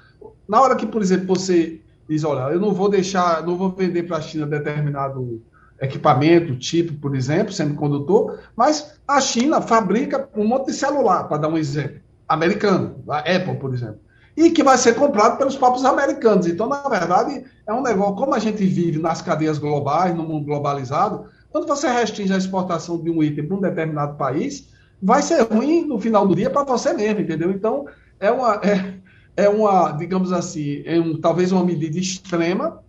Na 0.48 0.62
hora 0.62 0.76
que, 0.76 0.86
por 0.86 1.02
exemplo, 1.02 1.28
você 1.28 1.80
diz, 2.10 2.26
olha, 2.26 2.54
eu 2.54 2.60
não 2.60 2.74
vou 2.74 2.90
deixar, 2.90 3.42
não 3.46 3.56
vou 3.56 3.72
vender 3.72 4.04
para 4.04 4.18
a 4.18 4.22
China 4.22 4.46
determinado 4.46 5.42
equipamento, 5.82 6.58
tipo, 6.58 6.94
por 6.96 7.16
exemplo, 7.16 7.54
semicondutor, 7.54 8.40
mas 8.56 9.00
a 9.08 9.22
China 9.22 9.62
fabrica 9.62 10.28
um 10.36 10.46
monte 10.46 10.68
de 10.68 10.74
celular, 10.74 11.24
para 11.24 11.38
dar 11.38 11.48
um 11.48 11.58
exemplo 11.58 12.02
americano, 12.28 13.02
a 13.08 13.20
Apple, 13.20 13.56
por 13.56 13.74
exemplo, 13.74 14.00
e 14.36 14.50
que 14.52 14.62
vai 14.62 14.78
ser 14.78 14.94
comprado 14.96 15.38
pelos 15.38 15.56
próprios 15.56 15.86
americanos. 15.86 16.48
Então, 16.48 16.68
na 16.68 16.82
verdade, 16.90 17.46
é 17.66 17.74
um 17.74 17.82
negócio, 17.82 18.16
como 18.16 18.36
a 18.36 18.40
gente 18.40 18.66
vive 18.66 19.00
nas 19.00 19.22
cadeias 19.22 19.58
globais, 19.58 20.14
no 20.14 20.24
mundo 20.24 20.46
globalizado, 20.46 21.28
quando 21.50 21.66
você 21.66 21.88
restringe 21.88 22.34
a 22.34 22.38
exportação 22.38 23.02
de 23.02 23.10
um 23.10 23.24
item 23.24 23.48
para 23.48 23.58
um 23.58 23.62
determinado 23.62 24.18
país, 24.18 24.68
vai 25.02 25.22
ser 25.22 25.42
ruim 25.42 25.86
no 25.86 26.00
final 26.00 26.28
do 26.28 26.36
dia 26.36 26.50
para 26.50 26.64
você 26.64 26.94
mesmo, 26.94 27.22
entendeu? 27.22 27.52
Então, 27.52 27.86
é 28.20 28.32
uma, 28.32 28.56
é, 28.64 28.94
é 29.36 29.50
uma 29.50 29.92
digamos 29.92 30.32
assim, 30.32 30.82
é 30.86 31.00
um, 31.00 31.20
talvez 31.20 31.52
uma 31.52 31.64
medida 31.64 31.98
extrema, 31.98 32.80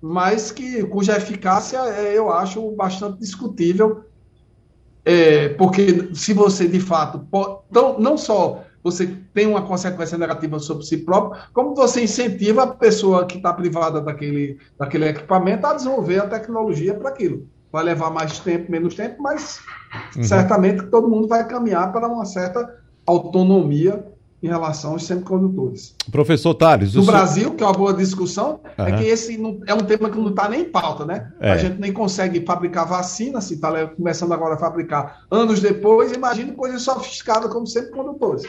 mas 0.00 0.50
que 0.50 0.84
cuja 0.84 1.16
eficácia 1.16 1.78
é, 1.78 2.16
eu 2.16 2.30
acho 2.30 2.70
bastante 2.72 3.18
discutível, 3.18 4.04
é, 5.04 5.50
porque 5.50 6.10
se 6.14 6.32
você 6.32 6.66
de 6.66 6.80
fato 6.80 7.26
então, 7.70 7.98
não 7.98 8.16
só 8.16 8.64
você 8.84 9.16
tem 9.32 9.46
uma 9.46 9.62
consequência 9.62 10.18
negativa 10.18 10.58
sobre 10.58 10.84
si 10.84 10.98
próprio, 10.98 11.42
como 11.54 11.74
você 11.74 12.04
incentiva 12.04 12.64
a 12.64 12.66
pessoa 12.66 13.26
que 13.26 13.38
está 13.38 13.50
privada 13.50 13.98
daquele, 13.98 14.58
daquele 14.78 15.08
equipamento 15.08 15.66
a 15.66 15.72
desenvolver 15.72 16.18
a 16.18 16.28
tecnologia 16.28 16.92
para 16.92 17.08
aquilo. 17.08 17.48
Vai 17.72 17.82
levar 17.82 18.10
mais 18.10 18.38
tempo, 18.38 18.70
menos 18.70 18.94
tempo, 18.94 19.22
mas 19.22 19.58
uhum. 20.16 20.24
certamente 20.24 20.84
todo 20.86 21.08
mundo 21.08 21.28
vai 21.28 21.46
caminhar 21.46 21.92
para 21.92 22.06
uma 22.06 22.24
certa 22.24 22.78
autonomia 23.06 24.04
em 24.44 24.48
relação 24.48 24.92
aos 24.92 25.06
semicondutores. 25.06 25.94
Professor 26.12 26.52
Tales. 26.52 26.94
No 26.94 27.04
Brasil, 27.04 27.54
que 27.54 27.62
é 27.62 27.66
uma 27.66 27.72
boa 27.72 27.94
discussão, 27.94 28.60
uhum. 28.78 28.86
é 28.86 28.92
que 28.92 29.04
esse 29.04 29.38
não, 29.38 29.58
é 29.66 29.72
um 29.72 29.78
tema 29.78 30.10
que 30.10 30.18
não 30.18 30.28
está 30.28 30.50
nem 30.50 30.60
em 30.60 30.64
pauta, 30.70 31.06
né? 31.06 31.32
É. 31.40 31.52
A 31.52 31.56
gente 31.56 31.80
nem 31.80 31.90
consegue 31.90 32.44
fabricar 32.44 32.86
vacina, 32.86 33.40
se 33.40 33.54
está 33.54 33.86
começando 33.88 34.32
agora 34.32 34.54
a 34.54 34.58
fabricar 34.58 35.24
anos 35.30 35.60
depois, 35.60 36.12
imagine 36.12 36.52
coisas 36.52 36.82
sofisticadas 36.82 37.50
como 37.50 37.66
semicondutores. 37.66 38.44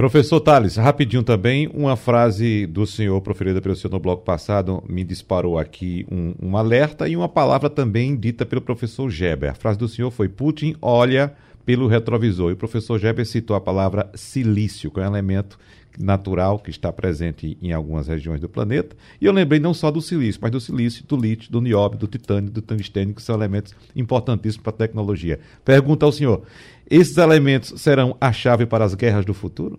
Professor 0.00 0.40
Tales, 0.40 0.76
rapidinho 0.76 1.22
também, 1.22 1.68
uma 1.74 1.94
frase 1.94 2.66
do 2.66 2.86
senhor 2.86 3.20
proferida 3.20 3.60
pelo 3.60 3.76
senhor 3.76 3.92
no 3.92 4.00
bloco 4.00 4.24
passado 4.24 4.82
me 4.88 5.04
disparou 5.04 5.58
aqui 5.58 6.06
um, 6.10 6.34
um 6.42 6.56
alerta 6.56 7.06
e 7.06 7.14
uma 7.14 7.28
palavra 7.28 7.68
também 7.68 8.16
dita 8.16 8.46
pelo 8.46 8.62
professor 8.62 9.10
Geber. 9.10 9.50
A 9.50 9.54
frase 9.54 9.78
do 9.78 9.86
senhor 9.86 10.10
foi: 10.10 10.26
Putin 10.26 10.74
olha 10.80 11.34
pelo 11.66 11.86
retrovisor. 11.86 12.48
E 12.48 12.54
o 12.54 12.56
professor 12.56 12.98
Geber 12.98 13.26
citou 13.26 13.54
a 13.54 13.60
palavra 13.60 14.10
silício, 14.14 14.90
que 14.90 15.00
é 15.00 15.02
um 15.02 15.06
elemento 15.06 15.58
natural 15.98 16.58
que 16.58 16.70
está 16.70 16.90
presente 16.90 17.58
em 17.60 17.74
algumas 17.74 18.08
regiões 18.08 18.40
do 18.40 18.48
planeta. 18.48 18.96
E 19.20 19.26
eu 19.26 19.32
lembrei 19.34 19.60
não 19.60 19.74
só 19.74 19.90
do 19.90 20.00
silício, 20.00 20.40
mas 20.40 20.50
do 20.50 20.62
silício, 20.62 21.04
do 21.06 21.14
lítio, 21.14 21.52
do 21.52 21.60
nióbio, 21.60 21.98
do 21.98 22.06
titânio, 22.06 22.50
do 22.50 22.62
tungstênio, 22.62 23.14
que 23.14 23.22
são 23.22 23.34
elementos 23.34 23.74
importantíssimos 23.94 24.62
para 24.62 24.72
a 24.72 24.78
tecnologia. 24.78 25.40
Pergunta 25.62 26.06
ao 26.06 26.12
senhor: 26.12 26.42
esses 26.90 27.18
elementos 27.18 27.78
serão 27.78 28.16
a 28.18 28.32
chave 28.32 28.64
para 28.64 28.82
as 28.82 28.94
guerras 28.94 29.26
do 29.26 29.34
futuro? 29.34 29.78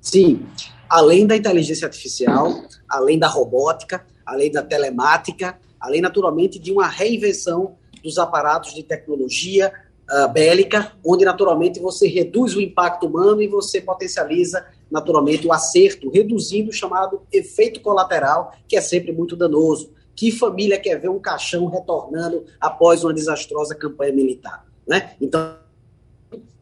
Sim. 0.00 0.46
Além 0.88 1.26
da 1.26 1.36
inteligência 1.36 1.86
artificial, 1.86 2.62
além 2.88 3.18
da 3.18 3.28
robótica, 3.28 4.06
além 4.24 4.50
da 4.50 4.62
telemática, 4.62 5.58
além 5.80 6.00
naturalmente 6.00 6.58
de 6.58 6.72
uma 6.72 6.86
reinvenção 6.86 7.76
dos 8.02 8.18
aparatos 8.18 8.74
de 8.74 8.82
tecnologia, 8.82 9.72
uh, 10.10 10.28
bélica, 10.28 10.92
onde 11.04 11.24
naturalmente 11.24 11.78
você 11.78 12.08
reduz 12.08 12.56
o 12.56 12.60
impacto 12.60 13.06
humano 13.06 13.42
e 13.42 13.48
você 13.48 13.80
potencializa 13.80 14.64
naturalmente 14.90 15.46
o 15.46 15.52
acerto, 15.52 16.10
reduzindo 16.10 16.70
o 16.70 16.72
chamado 16.72 17.22
efeito 17.32 17.80
colateral, 17.80 18.52
que 18.66 18.76
é 18.76 18.80
sempre 18.80 19.12
muito 19.12 19.36
danoso. 19.36 19.92
Que 20.16 20.32
família 20.32 20.80
quer 20.80 20.98
ver 20.98 21.10
um 21.10 21.20
caixão 21.20 21.66
retornando 21.66 22.44
após 22.60 23.04
uma 23.04 23.12
desastrosa 23.12 23.74
campanha 23.74 24.12
militar? 24.12 24.66
Né? 24.86 25.12
Então, 25.20 25.56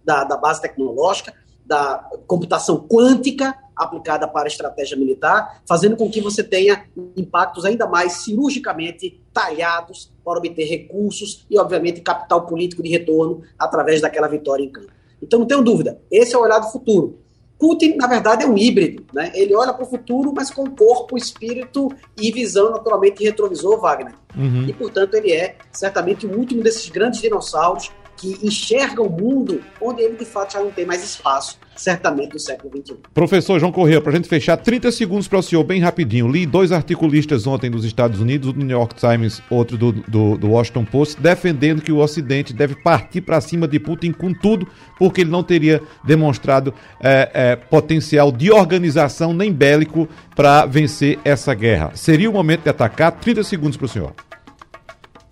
da, 0.05 0.24
da 0.24 0.37
base 0.37 0.61
tecnológica, 0.61 1.32
da 1.66 2.08
computação 2.26 2.78
quântica 2.78 3.56
aplicada 3.76 4.26
para 4.26 4.44
a 4.44 4.46
estratégia 4.46 4.96
militar, 4.96 5.60
fazendo 5.66 5.96
com 5.96 6.08
que 6.08 6.20
você 6.20 6.42
tenha 6.42 6.86
impactos 7.16 7.64
ainda 7.64 7.86
mais 7.86 8.24
cirurgicamente 8.24 9.20
talhados 9.32 10.10
para 10.24 10.38
obter 10.38 10.64
recursos 10.64 11.44
e, 11.50 11.58
obviamente, 11.58 12.00
capital 12.00 12.46
político 12.46 12.82
de 12.82 12.88
retorno 12.88 13.42
através 13.58 14.00
daquela 14.00 14.28
vitória 14.28 14.64
em 14.64 14.70
campo. 14.70 14.90
Então, 15.22 15.40
não 15.40 15.46
tenho 15.46 15.62
dúvida, 15.62 16.00
esse 16.10 16.34
é 16.34 16.38
o 16.38 16.42
olhar 16.42 16.58
do 16.58 16.68
futuro. 16.68 17.18
Putin, 17.58 17.96
na 17.96 18.06
verdade, 18.06 18.44
é 18.44 18.46
um 18.46 18.56
híbrido. 18.56 19.04
Né? 19.14 19.32
Ele 19.34 19.54
olha 19.54 19.72
para 19.72 19.84
o 19.84 19.88
futuro, 19.88 20.32
mas 20.34 20.50
com 20.50 20.66
corpo, 20.70 21.16
espírito 21.16 21.90
e 22.20 22.30
visão 22.30 22.70
naturalmente 22.70 23.24
retrovisor, 23.24 23.80
Wagner. 23.80 24.14
Uhum. 24.36 24.68
E, 24.68 24.72
portanto, 24.74 25.14
ele 25.14 25.32
é 25.32 25.56
certamente 25.72 26.26
o 26.26 26.38
último 26.38 26.62
desses 26.62 26.88
grandes 26.90 27.20
dinossauros 27.20 27.90
que 28.16 28.38
enxerga 28.42 29.02
o 29.02 29.10
mundo 29.10 29.60
onde 29.80 30.02
ele 30.02 30.16
de 30.16 30.24
fato 30.24 30.54
já 30.54 30.60
não 30.60 30.70
tem 30.70 30.86
mais 30.86 31.04
espaço, 31.04 31.58
certamente 31.76 32.34
no 32.34 32.40
século 32.40 32.72
XXI. 32.74 32.96
Professor 33.12 33.60
João 33.60 33.70
Corrêa, 33.70 34.00
para 34.00 34.12
a 34.12 34.16
gente 34.16 34.28
fechar, 34.28 34.56
30 34.56 34.90
segundos 34.90 35.28
para 35.28 35.38
o 35.38 35.42
senhor, 35.42 35.62
bem 35.62 35.80
rapidinho. 35.80 36.26
Li 36.26 36.46
dois 36.46 36.72
articulistas 36.72 37.46
ontem 37.46 37.70
dos 37.70 37.84
Estados 37.84 38.20
Unidos, 38.20 38.52
do 38.52 38.58
New 38.58 38.76
York 38.76 38.94
Times, 38.94 39.42
outro 39.50 39.76
do, 39.76 39.92
do, 39.92 40.38
do 40.38 40.50
Washington 40.50 40.84
Post, 40.84 41.20
defendendo 41.20 41.82
que 41.82 41.92
o 41.92 41.98
Ocidente 41.98 42.52
deve 42.52 42.74
partir 42.76 43.20
para 43.20 43.40
cima 43.40 43.68
de 43.68 43.78
Putin 43.78 44.12
com 44.12 44.32
tudo, 44.32 44.66
porque 44.98 45.20
ele 45.20 45.30
não 45.30 45.42
teria 45.42 45.82
demonstrado 46.04 46.72
é, 47.00 47.30
é, 47.34 47.56
potencial 47.56 48.32
de 48.32 48.50
organização 48.50 49.34
nem 49.34 49.52
bélico 49.52 50.08
para 50.34 50.64
vencer 50.66 51.18
essa 51.24 51.54
guerra. 51.54 51.92
Seria 51.94 52.30
o 52.30 52.32
momento 52.32 52.62
de 52.62 52.70
atacar? 52.70 53.12
30 53.12 53.42
segundos 53.44 53.76
para 53.76 53.86
o 53.86 53.88
senhor. 53.88 54.12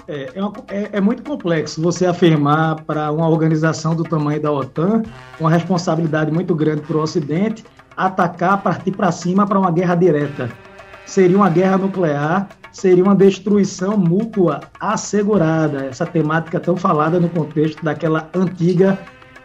É, 0.06 0.32
é, 0.34 0.42
uma, 0.42 0.52
é, 0.68 0.88
é, 0.92 1.00
muito 1.00 1.22
complexo 1.22 1.80
você 1.80 2.04
afirmar 2.04 2.82
para 2.82 3.10
uma 3.10 3.28
organização 3.28 3.94
do 3.94 4.04
tamanho 4.04 4.40
da 4.40 4.52
OTAN, 4.52 5.02
uma 5.40 5.50
responsabilidade 5.50 6.30
muito 6.30 6.54
grande 6.54 6.82
para 6.82 6.96
o 6.96 7.00
Ocidente, 7.00 7.64
atacar, 7.96 8.62
partir 8.62 8.92
para 8.92 9.10
cima 9.10 9.46
para 9.46 9.58
uma 9.58 9.70
guerra 9.70 9.94
direta. 9.94 10.50
Seria 11.06 11.36
uma 11.36 11.48
guerra 11.48 11.78
nuclear, 11.78 12.48
seria 12.70 13.02
uma 13.02 13.14
destruição 13.14 13.96
mútua 13.96 14.60
assegurada, 14.78 15.86
essa 15.86 16.04
temática 16.04 16.60
tão 16.60 16.76
falada 16.76 17.18
no 17.18 17.28
contexto 17.28 17.82
daquela 17.82 18.28
antiga 18.34 18.98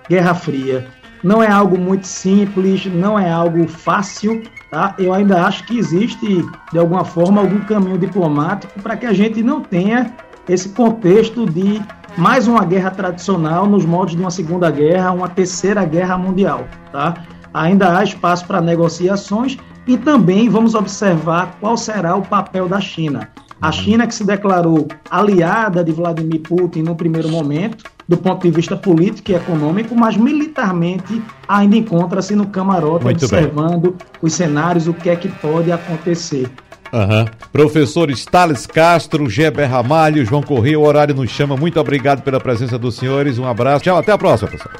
Guerra 0.10 0.34
Fria. 0.34 0.88
Não 1.24 1.44
é 1.44 1.50
algo 1.50 1.78
muito 1.78 2.08
simples, 2.08 2.86
não 2.86 3.20
é 3.20 3.30
algo 3.30 3.68
fácil, 3.68 4.42
tá? 4.72 4.96
Eu 4.98 5.14
ainda 5.14 5.46
acho 5.46 5.66
que 5.66 5.78
existe, 5.78 6.46
de 6.72 6.80
alguma 6.80 7.04
forma, 7.04 7.42
algum 7.42 7.60
caminho 7.60 7.98
diplomático 7.98 8.80
para 8.82 8.96
que 8.96 9.06
a 9.06 9.14
gente 9.14 9.44
não 9.44 9.62
tenha 9.62 10.16
esse 10.50 10.70
contexto 10.70 11.46
de 11.46 11.82
mais 12.18 12.48
uma 12.48 12.66
guerra 12.66 12.90
tradicional 12.90 13.68
nos 13.68 13.86
moldes 13.86 14.16
de 14.16 14.22
uma 14.22 14.32
segunda 14.32 14.70
guerra, 14.72 15.12
uma 15.12 15.30
terceira 15.30 15.86
guerra 15.86 16.18
mundial, 16.18 16.68
tá? 16.92 17.14
Ainda 17.54 17.98
há 17.98 18.04
espaço 18.04 18.46
para 18.46 18.60
negociações 18.60 19.58
e 19.88 19.96
também 19.96 20.50
vamos 20.50 20.74
observar 20.74 21.56
qual 21.62 21.78
será 21.78 22.16
o 22.16 22.22
papel 22.24 22.68
da 22.68 22.82
China. 22.82 23.30
A 23.62 23.72
China 23.72 24.08
que 24.08 24.16
se 24.16 24.24
declarou 24.24 24.88
aliada 25.12 25.84
de 25.84 25.92
Vladimir 25.92 26.42
Putin 26.42 26.84
no 26.84 26.96
primeiro 26.96 27.30
momento, 27.30 27.84
do 28.08 28.16
ponto 28.18 28.42
de 28.42 28.52
vista 28.52 28.76
político 28.76 29.32
e 29.32 29.36
econômico, 29.36 29.94
mas 29.96 30.16
militarmente 30.16 31.22
ainda 31.48 31.76
encontra-se 31.76 32.36
no 32.36 32.48
camarote 32.48 33.04
Muito 33.04 33.26
observando 33.26 33.92
bem. 33.92 33.96
os 34.22 34.34
cenários, 34.34 34.88
o 34.88 34.94
que 34.94 35.10
é 35.10 35.16
que 35.16 35.28
pode 35.28 35.72
acontecer. 35.72 36.50
Uhum. 36.92 37.26
Professores 37.52 38.26
Thales 38.26 38.66
Castro, 38.66 39.30
Geber 39.30 39.70
Ramalho, 39.70 40.26
João 40.26 40.42
Correia, 40.42 40.80
o 40.80 40.86
horário 40.86 41.16
nos 41.16 41.30
chama. 41.30 41.56
Muito 41.56 41.80
obrigado 41.80 42.22
pela 42.22 42.40
presença 42.40 42.78
dos 42.78 42.96
senhores. 42.96 43.38
Um 43.38 43.46
abraço. 43.46 43.84
Tchau, 43.84 43.98
até 43.98 44.12
a 44.12 44.18
próxima, 44.18 44.50
professor. 44.50 44.72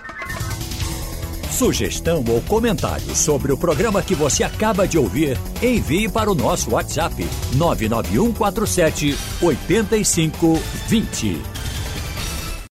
Sugestão 1.52 2.24
ou 2.30 2.42
comentário 2.44 3.14
sobre 3.14 3.52
o 3.52 3.58
programa 3.58 4.02
que 4.02 4.16
você 4.16 4.44
acaba 4.44 4.88
de 4.88 4.98
ouvir, 4.98 5.38
envie 5.62 6.08
para 6.08 6.32
o 6.32 6.36
nosso 6.36 6.72
WhatsApp 6.72 7.28
99147 7.56 9.18
8520. 9.42 11.69